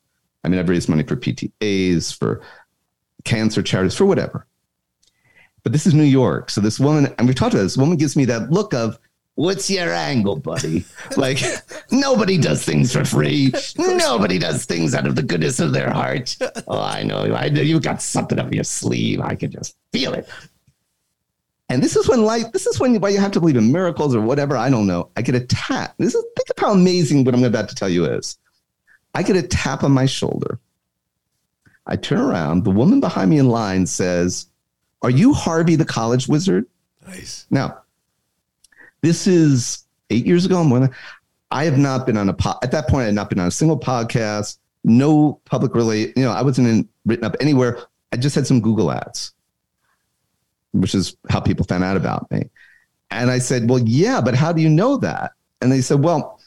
I 0.43 0.49
mean, 0.49 0.60
I've 0.60 0.70
raised 0.70 0.89
money 0.89 1.03
for 1.03 1.16
PTAs, 1.16 2.16
for 2.16 2.41
cancer 3.24 3.64
charities, 3.64 3.95
for 3.95 4.06
whatever. 4.06 4.45
but 5.64 5.72
this 5.72 5.88
is 5.88 5.93
New 5.95 6.03
York. 6.03 6.49
So 6.51 6.62
this 6.62 6.80
woman, 6.80 7.14
and 7.18 7.28
we've 7.28 7.36
talked 7.36 7.53
about 7.56 7.64
this, 7.64 7.78
woman 7.78 7.97
gives 7.97 8.16
me 8.16 8.26
that 8.26 8.51
look 8.51 8.74
of, 8.74 8.99
What's 9.36 9.70
your 9.70 9.94
angle, 9.94 10.38
buddy? 10.38 10.86
like, 11.18 11.40
nobody 11.92 12.38
does 12.38 12.64
things 12.64 12.94
for 12.94 13.04
free. 13.04 13.54
Nobody 13.78 14.40
does 14.40 14.66
things 14.66 14.96
out 14.96 15.06
of 15.06 15.16
the 15.16 15.24
goodness 15.24 15.60
of 15.60 15.74
their 15.74 15.92
heart. 15.92 16.38
Oh, 16.68 16.82
I 16.82 17.04
know. 17.04 17.36
I 17.36 17.50
know 17.50 17.62
you've 17.62 17.84
got 17.84 18.02
something 18.02 18.40
up 18.40 18.54
your 18.54 18.64
sleeve. 18.64 19.20
I 19.20 19.36
can 19.36 19.52
just 19.52 19.76
feel 19.92 20.14
it. 20.14 20.28
And 21.70 21.84
this 21.84 21.96
is 21.96 22.08
when 22.08 22.24
life, 22.24 22.52
this 22.54 22.68
is 22.68 22.80
when 22.80 23.00
why 23.02 23.10
you 23.10 23.20
have 23.20 23.32
to 23.32 23.40
believe 23.40 23.56
in 23.58 23.72
miracles 23.72 24.16
or 24.16 24.22
whatever. 24.22 24.56
I 24.56 24.70
don't 24.70 24.88
know. 24.88 25.10
I 25.18 25.22
get 25.22 25.36
a 25.36 25.42
tap. 25.42 25.96
This 25.98 26.16
is 26.16 26.24
think 26.38 26.50
of 26.50 26.62
how 26.62 26.72
amazing 26.72 27.24
what 27.24 27.34
I'm 27.34 27.44
about 27.44 27.70
to 27.70 27.76
tell 27.76 27.90
you 27.90 28.06
is. 28.06 28.38
I 29.14 29.24
get 29.24 29.36
a 29.36 29.42
tap 29.42 29.84
on 29.84 29.92
my 29.92 30.06
shoulder. 30.06 30.60
I 31.88 31.96
turn 31.96 32.20
around. 32.20 32.64
The 32.64 32.72
woman 32.72 33.00
behind 33.00 33.30
me 33.30 33.40
in 33.40 33.50
line 33.50 33.86
says, 33.86 34.48
Are 35.02 35.10
you 35.10 35.34
Harvey 35.34 35.76
the 35.76 35.86
college 35.86 36.28
wizard? 36.28 36.66
Nice. 37.08 37.46
Now, 37.50 37.82
this 39.06 39.28
is 39.28 39.86
eight 40.10 40.26
years 40.26 40.45
ago. 40.45 40.89
I 41.51 41.66
have 41.66 41.78
not 41.78 42.06
been 42.06 42.18
on 42.18 42.28
a 42.28 42.34
po- 42.34 42.58
at 42.64 42.72
that 42.72 42.88
point. 42.88 43.03
I 43.03 43.06
had 43.06 43.14
not 43.14 43.30
been 43.30 43.39
on 43.39 43.47
a 43.47 43.51
single 43.51 43.80
podcast. 43.80 44.58
No 44.84 45.39
public 45.45 45.76
relate. 45.76 46.14
You 46.18 46.24
know, 46.24 46.32
I 46.32 46.41
wasn't 46.41 46.68
in, 46.68 46.89
written 47.06 47.24
up 47.24 47.36
anywhere. 47.39 47.80
I 48.12 48.18
just 48.18 48.36
had 48.36 48.47
some 48.47 48.62
Google 48.62 48.91
ads, 48.91 49.34
which 50.72 50.95
is 50.95 51.16
how 51.30 51.39
people 51.39 51.66
found 51.66 51.84
out 51.84 51.97
about 51.97 52.30
me. 52.32 52.49
And 53.12 53.30
I 53.30 53.39
said, 53.39 53.70
"Well, 53.70 53.80
yeah, 53.80 54.22
but 54.22 54.36
how 54.36 54.51
do 54.51 54.62
you 54.62 54.70
know 54.70 54.97
that?" 54.97 55.34
And 55.62 55.72
they 55.72 55.82
said, 55.82 56.03
"Well, 56.03 56.39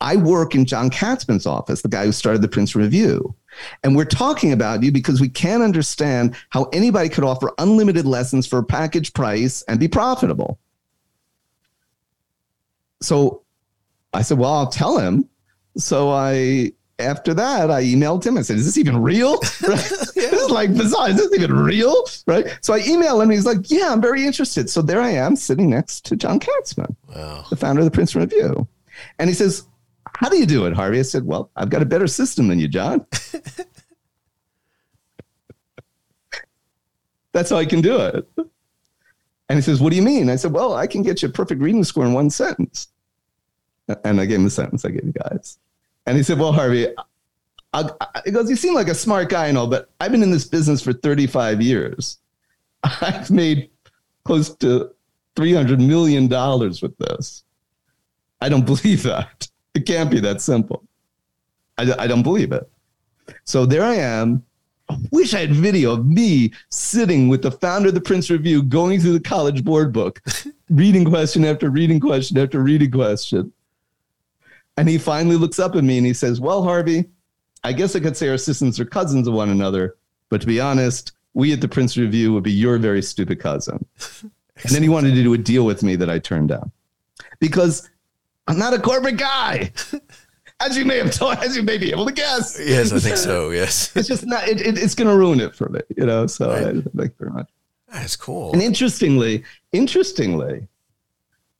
I 0.00 0.16
work 0.16 0.54
in 0.54 0.66
John 0.66 0.90
Katzman's 0.90 1.46
office, 1.46 1.80
the 1.80 1.88
guy 1.88 2.04
who 2.04 2.12
started 2.12 2.42
the 2.42 2.48
Princeton 2.48 2.82
Review." 2.82 3.34
And 3.82 3.96
we're 3.96 4.04
talking 4.04 4.52
about 4.52 4.82
you 4.82 4.92
because 4.92 5.18
we 5.18 5.30
can't 5.30 5.62
understand 5.62 6.36
how 6.50 6.64
anybody 6.74 7.08
could 7.08 7.24
offer 7.24 7.52
unlimited 7.56 8.04
lessons 8.04 8.46
for 8.46 8.58
a 8.58 8.64
package 8.64 9.14
price 9.14 9.62
and 9.62 9.80
be 9.80 9.88
profitable 9.88 10.58
so 13.00 13.42
I 14.12 14.22
said, 14.22 14.38
well, 14.38 14.52
I'll 14.52 14.68
tell 14.68 14.98
him. 14.98 15.28
So 15.76 16.10
I, 16.10 16.72
after 16.98 17.34
that, 17.34 17.70
I 17.70 17.84
emailed 17.84 18.24
him. 18.24 18.38
I 18.38 18.42
said, 18.42 18.56
is 18.56 18.64
this 18.64 18.78
even 18.78 19.02
real? 19.02 19.38
Right? 19.66 19.90
yeah. 20.16 20.30
This 20.30 20.42
is 20.42 20.50
like 20.50 20.74
bizarre. 20.74 21.10
Is 21.10 21.16
this 21.16 21.32
even 21.34 21.52
real? 21.52 22.04
Right. 22.26 22.46
So 22.62 22.72
I 22.72 22.80
emailed 22.80 23.22
him. 23.22 23.30
He's 23.30 23.46
like, 23.46 23.70
yeah, 23.70 23.92
I'm 23.92 24.00
very 24.00 24.24
interested. 24.24 24.70
So 24.70 24.80
there 24.80 25.00
I 25.00 25.10
am 25.10 25.36
sitting 25.36 25.68
next 25.70 26.04
to 26.06 26.16
John 26.16 26.40
Katzman, 26.40 26.94
wow. 27.14 27.44
the 27.50 27.56
founder 27.56 27.80
of 27.80 27.84
the 27.84 27.90
Princeton 27.90 28.22
Review. 28.22 28.66
And 29.18 29.28
he 29.28 29.34
says, 29.34 29.66
how 30.16 30.28
do 30.28 30.38
you 30.38 30.46
do 30.46 30.64
it, 30.66 30.72
Harvey? 30.72 30.98
I 30.98 31.02
said, 31.02 31.24
well, 31.26 31.50
I've 31.56 31.68
got 31.68 31.82
a 31.82 31.86
better 31.86 32.06
system 32.06 32.48
than 32.48 32.58
you, 32.58 32.68
John. 32.68 33.04
That's 37.32 37.50
how 37.50 37.56
I 37.56 37.66
can 37.66 37.82
do 37.82 37.98
it. 38.00 38.26
And 39.48 39.58
he 39.58 39.62
says, 39.62 39.80
What 39.80 39.90
do 39.90 39.96
you 39.96 40.02
mean? 40.02 40.28
I 40.28 40.36
said, 40.36 40.52
Well, 40.52 40.74
I 40.74 40.86
can 40.86 41.02
get 41.02 41.22
you 41.22 41.28
a 41.28 41.32
perfect 41.32 41.60
reading 41.60 41.84
score 41.84 42.04
in 42.04 42.12
one 42.12 42.30
sentence. 42.30 42.88
And 44.04 44.20
I 44.20 44.26
gave 44.26 44.38
him 44.38 44.44
the 44.44 44.50
sentence 44.50 44.84
I 44.84 44.90
gave 44.90 45.04
you 45.04 45.12
guys. 45.12 45.58
And 46.06 46.16
he 46.16 46.22
said, 46.22 46.38
Well, 46.38 46.52
Harvey, 46.52 46.88
I, 47.72 47.90
I, 48.00 48.22
he 48.24 48.30
goes, 48.30 48.50
You 48.50 48.56
seem 48.56 48.74
like 48.74 48.88
a 48.88 48.94
smart 48.94 49.28
guy 49.28 49.46
and 49.46 49.56
all, 49.56 49.66
but 49.66 49.90
I've 50.00 50.10
been 50.10 50.22
in 50.22 50.30
this 50.30 50.46
business 50.46 50.82
for 50.82 50.92
35 50.92 51.62
years. 51.62 52.18
I've 52.82 53.30
made 53.30 53.70
close 54.24 54.54
to 54.56 54.90
$300 55.36 55.78
million 55.84 56.28
with 56.28 56.96
this. 56.98 57.44
I 58.40 58.48
don't 58.48 58.66
believe 58.66 59.02
that. 59.04 59.48
It 59.74 59.86
can't 59.86 60.10
be 60.10 60.20
that 60.20 60.40
simple. 60.40 60.84
I, 61.78 61.92
I 61.98 62.06
don't 62.06 62.22
believe 62.22 62.52
it. 62.52 62.68
So 63.44 63.66
there 63.66 63.82
I 63.82 63.94
am 63.94 64.44
wish 65.10 65.34
I 65.34 65.40
had 65.40 65.52
video 65.52 65.92
of 65.92 66.06
me 66.06 66.52
sitting 66.70 67.28
with 67.28 67.42
the 67.42 67.50
founder 67.50 67.88
of 67.88 67.94
the 67.94 68.00
Princeton 68.00 68.36
Review 68.36 68.62
going 68.62 69.00
through 69.00 69.14
the 69.14 69.20
college 69.20 69.64
board 69.64 69.92
book, 69.92 70.20
reading 70.70 71.04
question 71.04 71.44
after 71.44 71.70
reading 71.70 72.00
question 72.00 72.38
after 72.38 72.60
reading 72.60 72.90
question. 72.90 73.52
And 74.76 74.88
he 74.88 74.98
finally 74.98 75.36
looks 75.36 75.58
up 75.58 75.74
at 75.74 75.84
me 75.84 75.96
and 75.96 76.06
he 76.06 76.12
says, 76.12 76.40
Well, 76.40 76.62
Harvey, 76.62 77.06
I 77.64 77.72
guess 77.72 77.96
I 77.96 78.00
could 78.00 78.16
say 78.16 78.28
our 78.28 78.34
assistants 78.34 78.78
are 78.78 78.84
cousins 78.84 79.26
of 79.26 79.34
one 79.34 79.50
another, 79.50 79.96
but 80.28 80.40
to 80.40 80.46
be 80.46 80.60
honest, 80.60 81.12
we 81.34 81.52
at 81.52 81.60
the 81.60 81.68
Princeton 81.68 82.04
Review 82.04 82.32
would 82.32 82.44
be 82.44 82.52
your 82.52 82.78
very 82.78 83.02
stupid 83.02 83.40
cousin. 83.40 83.84
and 84.22 84.72
then 84.72 84.82
he 84.82 84.88
wanted 84.88 85.14
to 85.14 85.22
do 85.22 85.34
a 85.34 85.38
deal 85.38 85.64
with 85.64 85.82
me 85.82 85.96
that 85.96 86.10
I 86.10 86.18
turned 86.18 86.48
down 86.48 86.70
because 87.40 87.88
I'm 88.46 88.58
not 88.58 88.74
a 88.74 88.78
corporate 88.78 89.16
guy. 89.16 89.72
as 90.60 90.76
you 90.76 90.84
may 90.84 90.98
have 90.98 91.12
told, 91.12 91.36
as 91.38 91.56
you 91.56 91.62
may 91.62 91.78
be 91.78 91.90
able 91.90 92.06
to 92.06 92.12
guess. 92.12 92.58
Yes, 92.62 92.92
I 92.92 92.98
think 92.98 93.16
so. 93.16 93.50
Yes, 93.56 93.94
it's 93.96 94.08
just 94.08 94.26
not. 94.26 94.48
It, 94.48 94.60
it, 94.60 94.78
it's 94.78 94.94
going 94.94 95.08
to 95.08 95.16
ruin 95.16 95.40
it 95.40 95.54
for 95.54 95.68
me, 95.68 95.80
you 95.96 96.04
know. 96.04 96.26
So 96.26 96.50
right. 96.50 96.66
I, 96.66 96.72
thank 96.72 97.12
you 97.12 97.14
very 97.18 97.30
much. 97.30 97.48
That's 97.88 98.16
cool. 98.16 98.52
And 98.52 98.60
interestingly, 98.60 99.44
interestingly, 99.72 100.66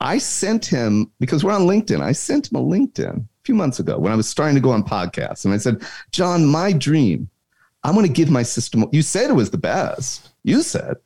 I 0.01 0.18
sent 0.18 0.66
him 0.66 1.11
because 1.20 1.44
we're 1.44 1.53
on 1.53 1.62
LinkedIn. 1.62 2.01
I 2.01 2.12
sent 2.12 2.51
him 2.51 2.59
a 2.59 2.62
LinkedIn 2.62 3.18
a 3.18 3.44
few 3.44 3.55
months 3.55 3.78
ago 3.78 3.99
when 3.99 4.12
I 4.12 4.16
was 4.16 4.28
starting 4.28 4.57
to 4.57 4.61
go 4.61 4.70
on 4.70 4.82
podcasts, 4.82 5.44
and 5.44 5.55
I 5.55 5.59
said, 5.59 5.82
"John, 6.11 6.44
my 6.44 6.72
dream. 6.72 7.30
I 7.84 7.92
want 7.92 8.07
to 8.07 8.12
give 8.12 8.30
my 8.30 8.42
system. 8.42 8.84
You 8.92 9.03
said 9.03 9.30
it 9.30 9.34
was 9.34 9.51
the 9.51 9.59
best. 9.59 10.30
You 10.42 10.62
said, 10.62 10.97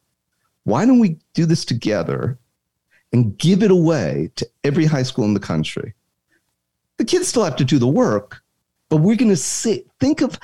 why 0.65 0.87
don't 0.87 0.99
we 0.99 1.19
do 1.35 1.45
this 1.45 1.67
together 1.67 2.39
and 3.13 3.37
give 3.37 3.63
it 3.63 3.71
away 3.71 4.31
to 4.37 4.49
every 4.65 4.87
high 4.87 5.03
school 5.03 5.25
in 5.25 5.35
the 5.35 5.41
country?" 5.41 5.95
The 7.01 7.07
kids 7.07 7.29
still 7.29 7.45
have 7.45 7.57
to 7.57 7.65
do 7.65 7.79
the 7.79 7.87
work, 7.87 8.43
but 8.91 8.99
we're 8.99 9.17
going 9.17 9.31
to 9.31 9.37
sit, 9.37 9.91
think 10.01 10.21
of 10.21 10.39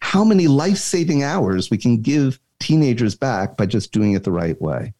how 0.00 0.22
many 0.24 0.46
life 0.46 0.76
saving 0.76 1.22
hours 1.22 1.70
we 1.70 1.78
can 1.78 2.02
give 2.02 2.38
teenagers 2.58 3.14
back 3.14 3.56
by 3.56 3.64
just 3.64 3.92
doing 3.92 4.12
it 4.12 4.22
the 4.22 4.30
right 4.30 4.60
way. 4.60 4.92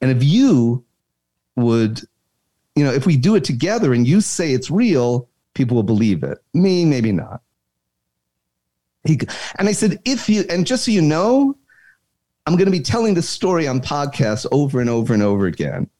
And 0.00 0.08
if 0.08 0.22
you 0.22 0.84
would, 1.56 2.02
you 2.76 2.84
know, 2.84 2.92
if 2.92 3.06
we 3.06 3.16
do 3.16 3.34
it 3.34 3.42
together 3.42 3.92
and 3.92 4.06
you 4.06 4.20
say 4.20 4.52
it's 4.52 4.70
real, 4.70 5.28
people 5.54 5.74
will 5.74 5.82
believe 5.82 6.22
it. 6.22 6.38
Me, 6.54 6.84
maybe 6.84 7.10
not. 7.10 7.42
He, 9.02 9.18
and 9.58 9.68
I 9.68 9.72
said, 9.72 9.98
if 10.04 10.28
you, 10.28 10.44
and 10.48 10.64
just 10.64 10.84
so 10.84 10.92
you 10.92 11.02
know, 11.02 11.58
I'm 12.46 12.54
going 12.54 12.66
to 12.66 12.70
be 12.70 12.78
telling 12.78 13.14
this 13.14 13.28
story 13.28 13.66
on 13.66 13.80
podcasts 13.80 14.46
over 14.52 14.80
and 14.80 14.88
over 14.88 15.12
and 15.12 15.24
over 15.24 15.46
again. 15.46 15.90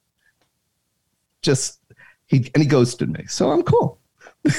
Just, 1.43 1.81
he, 2.29 2.49
and 2.55 2.63
he 2.63 2.69
ghosted 2.69 3.11
me. 3.11 3.25
So 3.27 3.51
I'm 3.51 3.65
cool. 3.65 4.00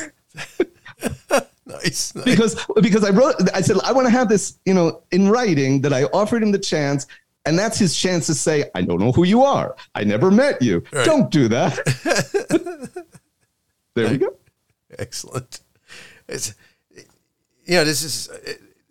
nice, 1.66 2.16
nice, 2.16 2.26
Because 2.26 2.66
because 2.82 3.04
I 3.04 3.10
wrote 3.10 3.36
I 3.54 3.62
said 3.62 3.78
I 3.84 3.92
want 3.92 4.08
to 4.08 4.12
have 4.12 4.30
this, 4.30 4.58
you 4.66 4.74
know, 4.74 5.02
in 5.12 5.30
writing 5.30 5.82
that 5.82 5.94
I 5.94 6.06
offered 6.06 6.44
him 6.44 6.52
the 6.52 6.60
chance 6.60 7.08
and 7.46 7.58
that's 7.58 7.80
his 7.80 7.98
chance 7.98 8.28
to 8.28 8.36
say, 8.36 8.70
I 8.76 8.82
don't 8.84 9.00
know 9.00 9.12
who 9.12 9.24
you 9.24 9.42
are. 9.42 9.76
I 9.96 10.04
never 10.04 10.30
met 10.30 10.62
you. 10.62 10.84
Right. 10.92 11.06
Don't 11.06 11.32
do 11.32 11.48
that. 11.48 11.76
there 13.96 14.10
we 14.10 14.18
go. 14.18 14.36
Excellent. 15.00 15.62
It's 16.28 16.54
you 17.66 17.78
know, 17.78 17.86
this 17.86 18.04
is 18.04 18.30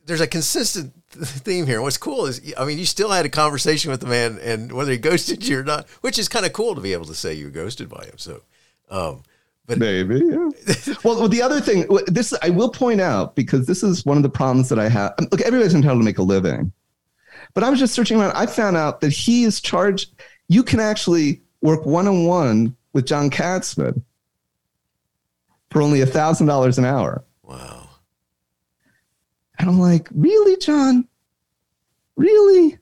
there's 0.06 0.20
a 0.20 0.26
consistent 0.26 0.92
theme 1.10 1.66
here. 1.66 1.82
What's 1.82 1.96
cool 1.96 2.26
is, 2.26 2.40
I 2.56 2.64
mean, 2.64 2.78
you 2.78 2.86
still 2.86 3.10
had 3.10 3.26
a 3.26 3.28
conversation 3.28 3.90
with 3.90 4.00
the 4.00 4.06
man, 4.06 4.38
and 4.42 4.72
whether 4.72 4.92
he 4.92 4.98
ghosted 5.10 5.46
you 5.46 5.60
or 5.60 5.64
not, 5.64 5.88
which 6.00 6.18
is 6.18 6.28
kind 6.28 6.46
of 6.46 6.52
cool 6.52 6.74
to 6.74 6.80
be 6.80 6.92
able 6.92 7.04
to 7.06 7.14
say 7.14 7.34
you 7.34 7.46
were 7.46 7.50
ghosted 7.50 7.88
by 7.88 8.04
him. 8.04 8.16
So, 8.16 8.42
um, 8.90 9.22
but 9.66 9.78
maybe, 9.78 10.16
yeah. 10.16 10.94
well, 11.04 11.28
the 11.28 11.40
other 11.42 11.60
thing, 11.60 11.86
this 12.06 12.34
I 12.42 12.50
will 12.50 12.70
point 12.70 13.00
out 13.00 13.36
because 13.36 13.66
this 13.66 13.82
is 13.82 14.04
one 14.04 14.16
of 14.16 14.22
the 14.22 14.30
problems 14.30 14.68
that 14.68 14.78
I 14.78 14.88
have. 14.88 15.14
Um, 15.18 15.28
look, 15.30 15.40
everybody's 15.42 15.74
entitled 15.74 16.00
to 16.00 16.04
make 16.04 16.18
a 16.18 16.22
living, 16.22 16.72
but 17.54 17.62
I 17.62 17.70
was 17.70 17.78
just 17.78 17.94
searching 17.94 18.20
around. 18.20 18.32
I 18.32 18.46
found 18.46 18.76
out 18.76 19.00
that 19.00 19.12
he 19.12 19.44
is 19.44 19.60
charged. 19.60 20.10
You 20.48 20.62
can 20.62 20.80
actually 20.80 21.42
work 21.60 21.86
one 21.86 22.08
on 22.08 22.24
one 22.24 22.76
with 22.92 23.06
John 23.06 23.30
Katzman 23.30 24.02
for 25.70 25.82
only 25.82 26.00
a 26.00 26.06
thousand 26.06 26.46
dollars 26.46 26.78
an 26.78 26.84
hour. 26.84 27.24
Wow. 27.42 27.88
And 29.58 29.68
I'm 29.68 29.78
like, 29.78 30.08
really, 30.12 30.56
John? 30.56 31.06
Really? 32.16 32.78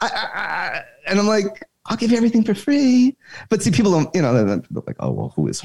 I, 0.00 0.06
I, 0.06 0.40
I, 0.40 0.84
and 1.06 1.18
I'm 1.18 1.26
like, 1.26 1.62
I'll 1.86 1.96
give 1.96 2.10
you 2.10 2.16
everything 2.16 2.42
for 2.42 2.54
free. 2.54 3.16
But 3.48 3.62
see, 3.62 3.70
people 3.70 3.92
don't, 3.92 4.14
you 4.14 4.22
know, 4.22 4.32
they're 4.44 4.62
like, 4.86 4.96
oh, 5.00 5.10
well, 5.10 5.32
who 5.36 5.46
is 5.48 5.62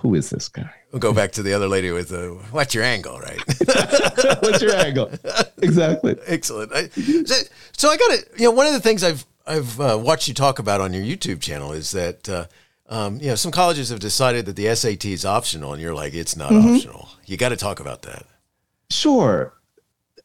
who 0.00 0.14
is 0.14 0.30
this 0.30 0.48
guy? 0.48 0.70
We'll 0.92 1.00
go 1.00 1.12
back 1.12 1.32
to 1.32 1.42
the 1.42 1.52
other 1.52 1.68
lady 1.68 1.90
with 1.90 2.08
the 2.08 2.38
what's 2.50 2.74
your 2.74 2.84
angle, 2.84 3.20
right? 3.20 3.38
what's 4.42 4.62
your 4.62 4.74
angle? 4.74 5.10
Exactly. 5.58 6.16
Excellent. 6.26 6.72
I, 6.72 6.88
so, 6.88 7.34
so, 7.76 7.88
I 7.90 7.96
got 7.96 8.12
it. 8.12 8.30
You 8.38 8.44
know, 8.44 8.50
one 8.52 8.66
of 8.66 8.72
the 8.72 8.80
things 8.80 9.04
I've 9.04 9.26
I've 9.46 9.78
uh, 9.78 9.98
watched 10.00 10.26
you 10.26 10.34
talk 10.34 10.58
about 10.58 10.80
on 10.80 10.94
your 10.94 11.02
YouTube 11.02 11.40
channel 11.40 11.72
is 11.72 11.90
that 11.92 12.28
uh, 12.28 12.46
um, 12.88 13.20
you 13.20 13.28
know 13.28 13.34
some 13.34 13.52
colleges 13.52 13.90
have 13.90 14.00
decided 14.00 14.46
that 14.46 14.56
the 14.56 14.74
SAT 14.74 15.04
is 15.04 15.26
optional, 15.26 15.74
and 15.74 15.82
you're 15.82 15.94
like, 15.94 16.14
it's 16.14 16.36
not 16.36 16.50
mm-hmm. 16.50 16.76
optional. 16.76 17.08
You 17.26 17.36
got 17.36 17.50
to 17.50 17.56
talk 17.56 17.78
about 17.78 18.02
that. 18.02 18.24
Sure. 18.90 19.52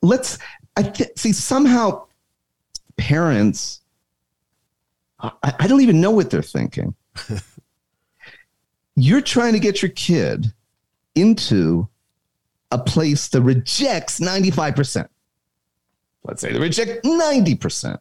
Let's. 0.01 0.39
I 0.77 0.83
th- 0.83 1.11
see 1.17 1.33
somehow 1.33 2.05
parents. 2.95 3.81
I, 5.19 5.31
I 5.59 5.67
don't 5.67 5.81
even 5.81 5.99
know 5.99 6.11
what 6.11 6.29
they're 6.29 6.41
thinking. 6.41 6.95
you're 8.95 9.21
trying 9.21 9.53
to 9.53 9.59
get 9.59 9.81
your 9.81 9.91
kid 9.91 10.53
into 11.15 11.87
a 12.71 12.77
place 12.77 13.27
that 13.29 13.41
rejects 13.41 14.19
95%. 14.19 15.07
Let's 16.23 16.41
say 16.41 16.51
they 16.51 16.59
reject 16.59 17.03
90%. 17.03 17.97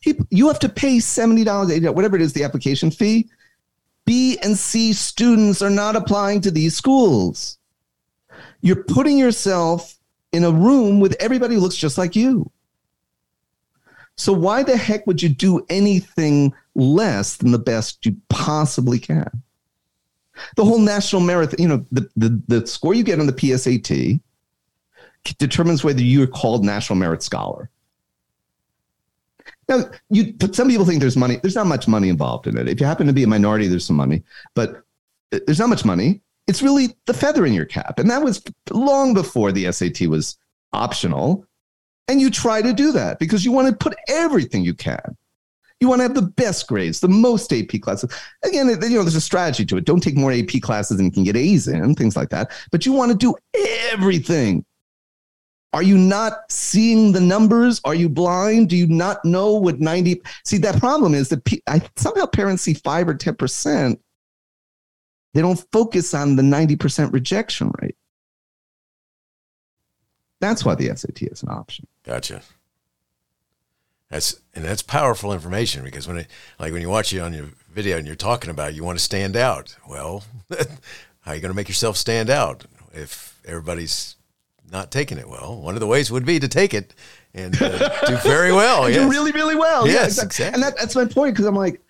people, 0.00 0.26
you 0.30 0.48
have 0.48 0.58
to 0.60 0.68
pay 0.68 1.00
seventy 1.00 1.42
dollars, 1.44 1.80
whatever 1.80 2.16
it 2.16 2.22
is, 2.22 2.32
the 2.32 2.44
application 2.44 2.90
fee. 2.90 3.28
B 4.04 4.38
and 4.42 4.56
C 4.56 4.92
students 4.92 5.60
are 5.62 5.70
not 5.70 5.96
applying 5.96 6.40
to 6.42 6.50
these 6.50 6.76
schools. 6.76 7.58
You're 8.60 8.84
putting 8.84 9.18
yourself 9.18 9.98
in 10.32 10.44
a 10.44 10.50
room 10.50 11.00
with 11.00 11.16
everybody 11.20 11.54
who 11.54 11.60
looks 11.60 11.76
just 11.76 11.98
like 11.98 12.14
you. 12.16 12.50
So 14.16 14.32
why 14.32 14.62
the 14.62 14.76
heck 14.76 15.06
would 15.06 15.22
you 15.22 15.28
do 15.28 15.64
anything 15.70 16.52
less 16.74 17.36
than 17.36 17.52
the 17.52 17.58
best 17.58 18.04
you 18.04 18.16
possibly 18.28 18.98
can? 18.98 19.42
The 20.56 20.64
whole 20.64 20.78
national 20.78 21.22
merit, 21.22 21.58
you 21.58 21.68
know, 21.68 21.84
the, 21.90 22.08
the, 22.16 22.42
the 22.48 22.66
score 22.66 22.94
you 22.94 23.02
get 23.02 23.20
on 23.20 23.26
the 23.26 23.32
PSAT 23.32 24.20
determines 25.38 25.84
whether 25.84 26.02
you're 26.02 26.26
called 26.26 26.64
National 26.64 26.96
Merit 26.96 27.22
Scholar. 27.22 27.70
Now, 29.68 29.90
you, 30.08 30.32
but 30.32 30.54
some 30.54 30.68
people 30.68 30.86
think 30.86 31.00
there's 31.00 31.16
money. 31.16 31.36
There's 31.36 31.54
not 31.54 31.66
much 31.66 31.86
money 31.86 32.08
involved 32.08 32.46
in 32.46 32.56
it. 32.56 32.68
If 32.68 32.80
you 32.80 32.86
happen 32.86 33.06
to 33.06 33.12
be 33.12 33.22
a 33.22 33.26
minority, 33.26 33.68
there's 33.68 33.86
some 33.86 33.96
money, 33.96 34.22
but 34.54 34.82
there's 35.30 35.58
not 35.58 35.68
much 35.68 35.84
money. 35.84 36.22
It's 36.46 36.62
really 36.62 36.96
the 37.04 37.12
feather 37.12 37.44
in 37.44 37.52
your 37.52 37.66
cap. 37.66 37.98
And 37.98 38.10
that 38.10 38.22
was 38.22 38.42
long 38.70 39.12
before 39.12 39.52
the 39.52 39.70
SAT 39.70 40.02
was 40.08 40.38
optional. 40.72 41.44
And 42.08 42.20
you 42.20 42.30
try 42.30 42.62
to 42.62 42.72
do 42.72 42.92
that 42.92 43.18
because 43.18 43.44
you 43.44 43.52
want 43.52 43.68
to 43.68 43.76
put 43.76 43.94
everything 44.08 44.64
you 44.64 44.72
can. 44.72 45.16
You 45.80 45.88
want 45.88 46.00
to 46.00 46.02
have 46.04 46.14
the 46.14 46.22
best 46.22 46.66
grades, 46.66 47.00
the 47.00 47.08
most 47.08 47.52
AP 47.52 47.80
classes. 47.80 48.12
Again, 48.44 48.68
you 48.68 48.76
know, 48.76 49.02
there's 49.02 49.14
a 49.14 49.20
strategy 49.20 49.64
to 49.66 49.76
it. 49.76 49.84
Don't 49.84 50.02
take 50.02 50.16
more 50.16 50.32
AP 50.32 50.60
classes 50.60 50.96
than 50.96 51.06
you 51.06 51.12
can 51.12 51.24
get 51.24 51.36
A's 51.36 51.68
in, 51.68 51.94
things 51.94 52.16
like 52.16 52.30
that. 52.30 52.50
But 52.72 52.84
you 52.84 52.92
want 52.92 53.12
to 53.12 53.16
do 53.16 53.36
everything. 53.92 54.64
Are 55.72 55.82
you 55.82 55.98
not 55.98 56.50
seeing 56.50 57.12
the 57.12 57.20
numbers? 57.20 57.80
Are 57.84 57.94
you 57.94 58.08
blind? 58.08 58.70
Do 58.70 58.76
you 58.76 58.86
not 58.86 59.24
know 59.24 59.52
what 59.52 59.80
90? 59.80 60.20
See, 60.44 60.58
that 60.58 60.78
problem 60.80 61.14
is 61.14 61.28
that 61.28 61.46
I, 61.68 61.82
somehow 61.96 62.26
parents 62.26 62.62
see 62.62 62.74
five 62.74 63.08
or 63.08 63.14
10%. 63.14 63.98
They 65.34 65.40
don't 65.42 65.64
focus 65.70 66.14
on 66.14 66.36
the 66.36 66.42
90% 66.42 67.12
rejection 67.12 67.70
rate. 67.80 67.96
That's 70.40 70.64
why 70.64 70.74
the 70.74 70.86
SAT 70.96 71.22
is 71.22 71.42
an 71.42 71.50
option. 71.50 71.86
Gotcha. 72.04 72.42
That's 74.10 74.40
and 74.54 74.64
that's 74.64 74.82
powerful 74.82 75.32
information 75.32 75.84
because 75.84 76.08
when 76.08 76.18
it 76.18 76.26
like 76.58 76.72
when 76.72 76.80
you 76.80 76.88
watch 76.88 77.12
it 77.12 77.20
on 77.20 77.34
your 77.34 77.46
video 77.70 77.98
and 77.98 78.06
you're 78.06 78.16
talking 78.16 78.50
about 78.50 78.70
it, 78.70 78.74
you 78.74 78.84
want 78.84 78.98
to 78.98 79.04
stand 79.04 79.36
out. 79.36 79.76
Well, 79.88 80.24
how 81.20 81.32
are 81.32 81.34
you 81.34 81.40
going 81.40 81.50
to 81.50 81.56
make 81.56 81.68
yourself 81.68 81.96
stand 81.96 82.30
out 82.30 82.64
if 82.92 83.38
everybody's 83.44 84.16
not 84.70 84.90
taking 84.90 85.18
it 85.18 85.28
well? 85.28 85.60
One 85.60 85.74
of 85.74 85.80
the 85.80 85.86
ways 85.86 86.10
would 86.10 86.24
be 86.24 86.38
to 86.38 86.48
take 86.48 86.72
it 86.72 86.94
and 87.34 87.60
uh, 87.60 88.06
do 88.06 88.16
very 88.22 88.52
well. 88.52 88.88
yes. 88.88 88.98
Do 89.02 89.10
really, 89.10 89.32
really 89.32 89.56
well. 89.56 89.86
Yes, 89.86 89.94
yeah, 89.94 90.04
exactly. 90.04 90.24
exactly. 90.24 90.54
And 90.54 90.62
that, 90.62 90.78
that's 90.78 90.96
my 90.96 91.04
point 91.04 91.34
because 91.34 91.46
I'm 91.46 91.54
like, 91.54 91.80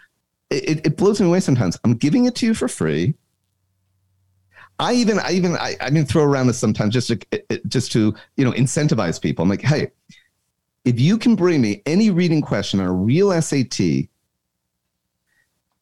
it, 0.50 0.86
it 0.86 0.96
blows 0.96 1.20
me 1.20 1.26
away 1.26 1.40
sometimes. 1.40 1.78
I'm 1.84 1.94
giving 1.94 2.24
it 2.24 2.34
to 2.36 2.46
you 2.46 2.54
for 2.54 2.68
free. 2.68 3.14
I 4.80 4.94
even, 4.94 5.18
I 5.18 5.32
even, 5.32 5.56
I, 5.56 5.76
I 5.80 5.90
mean, 5.90 6.04
throw 6.04 6.22
around 6.22 6.46
this 6.46 6.58
sometimes 6.58 6.94
just 6.94 7.08
to, 7.08 7.60
just 7.68 7.92
to, 7.92 8.14
you 8.36 8.44
know, 8.44 8.52
incentivize 8.52 9.20
people. 9.20 9.42
I'm 9.42 9.48
like, 9.48 9.62
hey, 9.62 9.90
if 10.84 10.98
you 10.98 11.18
can 11.18 11.34
bring 11.34 11.60
me 11.60 11.82
any 11.86 12.10
reading 12.10 12.40
question 12.40 12.80
on 12.80 12.86
a 12.86 12.92
real 12.92 13.30
SAT 13.40 13.78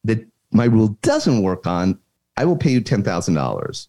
that 0.05 0.27
my 0.51 0.65
rule 0.65 0.97
doesn't 1.03 1.43
work 1.43 1.67
on, 1.67 1.99
I 2.37 2.45
will 2.45 2.57
pay 2.57 2.71
you 2.71 2.81
$10,000. 2.81 3.89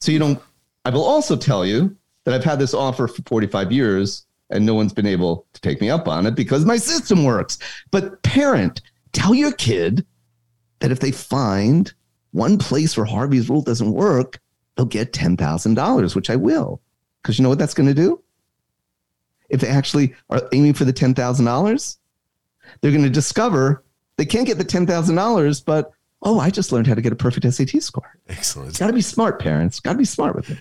So 0.00 0.12
you 0.12 0.18
don't, 0.18 0.40
I 0.84 0.90
will 0.90 1.04
also 1.04 1.36
tell 1.36 1.64
you 1.64 1.96
that 2.24 2.34
I've 2.34 2.44
had 2.44 2.58
this 2.58 2.74
offer 2.74 3.06
for 3.06 3.22
45 3.22 3.72
years 3.72 4.26
and 4.50 4.66
no 4.66 4.74
one's 4.74 4.92
been 4.92 5.06
able 5.06 5.46
to 5.52 5.60
take 5.60 5.80
me 5.80 5.90
up 5.90 6.08
on 6.08 6.26
it 6.26 6.34
because 6.34 6.64
my 6.64 6.76
system 6.76 7.24
works. 7.24 7.58
But 7.90 8.22
parent, 8.22 8.82
tell 9.12 9.34
your 9.34 9.52
kid 9.52 10.04
that 10.80 10.90
if 10.90 11.00
they 11.00 11.10
find 11.10 11.92
one 12.32 12.58
place 12.58 12.96
where 12.96 13.06
Harvey's 13.06 13.48
rule 13.48 13.62
doesn't 13.62 13.92
work, 13.92 14.40
they'll 14.76 14.86
get 14.86 15.12
$10,000, 15.12 16.16
which 16.16 16.30
I 16.30 16.36
will. 16.36 16.80
Because 17.22 17.38
you 17.38 17.42
know 17.42 17.48
what 17.48 17.58
that's 17.58 17.74
going 17.74 17.88
to 17.88 17.94
do? 17.94 18.23
If 19.54 19.60
they 19.60 19.68
actually 19.68 20.14
are 20.30 20.42
aiming 20.52 20.74
for 20.74 20.84
the 20.84 20.92
$10,000, 20.92 21.96
they're 22.80 22.90
going 22.90 23.04
to 23.04 23.10
discover 23.10 23.84
they 24.16 24.26
can't 24.26 24.46
get 24.46 24.58
the 24.58 24.64
$10,000, 24.64 25.64
but 25.64 25.92
oh, 26.22 26.40
I 26.40 26.50
just 26.50 26.72
learned 26.72 26.86
how 26.86 26.94
to 26.94 27.00
get 27.00 27.12
a 27.12 27.16
perfect 27.16 27.52
SAT 27.52 27.82
score. 27.82 28.18
Excellent. 28.28 28.70
It's 28.70 28.78
got 28.78 28.88
to 28.88 28.92
be 28.92 29.00
smart, 29.00 29.40
parents. 29.40 29.80
Got 29.80 29.92
to 29.92 29.98
be 29.98 30.04
smart 30.04 30.34
with 30.34 30.50
it. 30.50 30.60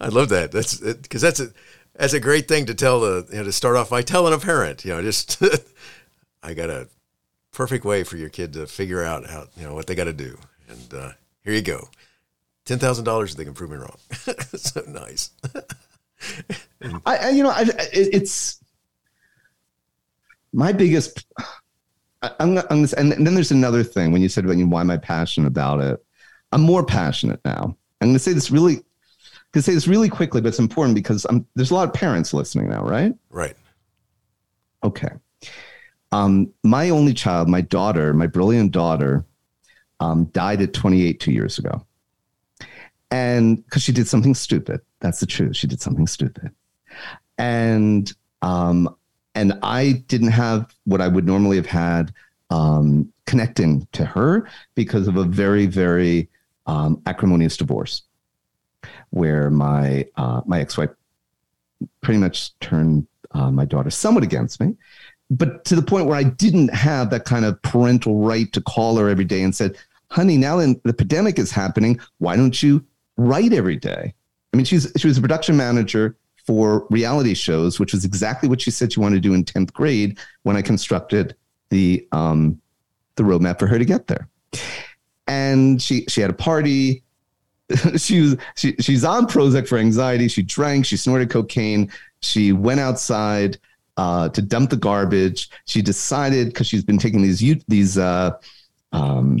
I 0.00 0.08
love 0.08 0.30
that. 0.30 0.50
That's 0.50 0.78
because 0.78 1.22
that's 1.22 1.40
a 1.40 1.50
that's 1.94 2.14
a 2.14 2.20
great 2.20 2.48
thing 2.48 2.66
to 2.66 2.74
tell 2.74 3.00
the 3.00 3.26
you 3.30 3.38
know 3.38 3.44
to 3.44 3.52
start 3.52 3.76
off 3.76 3.90
by 3.90 4.02
telling 4.02 4.34
a 4.34 4.38
parent. 4.38 4.84
You 4.84 4.92
know, 4.92 5.02
just 5.02 5.40
I 6.42 6.54
got 6.54 6.70
a 6.70 6.88
perfect 7.52 7.84
way 7.84 8.02
for 8.02 8.16
your 8.16 8.30
kid 8.30 8.54
to 8.54 8.66
figure 8.66 9.04
out 9.04 9.28
how 9.28 9.46
you 9.56 9.64
know 9.64 9.74
what 9.74 9.86
they 9.86 9.94
got 9.94 10.04
to 10.04 10.12
do. 10.12 10.38
And 10.68 10.94
uh, 10.94 11.10
here 11.44 11.54
you 11.54 11.62
go. 11.62 11.88
Ten 12.64 12.78
thousand 12.78 13.04
dollars 13.04 13.32
if 13.32 13.36
they 13.36 13.44
can 13.44 13.54
prove 13.54 13.70
me 13.70 13.76
wrong. 13.76 13.98
so 14.56 14.82
nice. 14.88 15.30
I, 17.06 17.16
I, 17.16 17.30
you 17.30 17.42
know, 17.42 17.50
I, 17.50 17.64
it's 17.92 18.60
my 20.52 20.72
biggest. 20.72 21.26
I, 22.22 22.30
am 22.40 22.58
I'm, 22.70 22.86
and 22.96 23.12
then 23.12 23.34
there's 23.34 23.50
another 23.50 23.82
thing 23.82 24.12
when 24.12 24.22
you 24.22 24.28
said 24.28 24.44
about 24.44 24.56
you, 24.56 24.66
why 24.66 24.80
am 24.80 24.90
I 24.90 24.96
passionate 24.96 25.48
about 25.48 25.80
it? 25.80 26.04
I'm 26.52 26.62
more 26.62 26.84
passionate 26.84 27.40
now. 27.44 27.76
I'm 28.00 28.08
going 28.08 28.14
to 28.14 28.18
say 28.18 28.32
this 28.32 28.50
really, 28.50 28.82
to 29.52 29.62
say 29.62 29.74
this 29.74 29.88
really 29.88 30.08
quickly, 30.08 30.40
but 30.40 30.48
it's 30.48 30.58
important 30.58 30.94
because 30.94 31.26
I'm, 31.26 31.46
there's 31.54 31.70
a 31.70 31.74
lot 31.74 31.88
of 31.88 31.94
parents 31.94 32.32
listening 32.32 32.68
now, 32.68 32.84
right? 32.84 33.14
Right. 33.30 33.56
Okay. 34.82 35.10
Um, 36.12 36.52
my 36.62 36.90
only 36.90 37.12
child, 37.12 37.48
my 37.48 37.60
daughter, 37.60 38.14
my 38.14 38.26
brilliant 38.26 38.72
daughter, 38.72 39.24
um, 40.00 40.26
died 40.26 40.62
at 40.62 40.72
28 40.72 41.18
two 41.18 41.32
years 41.32 41.58
ago. 41.58 41.84
And 43.10 43.64
because 43.64 43.82
she 43.82 43.92
did 43.92 44.06
something 44.06 44.34
stupid. 44.34 44.80
That's 45.04 45.20
the 45.20 45.26
truth. 45.26 45.54
She 45.54 45.66
did 45.66 45.82
something 45.82 46.06
stupid. 46.06 46.50
And 47.36 48.10
um, 48.40 48.96
and 49.34 49.58
I 49.62 50.02
didn't 50.08 50.30
have 50.30 50.74
what 50.84 51.02
I 51.02 51.08
would 51.08 51.26
normally 51.26 51.56
have 51.56 51.66
had 51.66 52.14
um, 52.48 53.12
connecting 53.26 53.86
to 53.92 54.06
her 54.06 54.48
because 54.74 55.06
of 55.06 55.18
a 55.18 55.24
very, 55.24 55.66
very 55.66 56.30
um, 56.66 57.02
acrimonious 57.04 57.58
divorce, 57.58 58.04
where 59.10 59.50
my 59.50 60.06
uh, 60.16 60.40
my 60.46 60.60
ex-wife 60.60 60.88
pretty 62.00 62.18
much 62.18 62.58
turned 62.60 63.06
uh, 63.32 63.50
my 63.50 63.66
daughter 63.66 63.90
somewhat 63.90 64.24
against 64.24 64.58
me, 64.58 64.74
but 65.30 65.66
to 65.66 65.76
the 65.76 65.82
point 65.82 66.06
where 66.06 66.16
I 66.16 66.22
didn't 66.22 66.72
have 66.72 67.10
that 67.10 67.26
kind 67.26 67.44
of 67.44 67.60
parental 67.60 68.20
right 68.24 68.50
to 68.54 68.60
call 68.62 68.96
her 68.96 69.10
every 69.10 69.26
day 69.26 69.42
and 69.42 69.54
said, 69.54 69.76
honey, 70.08 70.38
now 70.38 70.56
that 70.56 70.82
the 70.82 70.94
pandemic 70.94 71.38
is 71.38 71.50
happening, 71.50 72.00
why 72.20 72.36
don't 72.36 72.62
you 72.62 72.82
write 73.18 73.52
every 73.52 73.76
day? 73.76 74.14
I 74.54 74.56
mean, 74.56 74.64
she's 74.64 74.92
she 74.96 75.08
was 75.08 75.18
a 75.18 75.20
production 75.20 75.56
manager 75.56 76.16
for 76.46 76.86
reality 76.88 77.34
shows, 77.34 77.80
which 77.80 77.92
was 77.92 78.04
exactly 78.04 78.48
what 78.48 78.60
she 78.60 78.70
said 78.70 78.92
she 78.92 79.00
wanted 79.00 79.16
to 79.16 79.20
do 79.20 79.34
in 79.34 79.44
10th 79.44 79.72
grade 79.72 80.16
when 80.44 80.56
I 80.56 80.62
constructed 80.62 81.34
the 81.70 82.06
um, 82.12 82.60
the 83.16 83.24
roadmap 83.24 83.58
for 83.58 83.66
her 83.66 83.80
to 83.80 83.84
get 83.84 84.06
there. 84.06 84.28
And 85.26 85.82
she 85.82 86.04
she 86.08 86.20
had 86.20 86.30
a 86.30 86.34
party. 86.34 87.02
she 87.96 88.20
was 88.20 88.36
she, 88.54 88.76
she's 88.78 89.04
on 89.04 89.26
Prozac 89.26 89.66
for 89.66 89.76
anxiety. 89.76 90.28
She 90.28 90.44
drank. 90.44 90.86
She 90.86 90.96
snorted 90.96 91.30
cocaine. 91.30 91.90
She 92.20 92.52
went 92.52 92.78
outside 92.78 93.58
uh, 93.96 94.28
to 94.28 94.40
dump 94.40 94.70
the 94.70 94.76
garbage. 94.76 95.50
She 95.64 95.82
decided 95.82 96.46
because 96.46 96.68
she's 96.68 96.84
been 96.84 96.98
taking 96.98 97.22
these 97.22 97.40
these 97.66 97.98
uh, 97.98 98.38
um, 98.92 99.40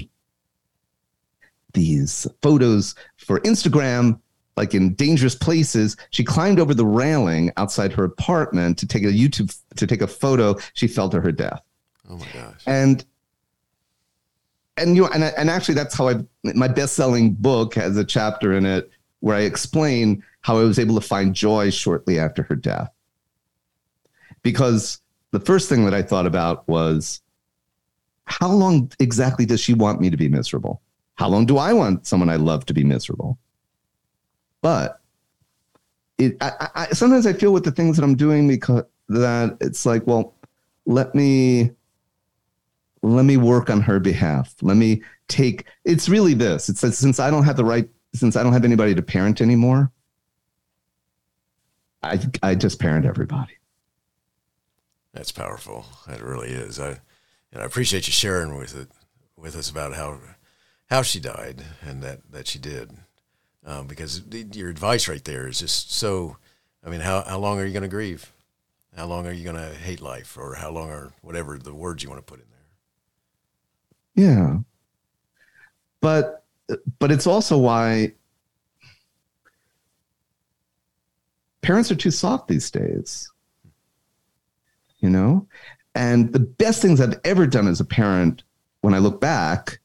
these 1.72 2.26
photos 2.42 2.96
for 3.16 3.38
Instagram, 3.40 4.18
like 4.56 4.74
in 4.74 4.94
dangerous 4.94 5.34
places. 5.34 5.96
She 6.10 6.24
climbed 6.24 6.60
over 6.60 6.74
the 6.74 6.86
railing 6.86 7.52
outside 7.56 7.92
her 7.92 8.04
apartment 8.04 8.78
to 8.78 8.86
take 8.86 9.04
a 9.04 9.08
YouTube 9.08 9.56
to 9.76 9.86
take 9.86 10.02
a 10.02 10.06
photo. 10.06 10.56
She 10.74 10.88
fell 10.88 11.08
to 11.10 11.20
her 11.20 11.32
death. 11.32 11.60
Oh 12.08 12.16
my 12.16 12.26
gosh! 12.32 12.62
And 12.66 13.04
and 14.76 14.96
you 14.96 15.02
know, 15.02 15.08
and 15.12 15.24
and 15.24 15.50
actually, 15.50 15.74
that's 15.74 15.94
how 15.94 16.08
I 16.08 16.16
my 16.42 16.68
best 16.68 16.94
selling 16.94 17.32
book 17.32 17.74
has 17.74 17.96
a 17.96 18.04
chapter 18.04 18.52
in 18.52 18.66
it 18.66 18.90
where 19.20 19.36
I 19.36 19.40
explain 19.40 20.22
how 20.42 20.58
I 20.58 20.64
was 20.64 20.78
able 20.78 20.94
to 20.96 21.06
find 21.06 21.34
joy 21.34 21.70
shortly 21.70 22.18
after 22.18 22.42
her 22.42 22.54
death 22.54 22.90
because 24.44 25.00
the 25.32 25.40
first 25.40 25.68
thing 25.68 25.84
that 25.86 25.94
I 25.94 26.02
thought 26.02 26.26
about 26.26 26.68
was 26.68 27.20
how 28.26 28.52
long 28.52 28.92
exactly 29.00 29.44
does 29.44 29.60
she 29.60 29.74
want 29.74 30.00
me 30.00 30.10
to 30.10 30.16
be 30.16 30.28
miserable? 30.28 30.80
How 31.16 31.28
long 31.28 31.46
do 31.46 31.58
I 31.58 31.72
want 31.72 32.06
someone 32.06 32.28
I 32.28 32.36
love 32.36 32.64
to 32.66 32.74
be 32.74 32.84
miserable? 32.84 33.36
But 34.64 34.98
it, 36.16 36.38
I, 36.40 36.68
I, 36.74 36.86
sometimes 36.94 37.26
I 37.26 37.34
feel 37.34 37.52
with 37.52 37.64
the 37.64 37.70
things 37.70 37.98
that 37.98 38.02
I'm 38.02 38.16
doing 38.16 38.48
because 38.48 38.84
that 39.10 39.58
it's 39.60 39.84
like, 39.84 40.06
well, 40.06 40.36
let 40.86 41.14
me 41.14 41.72
let 43.02 43.26
me 43.26 43.36
work 43.36 43.68
on 43.68 43.82
her 43.82 44.00
behalf. 44.00 44.54
Let 44.62 44.78
me 44.78 45.02
take. 45.28 45.66
It's 45.84 46.08
really 46.08 46.32
this. 46.32 46.70
It's 46.70 46.80
that 46.80 46.92
since 46.92 47.20
I 47.20 47.30
don't 47.30 47.44
have 47.44 47.58
the 47.58 47.64
right, 47.66 47.86
since 48.14 48.36
I 48.36 48.42
don't 48.42 48.54
have 48.54 48.64
anybody 48.64 48.94
to 48.94 49.02
parent 49.02 49.42
anymore, 49.42 49.92
I 52.02 52.18
I 52.42 52.54
just 52.54 52.80
parent 52.80 53.04
everybody. 53.04 53.58
That's 55.12 55.30
powerful. 55.30 55.84
That 56.08 56.22
really 56.22 56.48
is. 56.48 56.80
I 56.80 57.00
and 57.52 57.60
I 57.60 57.66
appreciate 57.66 58.06
you 58.06 58.14
sharing 58.14 58.56
with 58.56 58.74
it 58.74 58.88
with 59.36 59.56
us 59.56 59.68
about 59.68 59.92
how 59.92 60.20
how 60.86 61.02
she 61.02 61.20
died 61.20 61.62
and 61.82 62.02
that 62.02 62.32
that 62.32 62.46
she 62.46 62.58
did, 62.58 62.92
um, 63.64 63.86
because 63.86 64.22
your 64.52 64.68
advice 64.68 65.08
right 65.08 65.24
there 65.24 65.46
is 65.48 65.58
just 65.58 65.92
so. 65.92 66.36
I 66.84 66.90
mean, 66.90 67.00
how 67.00 67.22
how 67.22 67.38
long 67.38 67.58
are 67.58 67.64
you 67.64 67.72
going 67.72 67.82
to 67.82 67.88
grieve? 67.88 68.32
How 68.96 69.06
long 69.06 69.26
are 69.26 69.32
you 69.32 69.44
going 69.44 69.56
to 69.56 69.74
hate 69.74 70.00
life, 70.00 70.36
or 70.38 70.54
how 70.54 70.70
long 70.70 70.90
are 70.90 71.12
whatever 71.22 71.58
the 71.58 71.74
words 71.74 72.02
you 72.02 72.10
want 72.10 72.24
to 72.24 72.30
put 72.30 72.40
in 72.40 72.46
there? 74.16 74.26
Yeah, 74.26 74.58
but 76.00 76.44
but 76.98 77.10
it's 77.10 77.26
also 77.26 77.58
why 77.58 78.12
parents 81.62 81.90
are 81.90 81.96
too 81.96 82.10
soft 82.10 82.48
these 82.48 82.70
days. 82.70 83.30
You 85.00 85.10
know, 85.10 85.46
and 85.94 86.32
the 86.32 86.38
best 86.38 86.80
things 86.80 87.00
I've 87.00 87.20
ever 87.24 87.46
done 87.46 87.68
as 87.68 87.80
a 87.80 87.84
parent, 87.84 88.42
when 88.80 88.94
I 88.94 88.98
look 88.98 89.20
back, 89.20 89.80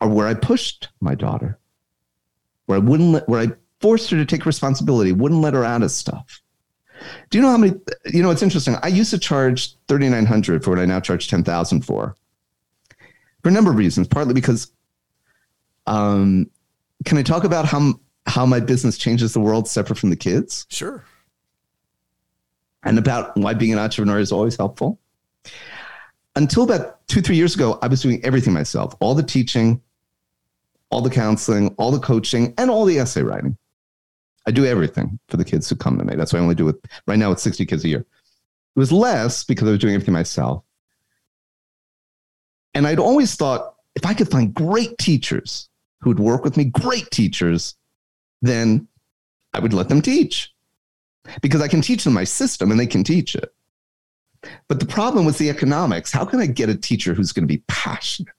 are 0.00 0.08
where 0.08 0.26
I 0.26 0.34
pushed 0.34 0.88
my 1.00 1.14
daughter, 1.14 1.58
where 2.68 2.76
I 2.76 2.78
wouldn't 2.78 3.10
let, 3.10 3.28
where 3.28 3.40
I 3.40 3.48
forced 3.80 4.10
her 4.10 4.16
to 4.16 4.24
take 4.24 4.46
responsibility, 4.46 5.12
wouldn't 5.12 5.40
let 5.40 5.54
her 5.54 5.64
out 5.64 5.82
of 5.82 5.90
stuff. 5.90 6.40
Do 7.30 7.38
you 7.38 7.42
know 7.42 7.50
how 7.50 7.56
many? 7.56 7.74
You 8.06 8.22
know, 8.22 8.30
it's 8.30 8.42
interesting. 8.42 8.76
I 8.82 8.88
used 8.88 9.10
to 9.10 9.18
charge 9.18 9.76
thirty 9.86 10.08
nine 10.08 10.26
hundred 10.26 10.64
for 10.64 10.70
what 10.70 10.78
I 10.78 10.84
now 10.84 11.00
charge 11.00 11.28
ten 11.28 11.44
thousand 11.44 11.82
for, 11.82 12.16
for 13.42 13.48
a 13.48 13.52
number 13.52 13.70
of 13.70 13.76
reasons. 13.76 14.08
Partly 14.08 14.34
because, 14.34 14.70
um, 15.86 16.50
can 17.04 17.18
I 17.18 17.22
talk 17.22 17.44
about 17.44 17.64
how 17.64 18.00
how 18.26 18.46
my 18.46 18.60
business 18.60 18.98
changes 18.98 19.32
the 19.32 19.40
world 19.40 19.68
separate 19.68 19.98
from 19.98 20.10
the 20.10 20.16
kids? 20.16 20.66
Sure 20.68 21.04
and 22.82 22.98
about 22.98 23.36
why 23.36 23.54
being 23.54 23.72
an 23.72 23.78
entrepreneur 23.78 24.18
is 24.18 24.32
always 24.32 24.56
helpful. 24.56 24.98
Until 26.36 26.62
about 26.62 27.06
two, 27.08 27.20
three 27.20 27.36
years 27.36 27.54
ago, 27.54 27.78
I 27.82 27.88
was 27.88 28.00
doing 28.00 28.24
everything 28.24 28.52
myself 28.52 28.94
all 29.00 29.14
the 29.14 29.22
teaching, 29.22 29.82
all 30.90 31.00
the 31.02 31.10
counseling, 31.10 31.74
all 31.78 31.90
the 31.90 31.98
coaching, 31.98 32.54
and 32.58 32.70
all 32.70 32.84
the 32.84 32.98
essay 32.98 33.22
writing. 33.22 33.56
I 34.46 34.50
do 34.50 34.64
everything 34.64 35.18
for 35.28 35.36
the 35.36 35.44
kids 35.44 35.68
who 35.68 35.76
come 35.76 35.98
to 35.98 36.04
me. 36.04 36.16
That's 36.16 36.32
why 36.32 36.38
I 36.38 36.42
only 36.42 36.54
do 36.54 36.68
it 36.68 36.76
right 37.06 37.18
now. 37.18 37.30
It's 37.32 37.42
60 37.42 37.66
kids 37.66 37.84
a 37.84 37.88
year. 37.88 38.00
It 38.00 38.78
was 38.78 38.90
less 38.90 39.44
because 39.44 39.68
I 39.68 39.72
was 39.72 39.80
doing 39.80 39.94
everything 39.94 40.14
myself. 40.14 40.64
And 42.74 42.86
I'd 42.86 42.98
always 42.98 43.34
thought 43.34 43.74
if 43.94 44.06
I 44.06 44.14
could 44.14 44.30
find 44.30 44.54
great 44.54 44.96
teachers 44.98 45.68
who 46.00 46.10
would 46.10 46.20
work 46.20 46.44
with 46.44 46.56
me, 46.56 46.64
great 46.64 47.10
teachers, 47.10 47.74
then 48.40 48.86
I 49.52 49.60
would 49.60 49.72
let 49.72 49.88
them 49.88 50.00
teach 50.00 50.54
because 51.42 51.60
I 51.60 51.68
can 51.68 51.82
teach 51.82 52.04
them 52.04 52.14
my 52.14 52.24
system 52.24 52.70
and 52.70 52.78
they 52.78 52.86
can 52.86 53.04
teach 53.04 53.34
it. 53.34 53.52
But 54.68 54.78
the 54.80 54.86
problem 54.86 55.26
was 55.26 55.36
the 55.36 55.50
economics. 55.50 56.12
How 56.12 56.24
can 56.24 56.40
I 56.40 56.46
get 56.46 56.68
a 56.68 56.76
teacher 56.76 57.12
who's 57.12 57.32
going 57.32 57.46
to 57.46 57.52
be 57.52 57.64
passionate 57.66 58.37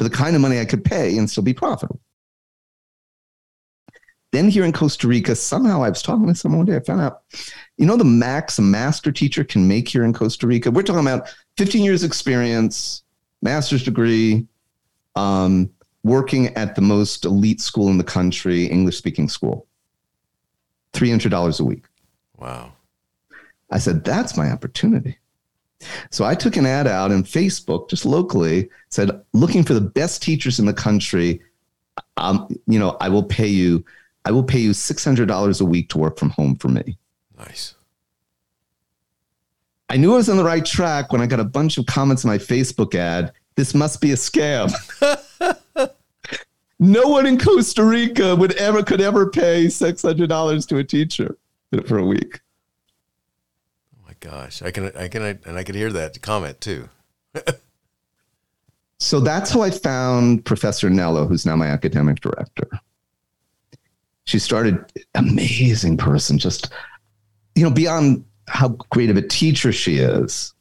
for 0.00 0.04
the 0.04 0.08
kind 0.08 0.34
of 0.34 0.40
money 0.40 0.58
I 0.58 0.64
could 0.64 0.82
pay 0.82 1.18
and 1.18 1.28
still 1.28 1.42
be 1.42 1.52
profitable? 1.52 2.00
Then 4.32 4.48
here 4.48 4.64
in 4.64 4.72
Costa 4.72 5.06
Rica, 5.06 5.36
somehow 5.36 5.82
I 5.82 5.90
was 5.90 6.00
talking 6.00 6.26
to 6.26 6.34
someone 6.34 6.60
one 6.60 6.66
day. 6.66 6.76
I 6.76 6.80
found 6.80 7.02
out, 7.02 7.20
you 7.76 7.84
know, 7.84 7.98
the 7.98 8.04
max 8.06 8.58
a 8.58 8.62
master 8.62 9.12
teacher 9.12 9.44
can 9.44 9.68
make 9.68 9.90
here 9.90 10.02
in 10.02 10.14
Costa 10.14 10.46
Rica. 10.46 10.70
We're 10.70 10.84
talking 10.84 11.06
about 11.06 11.28
15 11.58 11.84
years 11.84 12.02
experience, 12.02 13.02
master's 13.42 13.84
degree, 13.84 14.46
um, 15.16 15.68
working 16.02 16.46
at 16.56 16.76
the 16.76 16.80
most 16.80 17.26
elite 17.26 17.60
school 17.60 17.88
in 17.90 17.98
the 17.98 18.02
country, 18.02 18.64
English 18.64 18.96
speaking 18.96 19.28
school. 19.28 19.66
$300 20.94 21.60
a 21.60 21.64
week. 21.64 21.84
Wow. 22.38 22.72
I 23.70 23.76
said, 23.76 24.02
that's 24.02 24.34
my 24.34 24.50
opportunity. 24.50 25.18
So 26.10 26.24
I 26.24 26.34
took 26.34 26.56
an 26.56 26.66
ad 26.66 26.86
out 26.86 27.10
in 27.10 27.22
Facebook, 27.22 27.88
just 27.88 28.04
locally, 28.04 28.68
said, 28.88 29.10
looking 29.32 29.62
for 29.64 29.74
the 29.74 29.80
best 29.80 30.22
teachers 30.22 30.58
in 30.58 30.66
the 30.66 30.74
country. 30.74 31.40
Um, 32.16 32.48
you 32.66 32.78
know, 32.78 32.96
I 33.00 33.08
will 33.08 33.22
pay 33.22 33.46
you, 33.46 33.84
I 34.24 34.30
will 34.30 34.44
pay 34.44 34.58
you 34.58 34.70
$600 34.70 35.60
a 35.60 35.64
week 35.64 35.88
to 35.90 35.98
work 35.98 36.18
from 36.18 36.30
home 36.30 36.56
for 36.56 36.68
me. 36.68 36.98
Nice. 37.38 37.74
I 39.88 39.96
knew 39.96 40.12
I 40.12 40.16
was 40.16 40.28
on 40.28 40.36
the 40.36 40.44
right 40.44 40.64
track 40.64 41.12
when 41.12 41.20
I 41.20 41.26
got 41.26 41.40
a 41.40 41.44
bunch 41.44 41.76
of 41.76 41.86
comments 41.86 42.24
on 42.24 42.30
my 42.30 42.38
Facebook 42.38 42.94
ad. 42.94 43.32
This 43.56 43.74
must 43.74 44.00
be 44.00 44.12
a 44.12 44.14
scam. 44.14 44.72
no 46.78 47.08
one 47.08 47.26
in 47.26 47.38
Costa 47.38 47.84
Rica 47.84 48.36
would 48.36 48.52
ever 48.52 48.84
could 48.84 49.00
ever 49.00 49.28
pay 49.28 49.66
$600 49.66 50.68
to 50.68 50.76
a 50.76 50.84
teacher 50.84 51.36
for 51.86 51.98
a 51.98 52.04
week. 52.04 52.40
Gosh, 54.20 54.62
I 54.62 54.70
can, 54.70 54.92
I 54.96 55.08
can, 55.08 55.22
I, 55.22 55.38
and 55.46 55.56
I 55.56 55.64
could 55.64 55.74
hear 55.74 55.90
that 55.92 56.20
comment 56.20 56.60
too. 56.60 56.88
so 59.00 59.18
that's 59.18 59.50
how 59.50 59.62
I 59.62 59.70
found 59.70 60.44
Professor 60.44 60.90
Nello, 60.90 61.26
who's 61.26 61.46
now 61.46 61.56
my 61.56 61.66
academic 61.66 62.20
director. 62.20 62.68
She 64.24 64.38
started 64.38 64.84
amazing 65.14 65.96
person, 65.96 66.38
just 66.38 66.70
you 67.54 67.64
know, 67.64 67.70
beyond 67.70 68.24
how 68.46 68.68
great 68.90 69.10
of 69.10 69.16
a 69.16 69.22
teacher 69.22 69.72
she 69.72 69.96
is, 69.96 70.54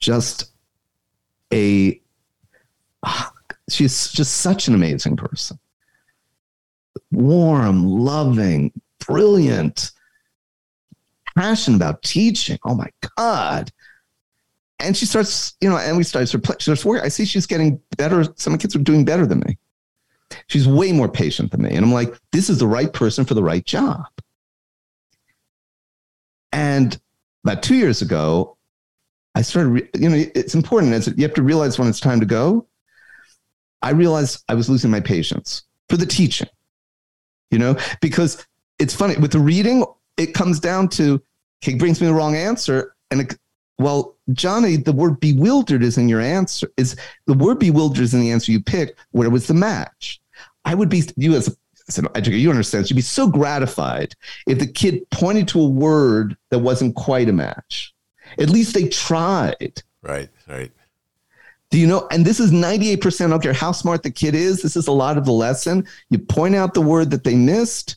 just 0.00 0.52
a 1.52 2.00
ah, 3.02 3.32
she's 3.68 4.10
just 4.12 4.38
such 4.38 4.66
an 4.66 4.74
amazing 4.74 5.16
person. 5.16 5.58
Warm, 7.12 7.84
loving, 7.86 8.72
brilliant, 9.06 9.92
passion 11.36 11.74
about 11.74 12.02
teaching. 12.02 12.58
Oh 12.64 12.74
my 12.74 12.88
God. 13.16 13.70
And 14.80 14.96
she 14.96 15.06
starts, 15.06 15.56
you 15.60 15.68
know, 15.68 15.76
and 15.76 15.96
we 15.96 16.02
start, 16.02 16.28
she 16.28 16.38
starts 16.38 16.84
working. 16.84 17.04
I 17.04 17.08
see 17.08 17.24
she's 17.24 17.46
getting 17.46 17.80
better. 17.96 18.24
Some 18.36 18.58
kids 18.58 18.74
are 18.76 18.80
doing 18.80 19.04
better 19.04 19.26
than 19.26 19.40
me. 19.40 19.56
She's 20.48 20.66
way 20.66 20.92
more 20.92 21.08
patient 21.08 21.52
than 21.52 21.62
me. 21.62 21.70
And 21.70 21.84
I'm 21.84 21.92
like, 21.92 22.14
this 22.32 22.50
is 22.50 22.58
the 22.58 22.66
right 22.66 22.92
person 22.92 23.24
for 23.24 23.34
the 23.34 23.42
right 23.42 23.64
job. 23.64 24.04
And 26.52 26.98
about 27.44 27.62
two 27.62 27.76
years 27.76 28.02
ago, 28.02 28.56
I 29.34 29.42
started, 29.42 29.88
you 29.94 30.08
know, 30.08 30.24
it's 30.34 30.54
important 30.54 30.92
you 31.16 31.22
have 31.22 31.34
to 31.34 31.42
realize 31.42 31.78
when 31.78 31.88
it's 31.88 32.00
time 32.00 32.20
to 32.20 32.26
go. 32.26 32.66
I 33.82 33.90
realized 33.90 34.44
I 34.48 34.54
was 34.54 34.70
losing 34.70 34.90
my 34.90 35.00
patience 35.00 35.64
for 35.88 35.96
the 35.96 36.06
teaching, 36.06 36.48
you 37.50 37.58
know, 37.58 37.76
because 38.00 38.46
it's 38.78 38.94
funny 38.94 39.16
with 39.16 39.32
the 39.32 39.40
reading, 39.40 39.84
it 40.16 40.34
comes 40.34 40.60
down 40.60 40.88
to 40.90 41.22
he 41.60 41.74
brings 41.74 42.00
me 42.00 42.06
the 42.06 42.14
wrong 42.14 42.36
answer. 42.36 42.94
And 43.10 43.22
it, 43.22 43.38
well, 43.78 44.16
Johnny, 44.32 44.76
the 44.76 44.92
word 44.92 45.20
bewildered 45.20 45.82
is 45.82 45.98
in 45.98 46.08
your 46.08 46.20
answer. 46.20 46.70
Is 46.76 46.96
the 47.26 47.34
word 47.34 47.58
bewildered 47.58 48.02
is 48.02 48.14
in 48.14 48.20
the 48.20 48.30
answer 48.30 48.52
you 48.52 48.62
picked? 48.62 48.98
Where 49.12 49.30
was 49.30 49.46
the 49.46 49.54
match? 49.54 50.20
I 50.64 50.74
would 50.74 50.88
be 50.88 51.02
you 51.16 51.34
as, 51.34 51.56
as 51.88 51.98
an 51.98 52.08
educator. 52.14 52.36
You 52.36 52.50
understand? 52.50 52.88
You'd 52.88 52.96
be 52.96 53.02
so 53.02 53.28
gratified 53.28 54.14
if 54.46 54.58
the 54.58 54.66
kid 54.66 55.08
pointed 55.10 55.48
to 55.48 55.60
a 55.60 55.68
word 55.68 56.36
that 56.50 56.60
wasn't 56.60 56.94
quite 56.96 57.28
a 57.28 57.32
match. 57.32 57.94
At 58.38 58.50
least 58.50 58.74
they 58.74 58.88
tried. 58.88 59.82
Right. 60.02 60.28
Right. 60.48 60.70
Do 61.70 61.78
you 61.78 61.86
know? 61.86 62.06
And 62.10 62.24
this 62.24 62.40
is 62.40 62.52
98%. 62.52 63.24
I 63.24 63.28
don't 63.28 63.42
care 63.42 63.52
how 63.52 63.72
smart 63.72 64.02
the 64.02 64.10
kid 64.10 64.34
is. 64.34 64.62
This 64.62 64.76
is 64.76 64.86
a 64.86 64.92
lot 64.92 65.18
of 65.18 65.24
the 65.24 65.32
lesson. 65.32 65.86
You 66.10 66.18
point 66.18 66.54
out 66.54 66.72
the 66.72 66.80
word 66.80 67.10
that 67.10 67.24
they 67.24 67.34
missed 67.34 67.96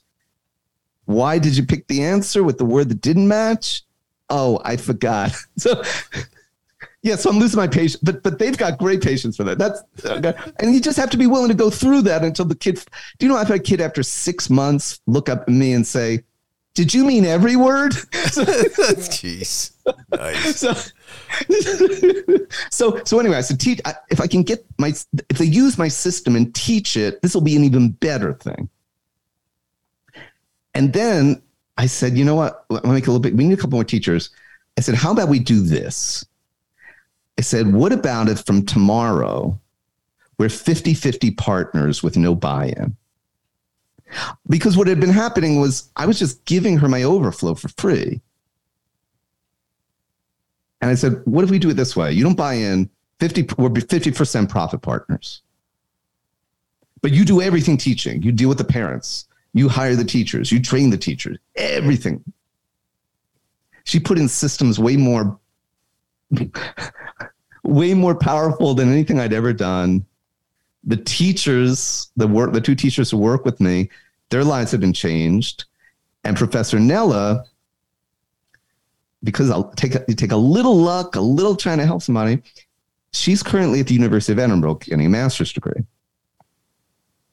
why 1.08 1.40
did 1.40 1.56
you 1.58 1.66
pick 1.66 1.88
the 1.88 2.04
answer 2.04 2.44
with 2.44 2.58
the 2.58 2.66
word 2.66 2.90
that 2.90 3.02
didn't 3.02 3.28
match? 3.28 3.84
Oh, 4.30 4.62
I 4.64 4.78
forgot. 4.78 5.34
So, 5.58 5.82
yeah, 7.02 7.16
so 7.16 7.30
I'm 7.30 7.40
losing 7.40 7.58
my 7.58 7.68
patience, 7.68 8.02
but 8.04 8.22
but 8.22 8.38
they've 8.38 8.58
got 8.58 8.78
great 8.78 9.02
patience 9.02 9.38
for 9.38 9.44
that. 9.46 9.58
That's 9.58 9.82
okay. 10.06 10.34
and 10.60 10.74
you 10.74 10.82
just 10.82 10.98
have 10.98 11.10
to 11.12 11.18
be 11.18 11.26
willing 11.26 11.48
to 11.48 11.56
go 11.56 11.70
through 11.70 12.02
that 12.04 12.24
until 12.24 12.46
the 12.46 12.56
kid. 12.56 12.84
Do 13.18 13.26
you 13.26 13.32
know 13.32 13.38
I've 13.38 13.48
had 13.48 13.58
a 13.58 13.64
kid 13.64 13.80
after 13.82 14.04
six 14.04 14.50
months 14.50 15.00
look 15.08 15.30
up 15.30 15.44
at 15.44 15.50
me 15.50 15.74
and 15.74 15.88
say, 15.88 16.24
"Did 16.74 16.94
you 16.94 17.06
mean 17.06 17.24
every 17.24 17.56
word?" 17.56 17.92
Jeez, 18.12 19.72
nice. 20.12 20.60
So, 20.60 20.74
so 22.70 23.02
so 23.06 23.20
anyway, 23.20 23.38
I 23.38 23.42
said, 23.42 23.60
teach 23.60 23.80
if 24.12 24.20
I 24.20 24.28
can 24.28 24.44
get 24.44 24.66
my 24.78 24.90
if 25.30 25.38
they 25.38 25.46
use 25.46 25.78
my 25.78 25.88
system 25.88 26.36
and 26.36 26.54
teach 26.54 26.98
it, 26.98 27.22
this 27.22 27.34
will 27.34 27.42
be 27.42 27.56
an 27.56 27.64
even 27.64 27.92
better 27.92 28.34
thing. 28.34 28.70
And 30.78 30.94
then 30.94 31.42
I 31.80 31.88
said, 31.88 32.16
you 32.16 32.24
know 32.24 32.36
what? 32.36 32.66
Let 32.70 32.86
me 32.86 32.92
make 32.92 33.08
a 33.08 33.10
little 33.10 33.20
bit. 33.20 33.36
We 33.36 33.46
need 33.46 33.56
a 33.56 33.58
couple 33.58 33.72
more 33.72 33.84
teachers. 33.84 34.30
I 34.78 34.82
said, 34.82 34.94
how 34.94 35.12
about 35.12 35.28
we 35.28 35.40
do 35.40 35.62
this? 35.62 36.24
I 37.40 37.42
said, 37.42 37.74
what 37.74 37.92
about 37.92 38.30
if 38.30 38.46
from 38.46 38.64
tomorrow 38.64 39.60
we're 40.38 40.50
50 40.50 40.94
50 40.94 41.32
partners 41.32 42.04
with 42.04 42.16
no 42.16 42.36
buy 42.36 42.68
in? 42.78 42.96
Because 44.48 44.78
what 44.78 44.88
had 44.88 45.00
been 45.00 45.10
happening 45.10 45.60
was 45.60 45.90
I 45.96 46.06
was 46.06 46.20
just 46.20 46.46
giving 46.46 46.78
her 46.78 46.88
my 46.88 47.02
overflow 47.02 47.56
for 47.56 47.70
free. 47.70 48.22
And 50.82 50.92
I 50.92 50.94
said, 50.94 51.24
what 51.26 51.44
if 51.44 51.50
we 51.50 51.58
do 51.58 51.72
it 51.72 51.74
this 51.74 51.96
way? 51.96 52.12
You 52.12 52.24
don't 52.24 52.38
buy 52.38 52.54
in 52.54 52.88
50, 53.20 53.48
we're 53.58 53.70
50% 53.70 54.48
profit 54.48 54.84
partners. 54.84 55.42
But 57.02 57.14
you 57.14 57.26
do 57.26 57.42
everything 57.42 57.78
teaching. 57.78 58.22
You 58.22 58.32
deal 58.32 58.48
with 58.48 58.60
the 58.60 58.64
parents. 58.64 59.28
You 59.58 59.70
hire 59.70 59.96
the 59.96 60.06
teachers, 60.06 60.52
you 60.52 60.62
train 60.62 60.90
the 60.90 60.98
teachers, 60.98 61.38
everything. 61.56 62.24
She 63.86 64.00
put 64.00 64.18
in 64.18 64.28
systems 64.28 64.80
way 64.80 64.98
more 64.98 65.40
way 67.64 67.94
more 67.94 68.16
powerful 68.16 68.74
than 68.74 68.92
anything 68.92 69.20
I'd 69.20 69.34
ever 69.34 69.54
done. 69.54 70.06
The 70.84 70.98
teachers, 70.98 72.12
the 72.16 72.28
work, 72.28 72.54
the 72.54 72.62
two 72.62 72.76
teachers 72.76 73.12
who 73.12 73.18
work 73.18 73.46
with 73.46 73.60
me, 73.60 73.90
their 74.30 74.44
lives 74.44 74.72
have 74.72 74.82
been 74.82 74.94
changed. 74.94 75.66
And 76.24 76.36
Professor 76.36 76.80
Nella, 76.80 77.46
because 79.24 79.50
I'll 79.50 79.72
take 79.72 79.96
you 80.08 80.16
take 80.16 80.32
a 80.32 80.38
little 80.38 80.76
luck, 80.76 81.16
a 81.16 81.22
little 81.22 81.56
trying 81.56 81.78
to 81.80 81.86
help 81.86 82.02
somebody. 82.02 82.42
She's 83.14 83.42
currently 83.42 83.80
at 83.80 83.88
the 83.88 83.94
University 83.94 84.34
of 84.34 84.40
Edinburgh 84.40 84.76
getting 84.76 85.06
a 85.06 85.10
master's 85.10 85.54
degree. 85.54 85.84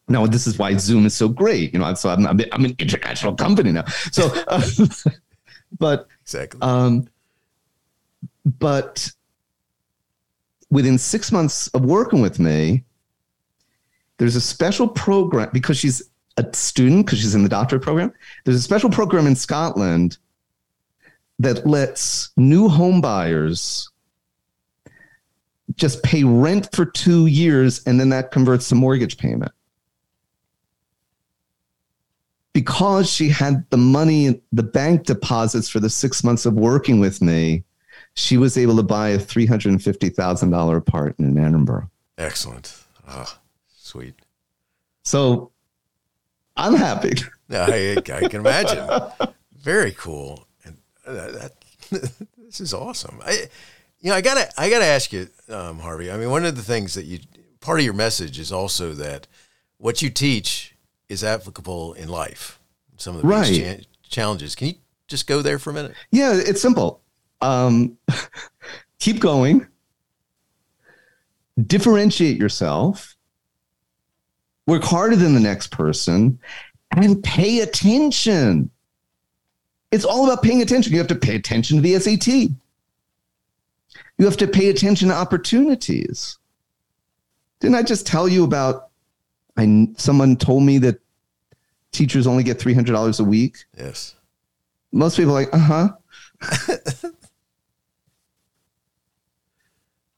Now, 0.09 0.27
this 0.27 0.47
is 0.47 0.59
why 0.59 0.77
Zoom 0.77 1.07
is 1.07 1.15
so 1.15 1.29
great. 1.29 1.73
You 1.73 1.81
know, 1.81 1.95
so 1.95 2.11
I'm, 2.11 2.27
I'm, 2.27 2.41
I'm 2.53 2.65
an 2.65 2.77
international 2.79 3.35
company 3.35 3.73
now. 3.73 3.85
So, 4.13 4.31
uh, 4.49 4.63
but 5.79 6.09
Exactly. 6.23 6.61
um, 6.61 7.09
but 8.45 9.11
within 10.71 10.99
six 10.99 11.33
months 11.33 11.69
of 11.69 11.85
working 11.85 12.21
with 12.21 12.39
me, 12.39 12.85
there's 14.19 14.37
a 14.37 14.41
special 14.41 14.87
program 14.89 15.51
because 15.53 15.79
she's 15.79 16.03
a 16.37 16.47
student, 16.53 17.07
because 17.07 17.21
she's 17.21 17.35
in 17.35 17.43
the 17.43 17.49
doctorate 17.49 17.83
program. 17.83 18.13
There's 18.45 18.57
a 18.59 18.63
special 18.63 18.91
program 18.91 19.27
in 19.27 19.37
Scotland 19.37 20.19
that 21.39 21.67
lets 21.67 22.31
new 22.37 22.69
home 22.69 23.01
buyers 23.01 23.89
just 25.75 26.03
pay 26.03 26.23
rent 26.23 26.69
for 26.73 26.85
two 26.85 27.27
years 27.27 27.83
and 27.87 27.99
then 27.99 28.11
that 28.11 28.31
converts 28.31 28.69
to 28.69 28.75
mortgage 28.75 29.17
payment. 29.19 29.51
Because 32.55 33.11
she 33.11 33.29
had 33.29 33.69
the 33.71 33.77
money, 33.77 34.41
the 34.53 34.63
bank 34.63 35.05
deposits 35.05 35.69
for 35.69 35.81
the 35.81 35.91
six 35.91 36.25
months 36.25 36.47
of 36.47 36.55
working 36.55 37.01
with 37.01 37.21
me, 37.21 37.65
she 38.15 38.37
was 38.37 38.57
able 38.57 38.77
to 38.77 38.83
buy 38.83 39.09
a 39.11 39.19
$350,000 39.19 40.77
apartment 40.77 41.37
in 41.37 41.45
Edinburgh. 41.45 41.91
Excellent. 42.17 42.85
Ah, 43.07 43.41
sweet. 43.77 44.15
So 45.03 45.51
I'm 46.57 46.75
happy. 46.75 47.15
I, 47.51 47.97
I 47.99 48.29
can 48.29 48.41
imagine. 48.41 48.89
Very 49.57 49.93
cool. 49.93 50.47
And 50.65 50.79
uh, 51.07 51.13
that, 51.13 51.53
this 52.39 52.61
is 52.61 52.73
awesome. 52.73 53.21
I, 53.25 53.49
you 54.01 54.11
know, 54.11 54.15
I 54.17 54.21
gotta, 54.21 54.49
I 54.57 54.71
gotta 54.71 54.85
ask 54.85 55.13
you, 55.13 55.29
um, 55.49 55.81
Harvey. 55.81 56.11
I 56.11 56.17
mean, 56.17 56.31
one 56.31 56.45
of 56.45 56.55
the 56.55 56.63
things 56.63 56.95
that 56.95 57.05
you, 57.05 57.19
part 57.61 57.81
of 57.81 57.85
your 57.85 57.95
message 57.95 58.39
is 58.39 58.53
also 58.53 58.93
that 58.93 59.27
what 59.79 60.03
you 60.03 60.11
teach 60.11 60.74
is 61.15 61.25
applicable 61.25 61.95
in 61.95 62.09
life. 62.09 62.61
Some 62.99 63.17
of 63.17 63.23
the 63.23 63.29
biggest 63.29 63.51
Right. 63.51 63.81
cha- 63.81 64.11
challenges. 64.11 64.55
Can 64.55 64.69
you 64.69 64.75
just 65.09 65.27
go 65.27 65.41
there 65.41 65.59
for 65.59 65.71
a 65.71 65.73
minute? 65.73 65.95
Yeah, 66.11 66.35
it's 66.35 66.61
simple. 66.61 67.01
Um, 67.41 67.97
keep 68.99 69.21
going. 69.21 69.67
Differentiate 71.67 72.37
yourself. 72.37 73.17
Work 74.67 74.83
harder 74.83 75.17
than 75.17 75.35
the 75.35 75.41
next 75.41 75.71
person 75.71 76.39
and 76.97 77.23
pay 77.23 77.61
attention. 77.61 78.71
It's 79.93 80.05
all 80.05 80.25
about 80.25 80.43
paying 80.43 80.63
attention. 80.63 80.93
You 80.93 80.99
have 80.99 81.09
to 81.09 81.15
pay 81.15 81.37
attention 81.37 81.77
to 81.77 81.83
the 81.83 81.99
SAT. 81.99 82.27
You 84.19 84.25
have 84.25 84.37
to 84.39 84.47
pay 84.49 84.69
attention 84.71 85.09
to 85.09 85.15
opportunities. 85.15 86.39
Didn't 87.61 87.77
I 87.77 87.83
just 87.83 88.07
tell 88.07 88.29
you 88.29 88.43
about 88.45 88.89
I 89.57 89.87
someone 89.97 90.37
told 90.37 90.65
me 90.65 90.79
that 90.79 91.01
teachers 91.95 92.27
only 92.27 92.43
get 92.43 92.59
$300 92.59 93.21
a 93.21 93.25
week? 93.25 93.65
Yes. 93.77 94.15
most 94.93 95.17
people 95.17 95.33
are 95.33 95.43
like, 95.43 95.55
uh 95.55 95.59
huh. 95.59 95.89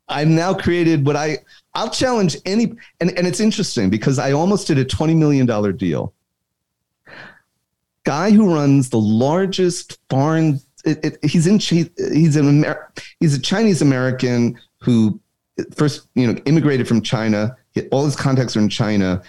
I've 0.08 0.28
now 0.28 0.54
created 0.54 1.04
what 1.04 1.16
I 1.16 1.38
I'll 1.74 1.90
challenge 1.90 2.36
any 2.46 2.72
and, 3.00 3.10
and 3.18 3.26
it's 3.26 3.40
interesting 3.40 3.90
because 3.90 4.18
I 4.18 4.32
almost 4.32 4.66
did 4.66 4.78
a 4.78 4.84
$20 4.84 5.16
million 5.16 5.76
deal. 5.76 6.14
Guy 8.04 8.30
who 8.30 8.54
runs 8.54 8.88
the 8.88 9.00
largest 9.00 9.98
foreign 10.08 10.60
it, 10.84 11.04
it, 11.04 11.24
he's 11.24 11.46
in 11.46 11.58
he's 11.58 12.36
an 12.36 12.48
Amer, 12.48 12.92
he's 13.18 13.34
a 13.34 13.40
Chinese 13.40 13.82
American 13.82 14.58
who 14.80 15.20
first 15.74 16.06
you 16.14 16.32
know 16.32 16.38
immigrated 16.44 16.86
from 16.86 17.02
China. 17.02 17.56
All 17.90 18.04
his 18.04 18.16
contacts 18.16 18.56
are 18.56 18.60
in 18.60 18.68
China. 18.68 19.22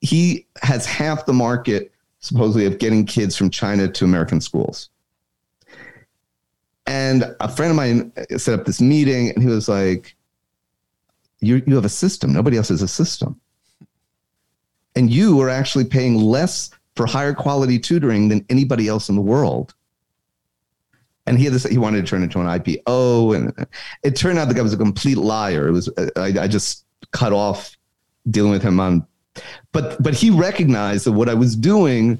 He 0.00 0.46
has 0.62 0.86
half 0.86 1.26
the 1.26 1.32
market 1.32 1.92
supposedly 2.20 2.66
of 2.66 2.78
getting 2.78 3.06
kids 3.06 3.36
from 3.36 3.50
China 3.50 3.88
to 3.88 4.04
American 4.04 4.40
schools. 4.40 4.90
And 6.86 7.34
a 7.40 7.48
friend 7.48 7.70
of 7.70 7.76
mine 7.76 8.12
set 8.36 8.58
up 8.58 8.64
this 8.64 8.80
meeting, 8.80 9.30
and 9.30 9.42
he 9.42 9.48
was 9.48 9.68
like, 9.68 10.14
"You 11.40 11.62
you 11.66 11.74
have 11.74 11.84
a 11.84 11.88
system. 11.88 12.32
Nobody 12.32 12.56
else 12.56 12.68
has 12.68 12.82
a 12.82 12.88
system, 12.88 13.40
and 14.94 15.10
you 15.10 15.40
are 15.40 15.50
actually 15.50 15.84
paying 15.84 16.16
less 16.16 16.70
for 16.94 17.06
higher 17.06 17.34
quality 17.34 17.78
tutoring 17.78 18.28
than 18.28 18.44
anybody 18.48 18.86
else 18.86 19.08
in 19.08 19.16
the 19.16 19.22
world." 19.22 19.74
And 21.26 21.36
he 21.38 21.44
had 21.44 21.54
this. 21.54 21.64
He 21.64 21.78
wanted 21.78 22.02
to 22.02 22.06
turn 22.08 22.22
into 22.22 22.38
an 22.38 22.46
IPO, 22.46 23.36
and 23.36 23.66
it 24.04 24.14
turned 24.14 24.38
out 24.38 24.46
the 24.46 24.54
guy 24.54 24.62
was 24.62 24.72
a 24.72 24.76
complete 24.76 25.18
liar. 25.18 25.66
It 25.66 25.72
was 25.72 25.88
I, 26.16 26.34
I 26.42 26.46
just 26.46 26.84
cut 27.10 27.32
off 27.32 27.76
dealing 28.30 28.52
with 28.52 28.62
him 28.62 28.78
on, 28.78 29.04
but 29.72 30.02
but 30.02 30.14
he 30.14 30.30
recognized 30.30 31.06
that 31.06 31.12
what 31.12 31.28
I 31.28 31.34
was 31.34 31.56
doing 31.56 32.18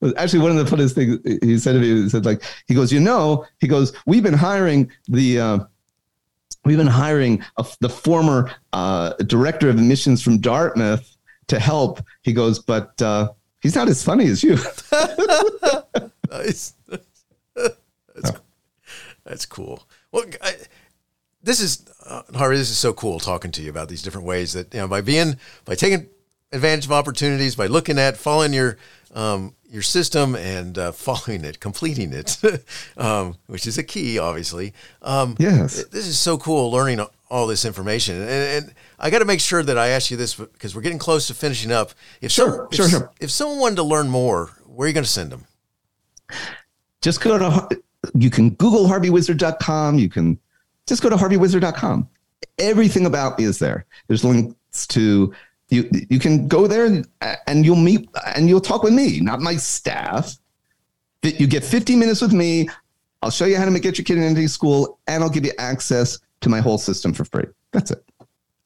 was 0.00 0.12
actually 0.16 0.40
one 0.40 0.50
of 0.50 0.56
the 0.56 0.66
funniest 0.66 0.94
things 0.94 1.18
he 1.42 1.58
said 1.58 1.72
to 1.72 1.78
me 1.78 2.02
he 2.02 2.08
said 2.08 2.24
like 2.24 2.42
he 2.66 2.74
goes 2.74 2.92
you 2.92 3.00
know 3.00 3.44
he 3.60 3.66
goes 3.66 3.92
we've 4.06 4.22
been 4.22 4.34
hiring 4.34 4.90
the 5.08 5.40
uh, 5.40 5.58
we've 6.64 6.78
been 6.78 6.86
hiring 6.86 7.42
a, 7.58 7.66
the 7.80 7.88
former 7.88 8.50
uh, 8.72 9.12
director 9.26 9.68
of 9.68 9.76
admissions 9.76 10.22
from 10.22 10.38
dartmouth 10.38 11.16
to 11.46 11.58
help 11.58 12.00
he 12.22 12.32
goes 12.32 12.58
but 12.58 13.00
uh, 13.02 13.30
he's 13.60 13.74
not 13.74 13.88
as 13.88 14.02
funny 14.02 14.26
as 14.26 14.42
you 14.42 14.56
Nice. 16.34 16.74
that's, 18.14 18.32
that's 19.24 19.46
cool. 19.46 19.86
Well, 20.10 20.24
I, 20.42 20.54
this 21.42 21.60
is 21.60 21.84
uh, 22.04 22.22
Harvey. 22.34 22.56
This 22.56 22.70
is 22.70 22.76
so 22.76 22.92
cool 22.92 23.20
talking 23.20 23.50
to 23.52 23.62
you 23.62 23.70
about 23.70 23.88
these 23.88 24.02
different 24.02 24.26
ways 24.26 24.52
that 24.54 24.72
you 24.74 24.80
know 24.80 24.88
by 24.88 25.00
being 25.00 25.36
by 25.64 25.74
taking 25.74 26.08
advantage 26.54 26.86
of 26.86 26.92
opportunities, 26.92 27.54
by 27.56 27.66
looking 27.66 27.98
at 27.98 28.16
following 28.16 28.52
your 28.52 28.78
um, 29.14 29.54
your 29.70 29.82
system 29.82 30.34
and 30.36 30.78
uh, 30.78 30.92
following 30.92 31.44
it, 31.44 31.60
completing 31.60 32.12
it, 32.12 32.38
um, 32.96 33.36
which 33.46 33.66
is 33.66 33.76
a 33.78 33.82
key, 33.82 34.18
obviously. 34.18 34.72
Um, 35.02 35.36
Yes. 35.38 35.84
this 35.84 36.06
is 36.06 36.18
so 36.18 36.38
cool 36.38 36.70
learning 36.70 37.04
all 37.30 37.46
this 37.46 37.64
information, 37.64 38.16
and, 38.16 38.30
and 38.30 38.74
I 38.98 39.10
got 39.10 39.18
to 39.18 39.24
make 39.24 39.40
sure 39.40 39.62
that 39.62 39.76
I 39.78 39.88
ask 39.88 40.10
you 40.10 40.16
this 40.16 40.34
because 40.34 40.74
we're 40.74 40.82
getting 40.82 40.98
close 40.98 41.26
to 41.26 41.34
finishing 41.34 41.72
up. 41.72 41.92
If 42.20 42.30
Sure, 42.30 42.50
some, 42.50 42.68
sure, 42.72 42.84
if, 42.86 42.90
sure. 42.90 43.12
if 43.20 43.30
someone 43.30 43.58
wanted 43.58 43.76
to 43.76 43.82
learn 43.82 44.08
more, 44.08 44.50
where 44.66 44.86
are 44.86 44.88
you 44.88 44.94
going 44.94 45.04
to 45.04 45.10
send 45.10 45.30
them? 45.30 45.44
just 47.02 47.20
go 47.20 47.36
to 47.38 47.68
you 48.14 48.30
can 48.30 48.48
google 48.50 48.86
harveywizard.com 48.86 49.98
you 49.98 50.08
can 50.08 50.38
just 50.86 51.02
go 51.02 51.10
to 51.10 51.16
harveywizard.com 51.16 52.08
everything 52.58 53.04
about 53.06 53.38
me 53.38 53.44
is 53.44 53.58
there 53.58 53.84
there's 54.08 54.24
links 54.24 54.86
to 54.86 55.32
you 55.70 55.88
you 56.10 56.18
can 56.18 56.46
go 56.48 56.66
there 56.66 57.02
and 57.46 57.64
you'll 57.66 57.76
meet 57.76 58.08
and 58.34 58.48
you'll 58.48 58.60
talk 58.60 58.82
with 58.82 58.92
me 58.92 59.20
not 59.20 59.40
my 59.40 59.56
staff 59.56 60.36
that 61.22 61.40
you 61.40 61.46
get 61.46 61.64
50 61.64 61.96
minutes 61.96 62.20
with 62.20 62.32
me 62.32 62.68
i'll 63.22 63.30
show 63.30 63.46
you 63.46 63.56
how 63.56 63.64
to 63.64 63.80
get 63.80 63.96
your 63.98 64.04
kid 64.04 64.18
into 64.18 64.46
school 64.48 64.98
and 65.06 65.22
i'll 65.24 65.30
give 65.30 65.44
you 65.44 65.52
access 65.58 66.18
to 66.42 66.48
my 66.48 66.60
whole 66.60 66.78
system 66.78 67.12
for 67.12 67.24
free 67.24 67.46
that's 67.72 67.90
it 67.90 68.04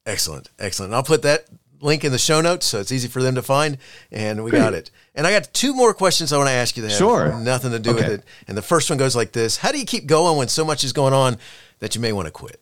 Excellent, 0.05 0.49
excellent. 0.57 0.91
I'll 0.93 1.03
put 1.03 1.21
that 1.21 1.45
link 1.81 2.03
in 2.03 2.11
the 2.11 2.17
show 2.17 2.41
notes 2.41 2.65
so 2.65 2.79
it's 2.79 2.91
easy 2.91 3.07
for 3.07 3.21
them 3.21 3.35
to 3.35 3.43
find. 3.43 3.77
And 4.11 4.43
we 4.43 4.49
Great. 4.49 4.59
got 4.59 4.73
it. 4.73 4.89
And 5.13 5.27
I 5.27 5.31
got 5.31 5.53
two 5.53 5.71
more 5.73 5.93
questions 5.93 6.33
I 6.33 6.37
want 6.37 6.47
to 6.47 6.53
ask 6.53 6.75
you 6.75 6.83
that 6.83 6.91
Sure. 6.91 7.37
nothing 7.39 7.69
to 7.71 7.79
do 7.79 7.93
with 7.93 8.05
it. 8.07 8.23
And 8.47 8.57
the 8.57 8.63
first 8.63 8.89
one 8.89 8.97
goes 8.97 9.15
like 9.15 9.33
this: 9.33 9.57
How 9.57 9.71
do 9.71 9.77
you 9.77 9.85
keep 9.85 10.07
going 10.07 10.35
when 10.37 10.47
so 10.47 10.65
much 10.65 10.83
is 10.83 10.93
going 10.93 11.13
on 11.13 11.37
that 11.77 11.93
you 11.93 12.01
may 12.01 12.11
want 12.11 12.25
to 12.25 12.31
quit? 12.31 12.59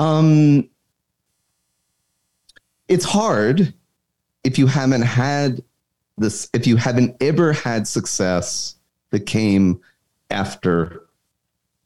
Um, 0.00 0.66
it's 2.88 3.04
hard 3.04 3.74
if 4.44 4.58
you 4.58 4.66
haven't 4.66 5.02
had 5.02 5.62
this, 6.16 6.48
if 6.54 6.66
you 6.66 6.76
haven't 6.76 7.16
ever 7.20 7.52
had 7.52 7.86
success 7.86 8.76
that 9.10 9.26
came 9.26 9.78
after 10.30 11.06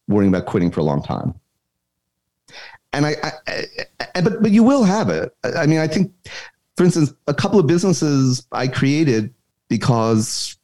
worrying 0.07 0.33
about 0.33 0.47
quitting 0.47 0.71
for 0.71 0.79
a 0.79 0.85
long 0.85 1.03
time. 1.03 1.35
And 2.93 3.05
I, 3.05 3.17
I, 3.49 3.63
I 4.15 4.21
but 4.21 4.41
but 4.41 4.53
you 4.53 4.63
will 4.63 4.85
have 4.85 5.09
it. 5.09 5.35
I 5.43 5.53
I 5.63 5.67
mean, 5.67 5.81
I 5.81 5.89
think, 5.89 6.13
for 6.77 6.85
instance, 6.85 7.13
a 7.27 7.35
couple 7.35 7.59
of 7.59 7.67
businesses 7.67 8.47
I 8.53 8.69
created 8.69 9.35
because 9.67 10.57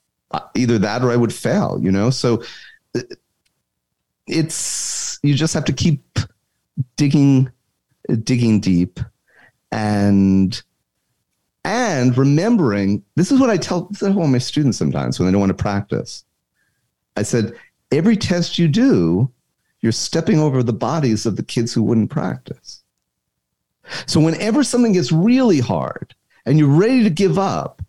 either 0.54 0.78
that 0.78 1.02
or 1.02 1.10
I 1.10 1.16
would 1.16 1.34
fail. 1.34 1.80
You 1.82 1.90
know, 1.90 2.10
so 2.10 2.44
uh, 2.94 3.00
it's 4.28 5.18
you 5.24 5.34
just 5.34 5.52
have 5.52 5.64
to 5.64 5.72
keep 5.72 6.00
digging 6.96 7.50
digging 8.22 8.60
deep 8.60 9.00
and 9.72 10.62
and 11.64 12.16
remembering 12.16 13.02
this 13.16 13.30
is 13.30 13.38
what 13.38 13.50
i 13.50 13.56
tell 13.56 13.82
what 14.00 14.26
my 14.26 14.38
students 14.38 14.78
sometimes 14.78 15.18
when 15.18 15.26
they 15.26 15.32
don't 15.32 15.40
want 15.40 15.56
to 15.56 15.62
practice 15.62 16.24
I 17.16 17.22
said, 17.22 17.54
every 17.92 18.16
test 18.16 18.58
you 18.58 18.68
do, 18.68 19.30
you're 19.80 19.92
stepping 19.92 20.38
over 20.38 20.62
the 20.62 20.72
bodies 20.72 21.26
of 21.26 21.36
the 21.36 21.42
kids 21.42 21.72
who 21.72 21.82
wouldn't 21.82 22.10
practice. 22.10 22.82
So 24.06 24.20
whenever 24.20 24.62
something 24.62 24.92
gets 24.92 25.10
really 25.10 25.60
hard 25.60 26.14
and 26.46 26.58
you're 26.58 26.68
ready 26.68 27.02
to 27.02 27.10
give 27.10 27.38
up, 27.38 27.82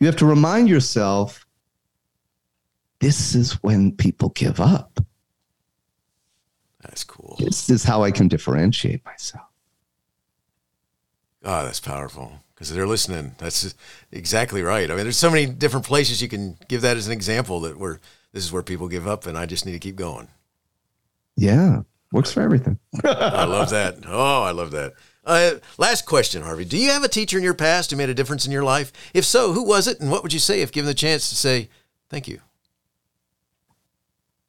you 0.00 0.06
have 0.06 0.16
to 0.16 0.26
remind 0.26 0.68
yourself 0.68 1.46
this 3.00 3.34
is 3.34 3.52
when 3.62 3.92
people 3.92 4.30
give 4.30 4.60
up. 4.60 5.00
This 7.38 7.68
is 7.70 7.82
how 7.82 8.02
I 8.02 8.10
can 8.10 8.28
differentiate 8.28 9.04
myself. 9.04 9.46
Oh, 11.44 11.64
that's 11.64 11.80
powerful 11.80 12.40
because 12.54 12.72
they're 12.72 12.86
listening. 12.86 13.34
That's 13.38 13.74
exactly 14.10 14.62
right. 14.62 14.90
I 14.90 14.94
mean, 14.94 15.04
there's 15.04 15.16
so 15.16 15.30
many 15.30 15.46
different 15.46 15.86
places 15.86 16.22
you 16.22 16.28
can 16.28 16.56
give 16.68 16.80
that 16.82 16.96
as 16.96 17.06
an 17.06 17.12
example 17.12 17.60
that 17.60 17.78
where 17.78 18.00
this 18.32 18.44
is 18.44 18.52
where 18.52 18.62
people 18.62 18.88
give 18.88 19.06
up, 19.06 19.26
and 19.26 19.36
I 19.38 19.46
just 19.46 19.66
need 19.66 19.72
to 19.72 19.78
keep 19.78 19.96
going. 19.96 20.28
Yeah, 21.36 21.82
works 22.12 22.32
for 22.32 22.40
everything. 22.40 22.78
I 23.04 23.44
love 23.44 23.70
that. 23.70 23.98
Oh, 24.06 24.42
I 24.42 24.50
love 24.50 24.70
that. 24.72 24.94
Uh, 25.24 25.54
last 25.76 26.06
question, 26.06 26.42
Harvey. 26.42 26.64
Do 26.64 26.78
you 26.78 26.90
have 26.90 27.02
a 27.02 27.08
teacher 27.08 27.36
in 27.36 27.44
your 27.44 27.54
past 27.54 27.90
who 27.90 27.96
made 27.96 28.08
a 28.08 28.14
difference 28.14 28.46
in 28.46 28.52
your 28.52 28.62
life? 28.62 28.92
If 29.12 29.24
so, 29.24 29.52
who 29.52 29.64
was 29.64 29.86
it, 29.88 30.00
and 30.00 30.10
what 30.10 30.22
would 30.22 30.32
you 30.32 30.38
say 30.38 30.62
if 30.62 30.72
given 30.72 30.86
the 30.86 30.94
chance 30.94 31.28
to 31.28 31.34
say 31.34 31.68
thank 32.08 32.28
you? 32.28 32.40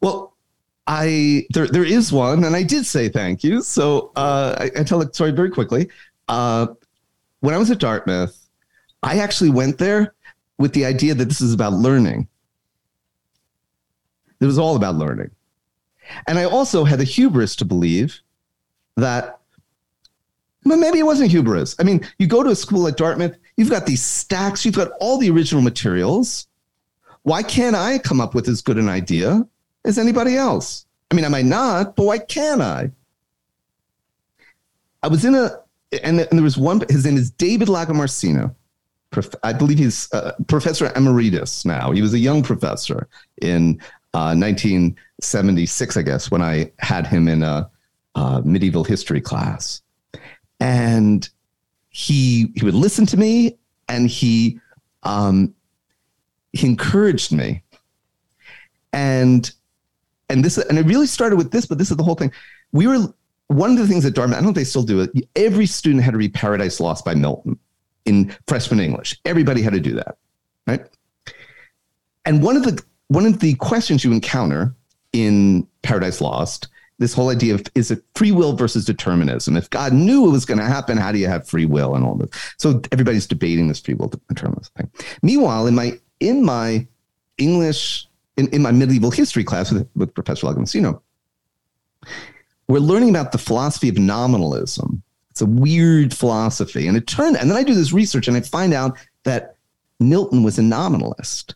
Well, 0.02 0.37
I 0.88 1.46
there 1.50 1.68
there 1.68 1.84
is 1.84 2.14
one, 2.14 2.46
and 2.46 2.56
I 2.56 2.64
did 2.64 2.86
say 2.86 3.10
thank 3.10 3.44
you. 3.44 3.62
So 3.62 4.12
uh, 4.16 4.56
I, 4.58 4.80
I 4.80 4.84
tell 4.84 5.00
the 5.00 5.14
story 5.14 5.32
very 5.32 5.52
quickly. 5.52 5.90
Uh, 6.30 6.68
when 7.42 7.54
I 7.54 7.58
was 7.58 7.70
at 7.70 7.80
Dartmouth, 7.80 8.36
I 9.04 9.20
actually 9.20 9.50
went 9.50 9.78
there 9.78 10.16
with 10.58 10.74
the 10.74 10.86
idea 10.86 11.14
that 11.14 11.26
this 11.26 11.42
is 11.42 11.54
about 11.54 11.74
learning. 11.74 12.28
It 14.40 14.46
was 14.46 14.58
all 14.58 14.78
about 14.78 14.96
learning, 14.96 15.32
and 16.26 16.40
I 16.40 16.46
also 16.46 16.86
had 16.86 17.00
the 17.00 17.04
hubris 17.04 17.56
to 17.58 17.66
believe 17.66 18.22
that. 18.96 19.40
Well, 20.64 20.78
maybe 20.78 21.00
it 21.00 21.06
wasn't 21.06 21.32
hubris. 21.32 21.76
I 21.80 21.84
mean, 21.84 22.06
you 22.20 22.28
go 22.28 22.44
to 22.44 22.50
a 22.50 22.56
school 22.56 22.82
like 22.82 22.98
Dartmouth, 22.98 23.38
you've 23.56 23.70
got 23.70 23.86
these 23.86 24.04
stacks, 24.04 24.66
you've 24.66 24.76
got 24.76 24.92
all 25.00 25.18
the 25.18 25.30
original 25.30 25.62
materials. 25.62 26.48
Why 27.24 27.42
can't 27.42 27.76
I 27.76 28.00
come 28.00 28.20
up 28.20 28.36
with 28.36 28.50
as 28.50 28.62
good 28.62 28.78
an 28.78 28.90
idea 28.90 29.48
as 29.86 29.98
anybody 29.98 30.36
else. 30.36 30.86
I 31.12 31.16
mean, 31.16 31.26
am 31.26 31.34
I 31.34 31.44
might 31.44 31.50
not, 31.50 31.96
but 31.96 32.04
why 32.04 32.18
can't 32.18 32.62
I? 32.62 32.92
I 35.04 35.08
was 35.08 35.24
in 35.24 35.36
a, 35.36 35.60
and, 36.04 36.20
and 36.20 36.30
there 36.32 36.44
was 36.44 36.58
one, 36.58 36.84
his 36.90 37.06
name 37.06 37.18
is 37.18 37.32
David 37.32 37.68
Lagomarsino. 37.68 38.54
Prof, 39.12 39.30
I 39.44 39.54
believe 39.54 39.78
he's 39.78 40.12
uh, 40.12 40.34
Professor 40.48 40.92
Emeritus 40.96 41.64
now. 41.64 41.92
He 41.92 42.02
was 42.02 42.14
a 42.14 42.20
young 42.20 42.44
professor 42.44 43.08
in 43.42 43.80
uh, 44.14 44.36
1976, 44.36 45.96
I 45.98 46.02
guess, 46.02 46.30
when 46.30 46.42
I 46.42 46.72
had 46.80 47.08
him 47.08 47.30
in 47.30 47.42
a, 47.42 47.70
a 48.16 48.42
medieval 48.44 48.84
history 48.84 49.22
class. 49.22 49.82
And 50.60 51.30
he 51.90 52.52
he 52.56 52.66
would 52.66 52.74
listen 52.74 53.06
to 53.08 53.18
me 53.18 53.58
and 53.88 54.10
he 54.10 54.60
um, 55.04 55.54
he 56.54 56.68
encouraged 56.68 57.32
me. 57.32 57.64
And 58.92 59.50
and 60.30 60.44
this 60.44 60.58
and 60.58 60.78
it 60.78 60.86
really 60.86 61.08
started 61.08 61.38
with 61.38 61.52
this, 61.52 61.66
but 61.66 61.78
this 61.78 61.92
is 61.92 61.98
the 61.98 62.04
whole 62.04 62.16
thing. 62.16 62.32
We 62.72 62.88
were 62.88 63.14
one 63.48 63.72
of 63.72 63.78
the 63.78 63.88
things 63.88 64.06
at 64.06 64.14
Dartmouth, 64.14 64.38
I 64.38 64.40
don't 64.40 64.46
know 64.46 64.50
if 64.50 64.56
they 64.56 64.64
still 64.64 64.84
do 64.84 65.02
it. 65.02 65.12
Every 65.36 65.66
student 65.66 66.04
had 66.04 66.12
to 66.12 66.18
read 66.18 66.34
Paradise 66.34 66.80
Lost 66.80 67.06
by 67.06 67.16
Milton 67.16 67.58
in 68.06 68.36
freshman 68.48 68.80
English. 68.80 69.20
Everybody 69.26 69.62
had 69.62 69.74
to 69.74 69.80
do 69.80 69.96
that, 69.96 70.18
right? 70.66 70.86
And 72.26 72.44
one 72.44 72.58
of 72.58 72.64
the 72.64 72.82
one 73.08 73.26
of 73.26 73.40
the 73.40 73.54
questions 73.56 74.04
you 74.04 74.12
encounter 74.12 74.76
in 75.14 75.66
Paradise 75.82 76.20
Lost, 76.20 76.68
this 77.00 77.14
whole 77.14 77.30
idea 77.30 77.56
of 77.56 77.64
is 77.74 77.90
it 77.90 78.04
free 78.16 78.34
will 78.34 78.54
versus 78.54 78.84
determinism? 78.84 79.56
If 79.56 79.70
God 79.70 79.94
knew 79.94 80.28
it 80.28 80.32
was 80.32 80.46
going 80.46 80.60
to 80.60 80.66
happen, 80.66 80.98
how 80.98 81.12
do 81.14 81.18
you 81.18 81.28
have 81.28 81.48
free 81.48 81.66
will 81.66 81.96
and 81.96 82.04
all 82.04 82.16
this? 82.16 82.30
So 82.58 82.82
everybody's 82.92 83.28
debating 83.28 83.70
this 83.70 83.80
free 83.80 83.94
will 83.94 84.12
determinism 84.28 84.74
thing. 84.76 84.92
Meanwhile, 85.22 85.68
in 85.68 85.76
my 85.76 86.00
in 86.20 86.44
my 86.44 86.86
English 87.38 88.07
in, 88.38 88.48
in 88.50 88.62
my 88.62 88.72
medieval 88.72 89.12
history 89.12 89.44
class 89.44 89.72
with, 89.72 89.90
with 89.96 90.14
Professor 90.14 90.48
Lagomarsino, 90.48 91.02
we're 92.68 92.80
learning 92.80 93.10
about 93.10 93.32
the 93.32 93.38
philosophy 93.38 93.90
of 93.90 93.98
nominalism. 93.98 95.02
It's 95.32 95.42
a 95.42 95.46
weird 95.46 96.14
philosophy. 96.14 96.88
And 96.88 96.98
it 96.98 97.08
turned, 97.08 97.38
and 97.38 97.50
then 97.50 97.58
I 97.58 97.64
do 97.64 97.74
this 97.74 97.94
research 97.94 98.28
and 98.28 98.38
I 98.38 98.42
find 98.42 98.74
out 98.74 98.98
that 99.24 99.56
Milton 100.00 100.44
was 100.44 100.58
a 100.58 100.64
nominalist. 100.64 101.56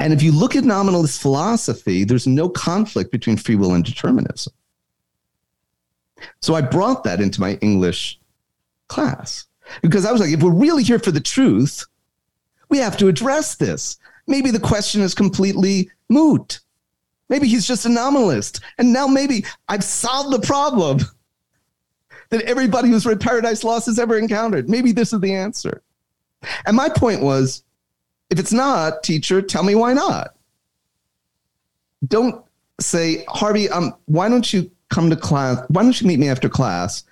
And 0.00 0.12
if 0.12 0.22
you 0.22 0.32
look 0.32 0.56
at 0.56 0.64
nominalist 0.64 1.20
philosophy, 1.20 2.04
there's 2.04 2.26
no 2.26 2.48
conflict 2.48 3.12
between 3.12 3.36
free 3.36 3.56
will 3.56 3.74
and 3.74 3.84
determinism. 3.84 4.52
So 6.40 6.54
I 6.54 6.60
brought 6.60 7.04
that 7.04 7.20
into 7.20 7.40
my 7.40 7.54
English 7.54 8.18
class 8.88 9.46
because 9.80 10.04
I 10.04 10.12
was 10.12 10.20
like, 10.20 10.30
if 10.30 10.42
we're 10.42 10.50
really 10.50 10.82
here 10.82 10.98
for 10.98 11.10
the 11.10 11.20
truth, 11.20 11.84
we 12.68 12.78
have 12.78 12.96
to 12.98 13.08
address 13.08 13.56
this. 13.56 13.98
Maybe 14.26 14.50
the 14.50 14.60
question 14.60 15.00
is 15.00 15.14
completely 15.14 15.90
moot. 16.08 16.60
Maybe 17.28 17.48
he's 17.48 17.66
just 17.66 17.86
a 17.86 17.88
nominalist. 17.88 18.60
And 18.78 18.92
now 18.92 19.06
maybe 19.06 19.44
I've 19.68 19.84
solved 19.84 20.32
the 20.32 20.46
problem 20.46 20.98
that 22.30 22.42
everybody 22.42 22.88
who's 22.88 23.06
read 23.06 23.20
Paradise 23.20 23.64
Lost 23.64 23.86
has 23.86 23.98
ever 23.98 24.18
encountered. 24.18 24.68
Maybe 24.68 24.92
this 24.92 25.12
is 25.12 25.20
the 25.20 25.34
answer. 25.34 25.82
And 26.66 26.76
my 26.76 26.88
point 26.88 27.22
was 27.22 27.62
if 28.30 28.38
it's 28.38 28.52
not, 28.52 29.02
teacher, 29.02 29.42
tell 29.42 29.62
me 29.62 29.74
why 29.74 29.92
not. 29.92 30.34
Don't 32.06 32.42
say, 32.80 33.24
Harvey, 33.28 33.68
um, 33.68 33.94
why 34.06 34.28
don't 34.28 34.50
you 34.52 34.70
come 34.88 35.10
to 35.10 35.16
class? 35.16 35.64
Why 35.68 35.82
don't 35.82 36.00
you 36.00 36.06
meet 36.06 36.18
me 36.18 36.28
after 36.28 36.48
class 36.48 37.04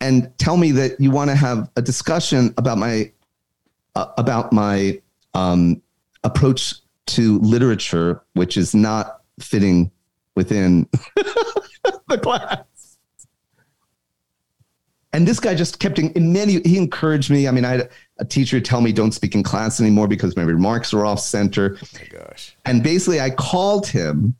and 0.00 0.30
tell 0.38 0.56
me 0.56 0.72
that 0.72 1.00
you 1.00 1.10
want 1.10 1.30
to 1.30 1.36
have 1.36 1.70
a 1.76 1.82
discussion 1.82 2.54
about 2.56 2.78
my 2.78 3.10
uh, 3.94 4.12
about 4.18 4.52
my 4.52 5.00
um, 5.34 5.82
approach 6.26 6.74
to 7.06 7.38
literature, 7.38 8.22
which 8.34 8.56
is 8.56 8.74
not 8.74 9.20
fitting 9.40 9.90
within 10.34 10.88
the 12.08 12.18
class. 12.18 12.64
And 15.12 15.26
this 15.26 15.40
guy 15.40 15.54
just 15.54 15.78
kept 15.78 15.98
in, 15.98 16.10
in, 16.12 16.32
many, 16.32 16.60
he 16.60 16.76
encouraged 16.76 17.30
me. 17.30 17.48
I 17.48 17.50
mean, 17.50 17.64
I 17.64 17.70
had 17.70 17.90
a 18.18 18.24
teacher 18.24 18.60
tell 18.60 18.82
me 18.82 18.92
don't 18.92 19.12
speak 19.12 19.34
in 19.34 19.42
class 19.42 19.80
anymore 19.80 20.08
because 20.08 20.36
my 20.36 20.42
remarks 20.42 20.92
are 20.92 21.06
off 21.06 21.20
center. 21.20 21.78
Oh 21.82 21.86
my 21.94 22.18
gosh. 22.18 22.54
And 22.66 22.82
basically, 22.82 23.20
I 23.20 23.30
called 23.30 23.86
him. 23.86 24.34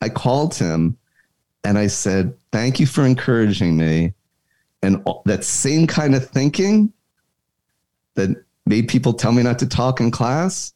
I 0.00 0.08
called 0.08 0.54
him 0.54 0.96
and 1.64 1.78
I 1.78 1.86
said, 1.86 2.34
Thank 2.50 2.80
you 2.80 2.86
for 2.86 3.04
encouraging 3.04 3.76
me. 3.76 4.14
And 4.82 5.04
that 5.26 5.44
same 5.44 5.86
kind 5.86 6.14
of 6.14 6.28
thinking 6.28 6.92
that 8.14 8.30
made 8.66 8.88
people 8.88 9.12
tell 9.12 9.32
me 9.32 9.42
not 9.42 9.58
to 9.60 9.66
talk 9.66 10.00
in 10.00 10.10
class 10.10 10.72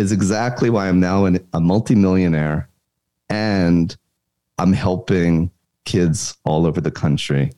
is 0.00 0.12
exactly 0.12 0.70
why 0.70 0.88
I'm 0.88 0.98
now 0.98 1.26
an, 1.26 1.46
a 1.52 1.60
multimillionaire 1.60 2.68
and 3.28 3.94
I'm 4.58 4.72
helping 4.72 5.50
kids 5.84 6.36
all 6.44 6.66
over 6.66 6.80
the 6.80 6.90
country. 6.90 7.52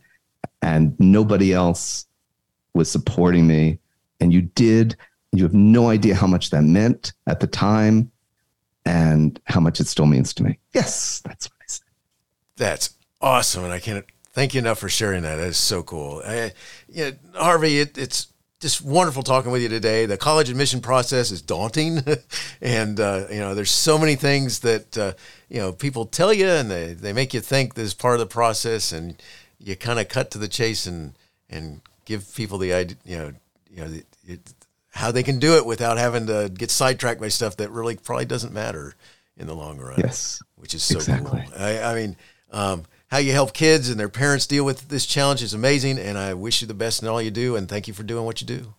And 0.60 0.98
nobody 0.98 1.52
else 1.52 2.06
was 2.74 2.90
supporting 2.90 3.47
me. 3.47 3.78
And 4.20 4.32
you 4.32 4.43
did. 4.43 4.97
You 5.32 5.44
have 5.44 5.55
no 5.55 5.89
idea 5.89 6.14
how 6.14 6.27
much 6.27 6.51
that 6.51 6.62
meant 6.62 7.12
at 7.27 7.40
the 7.40 7.47
time 7.47 8.10
and 8.85 9.40
how 9.47 9.60
much 9.60 9.81
it 9.81 9.86
still 9.86 10.06
means 10.06 10.35
to 10.35 10.43
me. 10.43 10.59
Yes, 10.73 11.20
that's 11.20 11.47
what 11.47 11.56
I 11.60 11.64
said. 11.66 11.86
That's 12.56 12.90
awesome. 13.20 13.64
And 13.64 13.73
I 13.73 13.78
can't 13.78 14.05
thank 14.32 14.55
you 14.55 14.59
enough 14.59 14.78
for 14.78 14.89
sharing 14.89 15.23
that. 15.23 15.36
That 15.36 15.48
is 15.48 15.56
so 15.56 15.82
cool. 15.82 16.23
I, 16.24 16.52
you 16.89 17.05
know, 17.05 17.12
Harvey, 17.35 17.78
it, 17.78 17.97
it's 17.97 18.32
just 18.62 18.80
wonderful 18.80 19.24
talking 19.24 19.51
with 19.51 19.60
you 19.60 19.68
today. 19.68 20.06
The 20.06 20.16
college 20.16 20.48
admission 20.48 20.80
process 20.80 21.32
is 21.32 21.43
daunting, 21.43 21.98
and 22.62 22.98
uh, 22.98 23.26
you 23.28 23.40
know 23.40 23.55
there's 23.55 23.72
so 23.72 23.98
many 23.98 24.14
things 24.14 24.60
that 24.60 24.97
uh, 24.97 25.12
you 25.48 25.59
know 25.59 25.72
people 25.72 26.06
tell 26.06 26.32
you, 26.32 26.47
and 26.47 26.70
they, 26.70 26.94
they 26.94 27.12
make 27.12 27.34
you 27.34 27.40
think 27.40 27.74
this 27.74 27.89
is 27.89 27.94
part 27.94 28.14
of 28.14 28.20
the 28.20 28.26
process, 28.26 28.93
and 28.93 29.20
you 29.59 29.76
kind 29.76 29.98
of 29.98 30.09
cut 30.09 30.30
to 30.30 30.39
the 30.39 30.48
chase 30.48 30.86
and 30.86 31.14
and 31.51 31.82
give 32.05 32.34
people 32.34 32.56
the 32.56 32.72
idea, 32.72 32.97
you 33.05 33.18
know, 33.18 33.32
you 33.68 33.76
know 33.78 33.89
the, 33.89 34.05
it, 34.24 34.40
how 34.90 35.10
they 35.10 35.24
can 35.24 35.40
do 35.40 35.56
it 35.56 35.66
without 35.66 35.98
having 35.98 36.28
to 36.28 36.51
get 36.55 36.70
sidetracked 36.70 37.20
by 37.20 37.28
stuff 37.28 37.56
that 37.56 37.70
really 37.70 37.97
probably 37.97 38.26
doesn't 38.26 38.55
matter 38.55 38.94
in 39.36 39.48
the 39.48 39.55
long 39.55 39.78
run. 39.78 39.98
Yes, 39.98 40.40
which 40.55 40.72
is 40.72 40.84
so 40.84 40.98
exactly. 40.98 41.44
cool. 41.47 41.62
I, 41.62 41.82
I 41.82 41.94
mean. 41.94 42.16
Um, 42.52 42.84
how 43.12 43.18
you 43.18 43.32
help 43.32 43.52
kids 43.52 43.90
and 43.90 44.01
their 44.01 44.09
parents 44.09 44.47
deal 44.47 44.64
with 44.64 44.89
this 44.89 45.05
challenge 45.05 45.43
is 45.43 45.52
amazing. 45.52 45.98
And 45.98 46.16
I 46.16 46.32
wish 46.32 46.62
you 46.62 46.66
the 46.66 46.72
best 46.72 47.02
in 47.02 47.09
all 47.09 47.20
you 47.20 47.30
do. 47.30 47.56
And 47.56 47.68
thank 47.68 47.86
you 47.86 47.93
for 47.93 48.02
doing 48.02 48.24
what 48.24 48.40
you 48.40 48.47
do. 48.47 48.74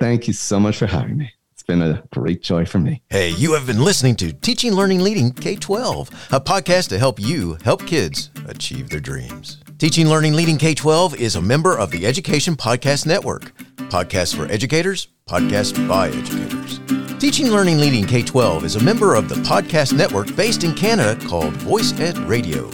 Thank 0.00 0.26
you 0.26 0.32
so 0.32 0.58
much 0.58 0.76
for 0.76 0.86
having 0.86 1.16
me. 1.16 1.32
It's 1.52 1.62
been 1.62 1.80
a 1.80 2.02
great 2.10 2.42
joy 2.42 2.66
for 2.66 2.80
me. 2.80 3.00
Hey, 3.10 3.30
you 3.30 3.54
have 3.54 3.64
been 3.64 3.84
listening 3.84 4.16
to 4.16 4.32
Teaching, 4.32 4.72
Learning, 4.72 5.00
Leading 5.00 5.30
K 5.30 5.54
12, 5.54 6.08
a 6.32 6.40
podcast 6.40 6.88
to 6.88 6.98
help 6.98 7.20
you 7.20 7.56
help 7.62 7.86
kids 7.86 8.30
achieve 8.48 8.90
their 8.90 8.98
dreams. 8.98 9.62
Teaching, 9.78 10.08
Learning, 10.08 10.34
Leading 10.34 10.58
K 10.58 10.74
12 10.74 11.20
is 11.20 11.36
a 11.36 11.42
member 11.42 11.78
of 11.78 11.92
the 11.92 12.06
Education 12.06 12.56
Podcast 12.56 13.06
Network. 13.06 13.56
Podcasts 13.88 14.34
for 14.34 14.50
educators, 14.50 15.08
podcasts 15.28 15.88
by 15.88 16.08
educators. 16.08 16.80
Teaching 17.20 17.52
Learning 17.52 17.78
Leading 17.78 18.04
K 18.04 18.22
12 18.22 18.64
is 18.64 18.74
a 18.74 18.82
member 18.82 19.14
of 19.14 19.28
the 19.28 19.36
podcast 19.36 19.92
network 19.96 20.34
based 20.34 20.64
in 20.64 20.74
Canada 20.74 21.24
called 21.28 21.54
Voice 21.54 21.92
Ed 22.00 22.18
Radio. 22.18 22.68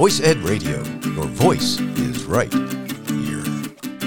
Voice 0.00 0.22
Ed 0.22 0.38
Radio, 0.38 0.82
your 1.12 1.26
voice 1.26 1.78
is 1.78 2.24
right 2.24 2.50
here. 2.50 3.42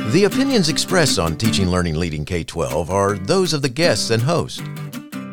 The 0.09 0.23
opinions 0.25 0.67
expressed 0.67 1.19
on 1.19 1.37
Teaching 1.37 1.69
Learning 1.69 1.93
Leading 1.93 2.25
K 2.25 2.43
12 2.43 2.89
are 2.89 3.13
those 3.13 3.53
of 3.53 3.61
the 3.61 3.69
guests 3.69 4.09
and 4.09 4.23
host. 4.23 4.63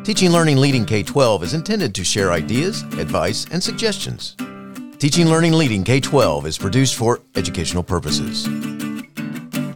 Teaching 0.05 0.31
Learning 0.31 0.59
Leading 0.59 0.85
K 0.85 1.03
12 1.03 1.45
is 1.45 1.55
intended 1.55 1.95
to 1.95 2.05
share 2.05 2.31
ideas, 2.31 2.83
advice, 2.99 3.47
and 3.51 3.63
suggestions. 3.63 4.37
Teaching 4.99 5.29
Learning 5.29 5.55
Leading 5.55 5.83
K 5.83 5.99
12 5.99 6.45
is 6.45 6.59
produced 6.59 6.95
for 6.95 7.23
educational 7.37 7.83
purposes. 7.83 8.47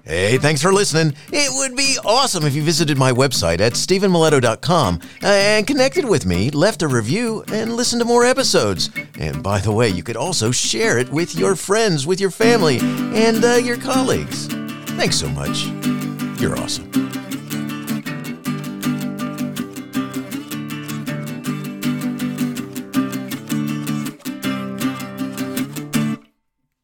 Hey, 0.05 0.37
thanks 0.37 0.61
for 0.61 0.71
listening. 0.71 1.17
It 1.33 1.51
would 1.55 1.75
be 1.77 1.97
awesome 2.05 2.45
if 2.45 2.55
you 2.55 2.63
visited 2.63 2.99
my 2.99 3.11
website 3.11 3.61
at 3.61 3.73
stephenmiletto.com 3.73 5.01
and 5.23 5.67
connected 5.67 6.05
with 6.05 6.27
me, 6.27 6.51
left 6.51 6.83
a 6.83 6.89
review, 6.89 7.43
and 7.51 7.75
listened 7.75 8.03
to 8.03 8.05
more 8.07 8.23
episodes. 8.23 8.91
And 9.19 9.43
by 9.43 9.61
the 9.61 9.73
way, 9.73 9.89
you 9.89 10.03
could 10.03 10.17
also 10.17 10.51
share 10.51 10.99
it 10.99 11.09
with 11.09 11.35
your 11.35 11.57
friends, 11.57 12.07
with 12.07 12.21
your 12.21 12.31
family, 12.31 12.81
and 12.81 13.43
uh, 13.43 13.55
your 13.55 13.79
colleagues. 13.79 14.47
Thanks 14.93 15.17
so 15.17 15.29
much. 15.31 15.65
You're 16.39 16.59
awesome. 16.59 16.91